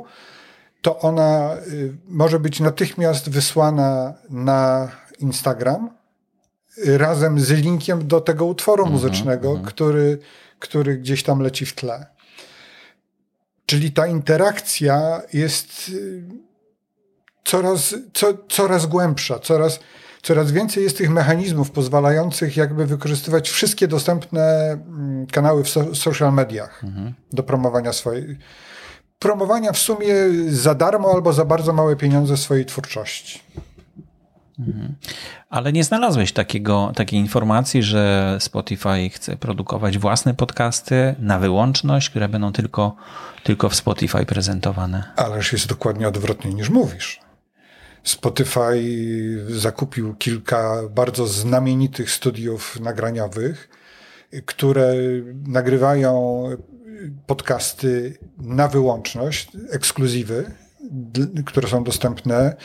to 0.82 0.98
ona 0.98 1.56
y, 1.72 1.96
może 2.08 2.40
być 2.40 2.60
natychmiast 2.60 3.30
wysłana 3.30 4.14
na 4.30 4.90
Instagram 5.18 5.90
razem 6.86 7.40
z 7.40 7.50
linkiem 7.50 8.08
do 8.08 8.20
tego 8.20 8.44
utworu 8.44 8.82
mhm, 8.82 8.92
muzycznego, 8.92 9.50
mm 9.50 9.62
-hmm. 9.62 9.66
który, 9.66 10.18
który 10.58 10.96
gdzieś 10.96 11.22
tam 11.22 11.40
leci 11.40 11.66
w 11.66 11.74
tle. 11.74 12.06
Czyli 13.66 13.92
ta 13.92 14.06
interakcja 14.06 15.22
jest 15.32 15.90
coraz, 17.44 17.94
co, 18.12 18.34
coraz 18.48 18.86
głębsza, 18.86 19.38
coraz 19.38 19.80
coraz 20.22 20.52
więcej 20.52 20.84
jest 20.84 20.98
tych 20.98 21.10
mechanizmów 21.10 21.70
pozwalających 21.70 22.56
jakby 22.56 22.86
wykorzystywać 22.86 23.50
wszystkie 23.50 23.88
dostępne 23.88 24.72
mm, 24.72 25.26
kanały 25.26 25.64
w 25.64 25.68
social 25.98 26.32
mediach 26.32 26.84
mhm. 26.84 27.14
do 27.32 27.42
promowania 27.42 27.92
swojej 27.92 28.38
promowania 29.18 29.72
w 29.72 29.78
sumie 29.78 30.14
za 30.48 30.74
darmo 30.74 31.12
albo 31.14 31.32
za 31.32 31.44
bardzo 31.44 31.72
małe 31.72 31.96
pieniądze 31.96 32.36
swojej 32.36 32.66
twórczości. 32.66 33.40
Mhm. 34.58 34.94
Ale 35.50 35.72
nie 35.72 35.84
znalazłeś 35.84 36.32
takiego, 36.32 36.92
takiej 36.96 37.20
informacji, 37.20 37.82
że 37.82 38.36
Spotify 38.40 39.10
chce 39.10 39.36
produkować 39.36 39.98
własne 39.98 40.34
podcasty 40.34 41.14
na 41.18 41.38
wyłączność, 41.38 42.10
które 42.10 42.28
będą 42.28 42.52
tylko, 42.52 42.96
tylko 43.44 43.68
w 43.68 43.74
Spotify 43.74 44.26
prezentowane. 44.26 45.12
Ależ 45.16 45.52
jest 45.52 45.66
dokładnie 45.66 46.08
odwrotnie 46.08 46.54
niż 46.54 46.70
mówisz. 46.70 47.20
Spotify 48.04 48.82
zakupił 49.48 50.14
kilka 50.14 50.82
bardzo 50.90 51.26
znamienitych 51.26 52.10
studiów 52.10 52.80
nagraniowych, 52.80 53.68
które 54.46 54.94
nagrywają 55.46 56.44
podcasty 57.26 58.18
na 58.38 58.68
wyłączność, 58.68 59.48
ekskluzywy, 59.70 60.50
które 61.46 61.68
są 61.68 61.84
dostępne 61.84 62.56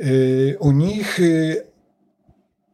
y, 0.00 0.56
u 0.60 0.72
nich 0.72 1.20
y, 1.20 1.66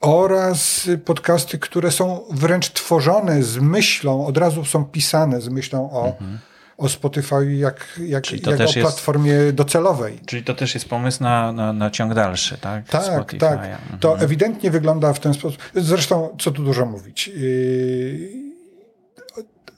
oraz 0.00 0.88
podcasty, 1.04 1.58
które 1.58 1.90
są 1.90 2.24
wręcz 2.30 2.70
tworzone 2.70 3.42
z 3.42 3.58
myślą, 3.58 4.26
od 4.26 4.38
razu 4.38 4.64
są 4.64 4.84
pisane 4.84 5.40
z 5.40 5.48
myślą 5.48 5.90
o 5.90 6.06
mhm 6.06 6.38
o 6.78 6.88
Spotify 6.88 7.54
jak, 7.56 8.00
jak, 8.06 8.32
jak 8.32 8.60
o 8.60 8.72
platformie 8.72 9.32
jest, 9.32 9.54
docelowej. 9.54 10.20
Czyli 10.26 10.44
to 10.44 10.54
też 10.54 10.74
jest 10.74 10.88
pomysł 10.88 11.22
na, 11.22 11.52
na, 11.52 11.72
na 11.72 11.90
ciąg 11.90 12.14
dalszy, 12.14 12.58
tak? 12.58 12.88
Tak, 12.88 13.04
Spotify. 13.04 13.38
tak. 13.38 13.58
Mhm. 13.58 13.98
To 14.00 14.18
ewidentnie 14.18 14.70
wygląda 14.70 15.12
w 15.12 15.20
ten 15.20 15.34
sposób. 15.34 15.62
Zresztą, 15.74 16.36
co 16.40 16.50
tu 16.50 16.64
dużo 16.64 16.86
mówić. 16.86 17.28
Yy, 17.28 18.28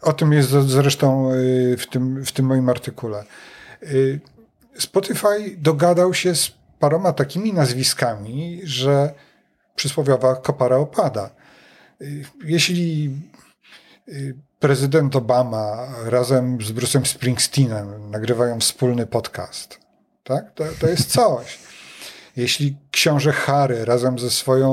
o 0.03 0.13
tym 0.13 0.33
jest 0.33 0.51
zresztą 0.51 1.35
yy, 1.35 1.77
w 1.77 1.87
tym, 1.87 2.25
w 2.25 2.33
tym 2.33 2.47
moim 2.47 2.69
artykule. 2.69 3.25
Yy, 3.83 4.21
Spotify 4.79 5.57
dogadał 5.59 6.15
się 6.15 6.35
z 6.35 6.53
paroma 6.79 7.13
takimi 7.13 7.53
nazwiskami, 7.53 8.61
że 8.65 9.15
przysłowiowa 9.77 10.37
kopara 10.37 10.77
opada. 10.77 11.31
Jeśli 12.45 13.11
prezydent 14.65 15.17
Obama 15.17 15.77
razem 16.07 16.63
z 16.63 16.73
Bruce'em 16.73 17.05
Springsteenem 17.05 18.11
nagrywają 18.11 18.61
wspólny 18.61 19.07
podcast, 19.07 19.81
tak? 20.23 20.53
to, 20.55 20.65
to 20.81 20.87
jest 20.87 21.13
coś. 21.13 21.59
Jeśli 22.37 22.77
książę 22.91 23.33
Harry 23.33 23.85
razem 23.85 24.19
ze 24.19 24.31
swoją 24.31 24.69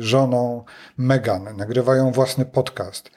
żoną 0.00 0.64
Meghan 0.96 1.56
nagrywają 1.56 2.12
własny 2.12 2.44
podcast, 2.44 3.10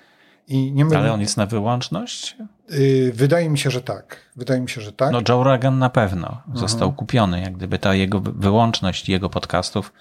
i 0.47 0.71
nie 0.71 0.97
Ale 0.97 1.13
on 1.13 1.21
jest 1.21 1.37
na 1.37 1.45
wyłączność? 1.45 2.37
Yy, 2.69 3.11
wydaje 3.13 3.49
mi 3.49 3.57
się, 3.57 3.71
że 3.71 3.81
tak. 3.81 4.17
Wydaje 4.35 4.61
mi 4.61 4.69
się, 4.69 4.81
że 4.81 4.91
tak. 4.91 5.11
No 5.11 5.21
Joe 5.29 5.43
Rogan 5.43 5.79
na 5.79 5.89
pewno 5.89 6.27
mhm. 6.27 6.57
został 6.57 6.93
kupiony, 6.93 7.41
jak 7.41 7.57
gdyby 7.57 7.79
ta 7.79 7.93
jego 7.93 8.19
wyłączność 8.19 9.09
jego 9.09 9.29
podcastów 9.29 9.93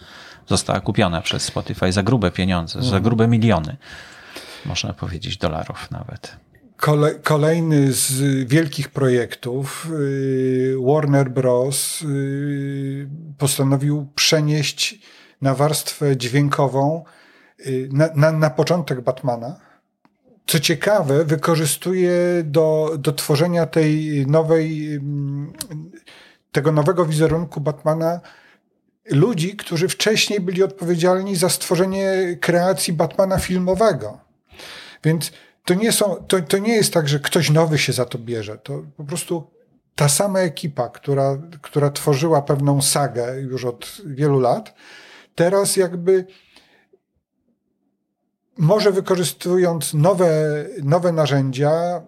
została 0.46 0.80
kupiona 0.80 1.22
przez 1.22 1.42
Spotify 1.42 1.92
za 1.92 2.02
grube 2.02 2.30
pieniądze, 2.30 2.78
mhm. 2.78 2.90
za 2.90 3.00
grube 3.00 3.28
miliony, 3.28 3.76
można 4.68 4.92
powiedzieć, 4.92 5.36
dolarów 5.36 5.90
nawet. 5.90 6.36
Kole, 6.76 7.14
kolejny 7.14 7.92
z 7.92 8.48
wielkich 8.48 8.88
projektów, 8.88 9.88
yy, 9.90 10.76
Warner 10.86 11.30
Bros. 11.30 12.00
Yy, 12.00 13.08
postanowił 13.38 14.08
przenieść 14.14 14.98
na 15.40 15.54
warstwę 15.54 16.16
dźwiękową 16.16 17.04
yy, 17.58 17.88
na, 17.92 18.08
na, 18.14 18.32
na 18.32 18.50
początek 18.50 19.00
Batmana 19.00 19.68
co 20.48 20.60
ciekawe, 20.60 21.24
wykorzystuje 21.24 22.12
do, 22.44 22.96
do 22.98 23.12
tworzenia 23.12 23.66
tej 23.66 24.24
nowej, 24.26 24.94
mm, 24.94 25.52
tego 26.52 26.72
nowego 26.72 27.06
wizerunku 27.06 27.60
Batmana 27.60 28.20
ludzi, 29.10 29.56
którzy 29.56 29.88
wcześniej 29.88 30.40
byli 30.40 30.62
odpowiedzialni 30.62 31.36
za 31.36 31.48
stworzenie 31.48 32.36
kreacji 32.40 32.92
Batmana 32.92 33.38
filmowego. 33.38 34.27
Więc 35.04 35.32
to 35.64 35.74
nie, 35.74 35.92
są, 35.92 36.16
to, 36.28 36.40
to 36.40 36.58
nie 36.58 36.74
jest 36.74 36.92
tak, 36.92 37.08
że 37.08 37.20
ktoś 37.20 37.50
nowy 37.50 37.78
się 37.78 37.92
za 37.92 38.04
to 38.04 38.18
bierze. 38.18 38.58
To 38.58 38.82
po 38.96 39.04
prostu 39.04 39.50
ta 39.94 40.08
sama 40.08 40.38
ekipa, 40.38 40.88
która, 40.88 41.38
która 41.62 41.90
tworzyła 41.90 42.42
pewną 42.42 42.82
sagę 42.82 43.40
już 43.40 43.64
od 43.64 43.96
wielu 44.06 44.40
lat, 44.40 44.74
teraz 45.34 45.76
jakby 45.76 46.26
może 48.58 48.92
wykorzystując 48.92 49.94
nowe, 49.94 50.64
nowe 50.82 51.12
narzędzia, 51.12 52.02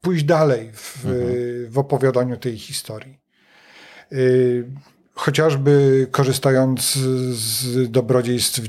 pójść 0.00 0.24
dalej 0.24 0.70
w, 0.72 1.06
mhm. 1.06 1.70
w 1.70 1.78
opowiadaniu 1.78 2.36
tej 2.36 2.58
historii. 2.58 3.18
Y, 4.12 4.66
chociażby 5.14 6.06
korzystając 6.10 6.92
z 7.32 7.90
dobrodziejstw 7.90 8.60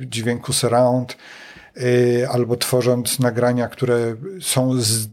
dźwięku 0.00 0.52
surround, 0.52 1.16
albo 2.30 2.56
tworząc 2.56 3.18
nagrania, 3.18 3.68
które 3.68 4.16
są 4.40 4.80
z, 4.80 4.86
z 4.86 5.08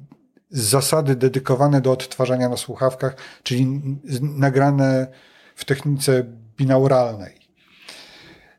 zasady 0.49 1.15
dedykowane 1.15 1.81
do 1.81 1.91
odtwarzania 1.91 2.49
na 2.49 2.57
słuchawkach, 2.57 3.15
czyli 3.43 3.81
nagrane 4.21 5.07
w 5.55 5.65
technice 5.65 6.25
binauralnej, 6.57 7.39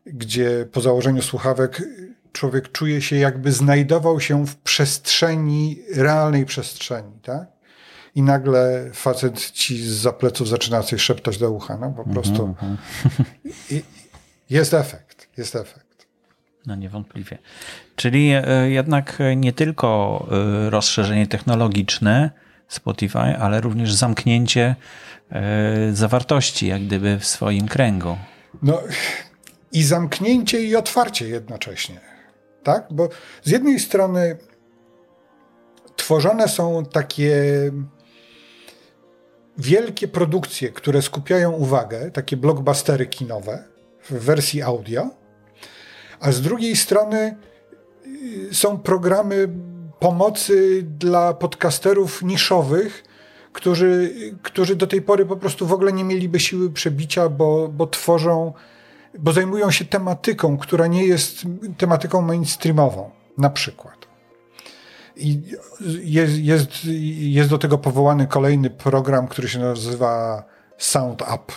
gdzie 0.07 0.67
po 0.73 0.81
założeniu 0.81 1.23
słuchawek 1.23 1.83
człowiek 2.35 2.73
czuje 2.73 3.03
się 3.03 3.17
jakby 3.17 3.53
znajdował 3.53 4.21
się 4.21 4.47
w 4.47 4.57
przestrzeni, 4.57 5.83
realnej 5.95 6.45
przestrzeni, 6.47 7.21
tak? 7.23 7.49
I 8.15 8.23
nagle 8.23 8.91
facet 8.95 9.51
ci 9.51 9.91
z 9.91 10.17
pleców 10.17 10.49
zaczyna 10.49 10.83
coś 10.83 11.03
szeptać 11.03 11.39
do 11.39 11.51
ucha, 11.51 11.77
no 11.77 11.91
po 11.91 12.03
mhm, 12.03 12.15
prostu 12.15 12.45
mm 12.45 12.55
-hmm. 12.55 13.83
jest 14.51 14.75
efekt, 14.75 15.29
jest 15.39 15.57
efekt. 15.57 15.84
No 16.67 16.75
niewątpliwie. 16.75 17.39
Czyli 17.97 18.31
e, 18.33 18.71
jednak 18.71 19.19
nie 19.37 19.53
tylko 19.53 20.27
e, 20.67 20.71
rozszerzenie 20.71 21.27
technologiczne 21.27 22.31
Spotify, 22.69 23.19
ale 23.19 23.61
również 23.61 23.93
zamknięcie 23.95 24.77
e, 25.31 25.93
zawartości 25.93 26.67
jak 26.67 26.83
gdyby 26.83 27.19
w 27.19 27.27
swoim 27.27 27.69
kręgu. 27.69 28.17
No 28.63 28.83
i 29.73 29.83
zamknięcie 29.83 30.63
i 30.63 30.77
otwarcie 30.77 31.29
jednocześnie 31.29 32.15
tak? 32.65 32.87
Bo 32.91 33.09
z 33.43 33.51
jednej 33.51 33.81
strony 33.81 34.37
tworzone 35.97 36.49
są 36.49 36.85
takie 36.85 37.43
wielkie 39.59 40.09
produkcje, 40.09 40.73
które 40.73 41.03
skupiają 41.03 41.53
uwagę, 41.53 42.11
takie 42.11 42.37
blockbustery 42.37 43.07
kinowe 43.07 43.65
w 44.05 44.13
wersji 44.13 44.63
audio, 44.63 45.11
a 46.21 46.33
z 46.33 46.41
drugiej 46.41 46.77
strony 46.77 47.37
y, 48.51 48.55
są 48.55 48.79
programy 48.79 49.49
pomocy 49.99 50.83
dla 50.99 51.35
podcasterów 51.35 52.23
niszowych, 52.23 53.05
którzy, 53.53 54.15
którzy 54.43 54.77
do 54.77 54.87
tej 54.87 55.03
pory 55.03 55.27
po 55.27 55.37
prostu 55.37 55.67
w 55.67 55.73
ogóle 55.73 55.93
nie 55.93 56.05
mieliby 56.05 56.41
siły 56.41 56.71
przebicia, 56.71 57.29
bo, 57.29 57.69
bo 57.69 57.87
tworzą 57.87 58.53
bo 59.19 59.33
zajmują 59.33 59.71
się 59.71 59.85
tematyką, 59.85 60.59
która 60.59 60.87
nie 60.87 61.07
jest 61.07 61.43
tematyką 61.79 62.23
mainstreamową, 62.23 63.11
na 63.39 63.51
przykład. 63.51 64.07
I 65.17 65.43
jest, 66.03 66.39
jest, 66.39 66.69
jest 67.19 67.51
do 67.51 67.59
tego 67.59 67.79
powołany 67.79 68.27
kolejny 68.27 68.71
program, 68.71 69.29
który 69.29 69.49
się 69.49 69.59
nazywa 69.59 70.45
Sound 70.79 71.23
Up, 71.23 71.53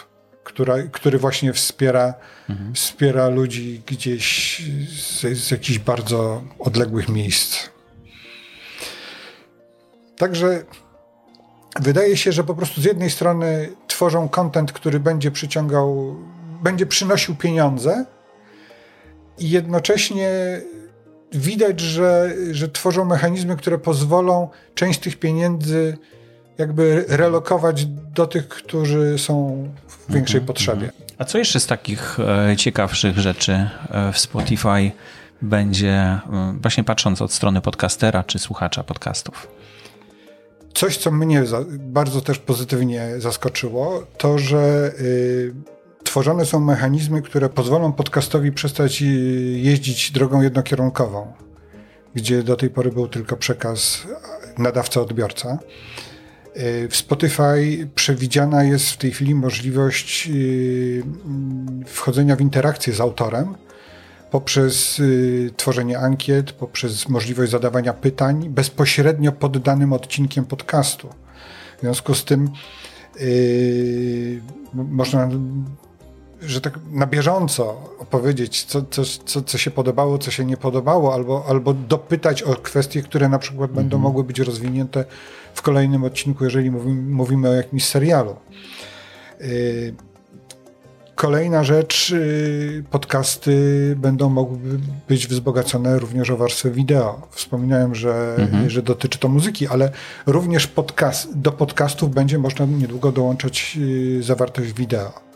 która, 0.47 0.75
który 0.91 1.17
właśnie 1.17 1.53
wspiera, 1.53 2.13
mhm. 2.49 2.73
wspiera 2.73 3.29
ludzi 3.29 3.81
gdzieś 3.85 4.61
z, 4.89 5.21
z 5.37 5.51
jakichś 5.51 5.79
bardzo 5.79 6.43
odległych 6.59 7.09
miejsc. 7.09 7.69
Także 10.17 10.63
wydaje 11.79 12.17
się, 12.17 12.31
że 12.31 12.43
po 12.43 12.55
prostu 12.55 12.81
z 12.81 12.85
jednej 12.85 13.09
strony 13.09 13.69
tworzą 13.87 14.29
content, 14.29 14.71
który 14.71 14.99
będzie 14.99 15.31
przyciągał 15.31 16.15
będzie 16.63 16.85
przynosił 16.85 17.35
pieniądze 17.35 18.05
i 19.39 19.49
jednocześnie 19.49 20.31
widać, 21.31 21.79
że, 21.79 22.35
że 22.51 22.69
tworzą 22.69 23.05
mechanizmy, 23.05 23.57
które 23.57 23.77
pozwolą 23.77 24.49
część 24.75 24.99
tych 24.99 25.19
pieniędzy 25.19 25.97
jakby 26.58 27.05
relokować 27.08 27.86
do 27.86 28.28
tych, 28.28 28.47
którzy 28.47 29.18
są 29.18 29.64
w 29.88 30.14
większej 30.14 30.39
mhm, 30.39 30.47
potrzebie. 30.47 30.86
Mhm. 30.86 31.03
A 31.18 31.26
co 31.26 31.38
jeszcze 31.38 31.60
z 31.60 31.68
takich 31.68 32.18
e, 32.20 32.55
ciekawszych 32.55 33.18
rzeczy 33.18 33.70
e, 33.89 34.14
w 34.14 34.20
Spotify 34.20 34.91
będzie, 35.41 35.93
e, 35.93 36.20
właśnie 36.62 36.84
patrząc 36.84 37.22
od 37.22 37.34
strony 37.34 37.62
podcastera 37.62 38.24
czy 38.24 38.39
słuchacza 38.39 38.84
podcastów? 38.84 39.47
Coś, 40.78 40.97
co 40.97 41.12
mnie 41.12 41.43
bardzo 41.70 42.22
też 42.22 42.39
pozytywnie 42.39 43.10
zaskoczyło, 43.18 44.03
to 44.18 44.38
że 44.38 44.91
y, 44.99 45.53
tworzone 46.03 46.45
są 46.45 46.60
mechanizmy, 46.60 47.22
które 47.22 47.49
pozwolą 47.49 47.93
podcastowi 47.93 48.51
przestać 48.51 49.01
y, 49.01 49.05
jeździć 49.58 50.12
drogą 50.12 50.41
jednokierunkową, 50.41 51.34
gdzie 52.16 52.43
do 52.43 52.55
tej 52.55 52.70
pory 52.70 52.91
był 52.91 53.08
tylko 53.08 53.38
przekaz 53.38 54.08
nadawca-odbiorca. 54.58 55.58
Y, 56.60 56.88
w 56.89 56.95
Spotify 56.95 57.88
przewidziana 57.95 58.64
jest 58.64 58.89
w 58.89 58.97
tej 58.97 59.12
chwili 59.12 59.36
możliwość 59.36 60.30
y, 60.32 61.03
wchodzenia 61.86 62.36
w 62.36 62.41
interakcję 62.41 62.93
z 62.93 63.01
autorem 63.01 63.55
poprzez 64.32 65.01
tworzenie 65.58 65.99
ankiet, 65.99 66.51
poprzez 66.51 67.10
możliwość 67.10 67.51
zadawania 67.51 67.93
pytań 67.93 68.49
bezpośrednio 68.49 69.32
pod 69.32 69.58
danym 69.58 69.93
odcinkiem 69.93 70.45
podcastu. 70.45 71.10
W 71.78 71.82
związku 71.82 72.16
z 72.16 72.26
tym 72.26 72.49
można 74.74 75.30
że 76.41 76.61
tak 76.61 76.79
na 76.91 77.07
bieżąco 77.07 77.95
opowiedzieć, 77.99 78.63
co, 78.63 78.81
co, 78.81 79.03
co, 79.25 79.41
co 79.41 79.57
się 79.57 79.71
podobało, 79.71 80.17
co 80.17 80.31
się 80.31 80.45
nie 80.45 80.57
podobało, 80.57 81.13
albo, 81.13 81.45
albo 81.49 81.73
dopytać 81.73 82.43
o 82.43 82.55
kwestie, 82.55 83.01
które 83.01 83.29
na 83.29 83.39
przykład 83.39 83.71
będą 83.71 83.97
mhm. 83.97 84.01
mogły 84.01 84.23
być 84.23 84.39
rozwinięte 84.39 85.05
w 85.53 85.61
kolejnym 85.61 86.03
odcinku, 86.03 86.43
jeżeli 86.43 86.71
mówimy, 86.71 87.01
mówimy 87.01 87.49
o 87.49 87.53
jakimś 87.53 87.85
serialu. 87.85 88.35
Y, 89.41 89.93
kolejna 91.15 91.63
rzecz, 91.63 92.09
y, 92.11 92.83
podcasty 92.91 93.55
będą 93.97 94.29
mogły 94.29 94.57
być 95.07 95.27
wzbogacone 95.27 95.99
również 95.99 96.29
o 96.29 96.38
warstwę 96.38 96.71
wideo. 96.71 97.27
Wspominałem, 97.31 97.95
że, 97.95 98.35
mhm. 98.38 98.69
że 98.69 98.81
dotyczy 98.81 99.19
to 99.19 99.27
muzyki, 99.27 99.67
ale 99.67 99.91
również 100.25 100.67
podcast, 100.67 101.38
do 101.38 101.51
podcastów 101.51 102.13
będzie 102.13 102.38
można 102.38 102.65
niedługo 102.65 103.11
dołączać 103.11 103.77
y, 103.81 104.23
zawartość 104.23 104.73
wideo 104.73 105.26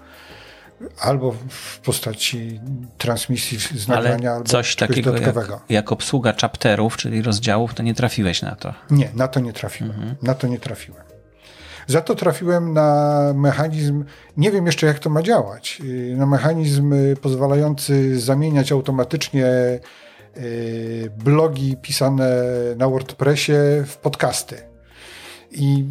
albo 0.99 1.35
w 1.49 1.79
postaci 1.79 2.59
transmisji 2.97 3.59
z 3.59 3.87
nagrania, 3.87 4.33
albo 4.33 4.45
coś 4.45 4.75
takiego 4.75 5.11
dodatkowego. 5.11 5.53
Jak, 5.53 5.69
jak, 5.69 5.91
obsługa 5.91 6.33
chapterów, 6.41 6.97
czyli 6.97 7.21
rozdziałów, 7.21 7.73
to 7.73 7.83
nie 7.83 7.93
trafiłeś 7.93 8.41
na 8.41 8.55
to? 8.55 8.73
Nie, 8.91 9.09
na 9.15 9.27
to 9.27 9.39
nie 9.39 9.53
trafiłem. 9.53 9.91
Mhm. 9.91 10.15
Na 10.21 10.33
to 10.33 10.47
nie 10.47 10.59
trafiłem. 10.59 11.03
Za 11.87 12.01
to 12.01 12.15
trafiłem 12.15 12.73
na 12.73 13.33
mechanizm, 13.35 14.05
nie 14.37 14.51
wiem 14.51 14.65
jeszcze 14.65 14.87
jak 14.87 14.99
to 14.99 15.09
ma 15.09 15.21
działać, 15.21 15.81
y, 15.85 16.15
na 16.17 16.25
mechanizm 16.25 16.93
y, 16.93 17.15
pozwalający 17.21 18.19
zamieniać 18.19 18.71
automatycznie 18.71 19.45
y, 20.37 21.11
blogi 21.17 21.77
pisane 21.81 22.29
na 22.77 22.87
WordPressie 22.87 23.53
w 23.85 23.97
podcasty. 23.97 24.55
I 25.51 25.85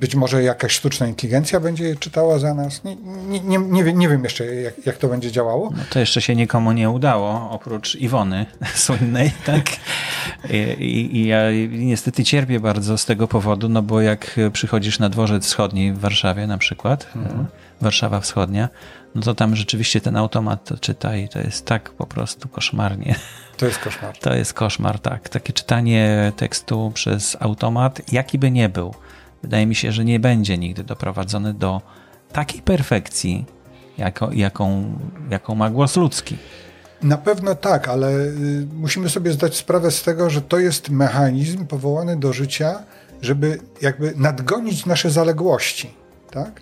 być 0.00 0.14
może 0.14 0.42
jakaś 0.42 0.72
sztuczna 0.72 1.06
inteligencja 1.06 1.60
będzie 1.60 1.84
je 1.84 1.96
czytała 1.96 2.38
za 2.38 2.54
nas. 2.54 2.84
Nie, 2.84 2.96
nie, 2.96 3.58
nie, 3.58 3.92
nie, 3.92 4.08
wiem, 4.08 4.24
jeszcze, 4.24 4.46
jak, 4.46 4.86
jak 4.86 4.96
to 4.96 5.08
będzie 5.08 5.32
działało. 5.32 5.70
No 5.76 5.82
to 5.90 5.98
jeszcze 5.98 6.20
się 6.20 6.36
nikomu 6.36 6.72
nie 6.72 6.90
udało, 6.90 7.50
oprócz 7.50 7.94
Iwony 7.94 8.46
słynnej, 8.74 9.30
tak? 9.46 9.66
I, 10.50 10.56
i, 10.56 11.16
I, 11.16 11.26
ja 11.26 11.40
niestety 11.70 12.24
cierpię 12.24 12.60
bardzo 12.60 12.98
z 12.98 13.06
tego 13.06 13.28
powodu, 13.28 13.68
no 13.68 13.82
bo 13.82 14.00
jak 14.00 14.40
przychodzisz 14.52 14.98
na 14.98 15.08
dworzec 15.08 15.46
wschodni 15.46 15.92
w 15.92 15.98
Warszawie 15.98 16.46
na 16.46 16.58
przykład, 16.58 17.06
mhm. 17.16 17.46
Warszawa 17.80 18.20
Wschodnia, 18.20 18.68
no 19.14 19.22
to 19.22 19.34
tam 19.34 19.56
rzeczywiście 19.56 20.00
ten 20.00 20.16
automat 20.16 20.64
to 20.64 20.78
czyta 20.78 21.16
i 21.16 21.28
to 21.28 21.38
jest 21.38 21.66
tak 21.66 21.90
po 21.90 22.06
prostu 22.06 22.48
koszmarnie. 22.48 23.14
To 23.56 23.66
jest 23.66 23.78
koszmar. 23.78 24.18
To 24.18 24.34
jest 24.34 24.52
koszmar, 24.52 24.98
tak. 24.98 25.28
Takie 25.28 25.52
czytanie 25.52 26.32
tekstu 26.36 26.90
przez 26.94 27.36
automat, 27.40 28.12
jaki 28.12 28.38
by 28.38 28.50
nie 28.50 28.68
był 28.68 28.94
wydaje 29.42 29.66
mi 29.66 29.74
się, 29.74 29.92
że 29.92 30.04
nie 30.04 30.20
będzie 30.20 30.58
nigdy 30.58 30.84
doprowadzony 30.84 31.54
do 31.54 31.82
takiej 32.32 32.62
perfekcji, 32.62 33.44
jako, 33.98 34.32
jaką, 34.32 34.98
jaką 35.30 35.54
ma 35.54 35.70
głos 35.70 35.96
ludzki. 35.96 36.36
Na 37.02 37.18
pewno 37.18 37.54
tak, 37.54 37.88
ale 37.88 38.10
y, 38.10 38.66
musimy 38.74 39.10
sobie 39.10 39.32
zdać 39.32 39.56
sprawę 39.56 39.90
z 39.90 40.02
tego, 40.02 40.30
że 40.30 40.42
to 40.42 40.58
jest 40.58 40.90
mechanizm 40.90 41.66
powołany 41.66 42.16
do 42.16 42.32
życia, 42.32 42.82
żeby 43.22 43.60
jakby 43.82 44.12
nadgonić 44.16 44.86
nasze 44.86 45.10
zaległości. 45.10 45.90
Tak? 46.30 46.60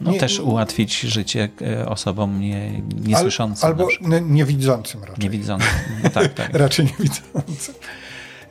No 0.00 0.10
nie, 0.10 0.20
też 0.20 0.40
ułatwić 0.40 1.00
życie 1.00 1.48
e, 1.62 1.88
osobom 1.88 2.40
nie, 2.40 2.82
niesłyszącym. 3.06 3.66
Al, 3.66 3.72
albo 3.72 3.88
niewidzącym 4.20 5.00
raczej. 5.00 5.24
Niewidzącym, 5.24 5.68
no 6.04 6.10
tak, 6.10 6.34
tak. 6.34 6.54
raczej 6.64 6.86
niewidzącym. 6.86 7.74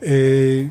Yy, 0.02 0.70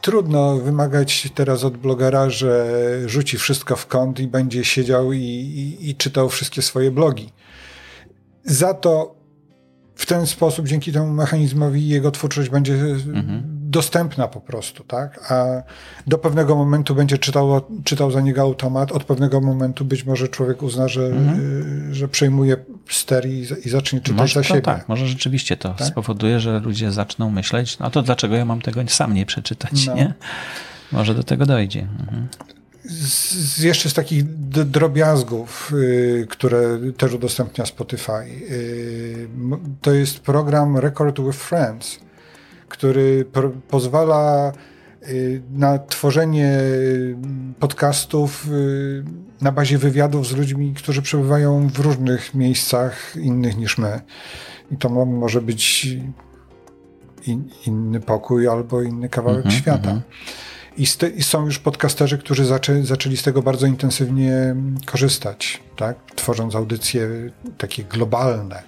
trudno 0.00 0.56
wymagać 0.56 1.28
teraz 1.34 1.64
od 1.64 1.76
blogera, 1.76 2.30
że 2.30 2.74
rzuci 3.06 3.38
wszystko 3.38 3.76
w 3.76 3.86
kąt 3.86 4.20
i 4.20 4.26
będzie 4.26 4.64
siedział 4.64 5.12
i, 5.12 5.18
i, 5.18 5.90
i 5.90 5.94
czytał 5.94 6.28
wszystkie 6.28 6.62
swoje 6.62 6.90
blogi. 6.90 7.32
Za 8.44 8.74
to 8.74 9.14
w 9.94 10.06
ten 10.06 10.26
sposób, 10.26 10.66
dzięki 10.66 10.92
temu 10.92 11.12
mechanizmowi, 11.12 11.88
jego 11.88 12.10
twórczość 12.10 12.50
będzie 12.50 12.74
mhm. 12.74 13.57
Dostępna 13.68 14.28
po 14.28 14.40
prostu, 14.40 14.84
tak? 14.84 15.32
A 15.32 15.62
do 16.06 16.18
pewnego 16.18 16.56
momentu 16.56 16.94
będzie 16.94 17.18
czytał, 17.18 17.60
czytał 17.84 18.10
za 18.10 18.20
niego 18.20 18.40
automat, 18.40 18.92
od 18.92 19.04
pewnego 19.04 19.40
momentu 19.40 19.84
być 19.84 20.04
może 20.04 20.28
człowiek 20.28 20.62
uzna, 20.62 20.88
że, 20.88 21.06
mhm. 21.06 21.94
że 21.94 22.08
przejmuje 22.08 22.56
ster 22.90 23.28
i, 23.28 23.46
i 23.64 23.70
zacznie 23.70 24.00
czytać 24.00 24.18
może 24.18 24.34
za 24.34 24.44
siebie. 24.44 24.62
Tak, 24.62 24.88
może 24.88 25.06
rzeczywiście 25.06 25.56
to 25.56 25.74
tak? 25.74 25.86
spowoduje, 25.86 26.40
że 26.40 26.60
ludzie 26.60 26.92
zaczną 26.92 27.30
myśleć, 27.30 27.78
no 27.78 27.90
to 27.90 28.02
dlaczego 28.02 28.36
ja 28.36 28.44
mam 28.44 28.60
tego 28.60 28.80
sam 28.86 29.14
nie 29.14 29.26
przeczytać, 29.26 29.86
no. 29.86 29.94
nie? 29.94 30.14
Może 30.92 31.14
do 31.14 31.22
tego 31.22 31.46
dojdzie. 31.46 31.80
Mhm 32.00 32.28
z, 32.88 33.58
jeszcze 33.58 33.90
z 33.90 33.94
takich 33.94 34.24
drobiazgów, 34.48 35.72
y, 35.72 36.26
które 36.30 36.78
też 36.96 37.12
udostępnia 37.12 37.66
Spotify, 37.66 38.24
y, 38.50 39.28
to 39.80 39.92
jest 39.92 40.20
program 40.20 40.76
Record 40.76 41.20
with 41.20 41.38
Friends, 41.38 41.98
który 42.78 43.24
pozwala 43.68 44.52
y, 45.08 45.42
na 45.50 45.78
tworzenie 45.78 46.60
podcastów 47.58 48.48
na 49.40 49.52
bazie 49.52 49.78
wywiadów 49.78 50.28
z 50.28 50.36
ludźmi, 50.36 50.74
którzy 50.74 51.02
przebywają 51.02 51.68
w 51.68 51.78
różnych 51.78 52.34
miejscach 52.34 53.16
innych 53.16 53.56
niż 53.56 53.78
my. 53.78 54.00
I 54.70 54.76
to 54.76 54.88
może 55.06 55.40
być 55.40 55.88
in, 57.26 57.48
inny 57.66 58.00
pokój 58.00 58.48
albo 58.48 58.82
inny 58.82 59.08
kawałek 59.08 59.46
mm 59.46 59.56
-hmm, 59.56 59.60
świata. 59.60 59.90
Mm 59.90 60.02
-hmm. 60.02 61.12
I, 61.12 61.18
I, 61.18 61.22
są 61.22 61.44
już 61.44 61.58
podcasterzy, 61.58 62.18
którzy 62.18 62.44
zaczę, 62.44 62.84
zaczęli 62.84 63.16
z 63.16 63.22
tego 63.22 63.42
bardzo 63.42 63.66
intensywnie 63.66 64.56
korzystać, 64.86 65.62
tak? 65.76 65.96
tworząc 66.14 66.54
audycje 66.54 67.08
takie 67.58 67.84
globalne, 67.84 68.62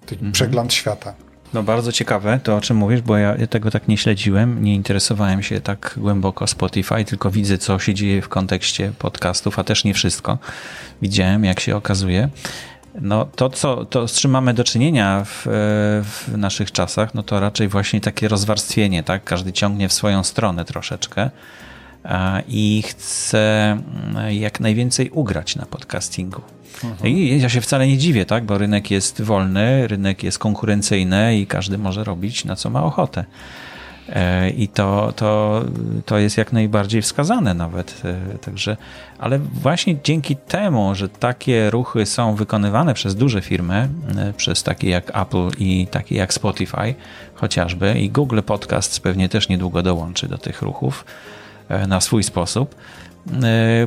taki 0.00 0.14
mhm. 0.14 0.32
przegląd 0.32 0.72
świata. 0.72 1.14
No 1.54 1.62
bardzo 1.62 1.92
ciekawe 1.92 2.40
to, 2.42 2.56
o 2.56 2.60
czym 2.60 2.76
mówisz, 2.76 3.00
bo 3.00 3.16
ja 3.16 3.46
tego 3.46 3.70
tak 3.70 3.88
nie 3.88 3.96
śledziłem, 3.96 4.64
nie 4.64 4.74
interesowałem 4.74 5.42
się 5.42 5.60
tak 5.60 5.94
głęboko 5.96 6.46
Spotify, 6.46 7.04
tylko 7.04 7.30
widzę, 7.30 7.58
co 7.58 7.78
się 7.78 7.94
dzieje 7.94 8.22
w 8.22 8.28
kontekście 8.28 8.92
podcastów, 8.98 9.58
a 9.58 9.64
też 9.64 9.84
nie 9.84 9.94
wszystko. 9.94 10.38
Widziałem, 11.02 11.44
jak 11.44 11.60
się 11.60 11.76
okazuje. 11.76 12.28
No 13.00 13.24
to, 13.24 13.50
co, 13.50 13.84
to, 13.84 14.08
z 14.08 14.20
czym 14.20 14.30
mamy 14.30 14.54
do 14.54 14.64
czynienia 14.64 15.24
w, 15.24 15.42
w, 16.04 16.36
naszych 16.36 16.72
czasach, 16.72 17.14
no 17.14 17.22
to 17.22 17.40
raczej 17.40 17.68
właśnie 17.68 18.00
takie 18.00 18.28
rozwarstwienie, 18.28 19.02
tak? 19.02 19.24
Każdy 19.24 19.52
ciągnie 19.52 19.88
w 19.88 19.92
swoją 19.92 20.24
stronę 20.24 20.64
troszeczkę 20.64 21.30
i 22.48 22.82
chce 22.86 23.70
mm, 23.70 24.32
jak 24.32 24.60
najwięcej 24.60 25.10
ugrać 25.10 25.56
na 25.56 25.66
podcastingu. 25.66 26.42
Mhm. 26.84 27.10
I 27.10 27.40
ja 27.40 27.48
się 27.48 27.60
wcale 27.60 27.86
nie 27.86 27.98
dziwię, 27.98 28.26
tak? 28.26 28.44
Bo 28.44 28.58
rynek 28.58 28.90
jest 28.90 29.22
wolny, 29.22 29.88
rynek 29.88 30.22
jest 30.22 30.38
konkurencyjny 30.38 31.38
i 31.38 31.46
każdy 31.46 31.78
może 31.78 32.04
robić 32.04 32.44
na 32.44 32.56
co 32.56 32.70
ma 32.70 32.84
ochotę. 32.84 33.24
E, 34.08 34.50
I 34.50 34.68
to, 34.68 35.12
to, 35.16 35.62
to 36.06 36.18
jest 36.18 36.38
jak 36.38 36.52
najbardziej 36.52 37.02
wskazane 37.02 37.54
nawet. 37.54 38.02
E, 38.04 38.38
także, 38.38 38.76
ale 39.18 39.38
właśnie 39.38 39.96
dzięki 40.04 40.36
temu, 40.36 40.94
że 40.94 41.08
takie 41.08 41.70
ruchy 41.70 42.06
są 42.06 42.34
wykonywane 42.34 42.94
przez 42.94 43.14
duże 43.14 43.40
firmy, 43.40 43.88
e, 44.18 44.32
przez 44.32 44.62
takie 44.62 44.90
jak 44.90 45.16
Apple 45.16 45.48
i 45.58 45.86
takie 45.86 46.14
jak 46.14 46.34
Spotify 46.34 46.94
chociażby, 47.34 48.00
i 48.00 48.10
Google 48.10 48.40
Podcasts 48.46 49.00
pewnie 49.00 49.28
też 49.28 49.48
niedługo 49.48 49.82
dołączy 49.82 50.28
do 50.28 50.38
tych 50.38 50.62
ruchów 50.62 51.04
na 51.88 52.00
swój 52.00 52.22
sposób, 52.22 52.74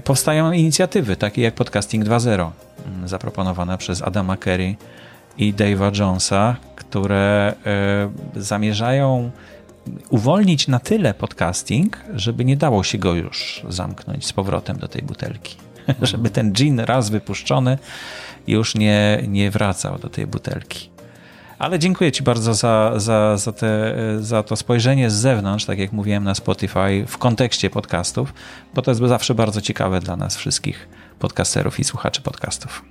powstają 0.04 0.52
inicjatywy 0.52 1.16
takie 1.16 1.42
jak 1.42 1.56
Podcasting 1.56 2.06
2.0, 2.06 2.50
zaproponowane 3.06 3.78
przez 3.78 4.02
Adama 4.02 4.38
Kerry 4.38 4.76
i 5.38 5.54
Dave'a 5.54 6.00
Jonesa, 6.00 6.56
które 6.76 7.54
zamierzają 8.36 9.32
uwolnić 10.10 10.68
na 10.68 10.80
tyle 10.80 11.14
podcasting, 11.14 11.98
żeby 12.14 12.46
nie 12.46 12.58
dało 12.58 12.84
się 12.84 12.98
go 12.98 13.14
już 13.14 13.64
zamknąć 13.70 14.26
z 14.26 14.34
powrotem 14.34 14.78
do 14.78 14.88
tej 14.88 15.02
butelki. 15.02 15.56
Żeby 16.02 16.30
ten 16.30 16.52
gin 16.52 16.80
raz 16.80 17.10
wypuszczony 17.10 17.78
już 18.48 18.76
nie, 18.76 19.24
nie 19.28 19.52
wracał 19.52 20.00
do 20.00 20.10
tej 20.10 20.28
butelki. 20.28 20.90
Ale 21.60 21.80
dziękuję 21.80 22.12
Ci 22.12 22.24
bardzo 22.24 22.54
za, 22.54 22.94
za, 22.96 23.38
za, 23.38 23.52
te, 23.52 23.96
za 24.20 24.44
to 24.44 24.56
spojrzenie 24.56 25.10
z 25.10 25.14
zewnątrz, 25.14 25.66
tak 25.66 25.80
jak 25.80 25.92
mówiłem 25.92 26.24
na 26.24 26.36
Spotify, 26.36 27.06
w 27.08 27.18
kontekście 27.18 27.70
podcastów, 27.70 28.34
bo 28.74 28.82
to 28.82 28.92
jest 28.92 29.02
zawsze 29.02 29.36
bardzo 29.36 29.62
ciekawe 29.62 30.00
dla 30.00 30.16
nas 30.16 30.38
wszystkich 30.38 30.88
podcasterów 31.20 31.80
i 31.80 31.84
słuchaczy 31.84 32.22
podcastów. 32.22 32.86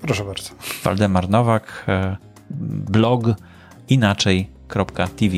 Proszę 0.00 0.24
bardzo. 0.24 0.50
Waldemar 0.84 1.28
Nowak, 1.28 1.84
e, 1.88 2.16
blog 2.90 3.24
inaczej.tv. 3.88 5.36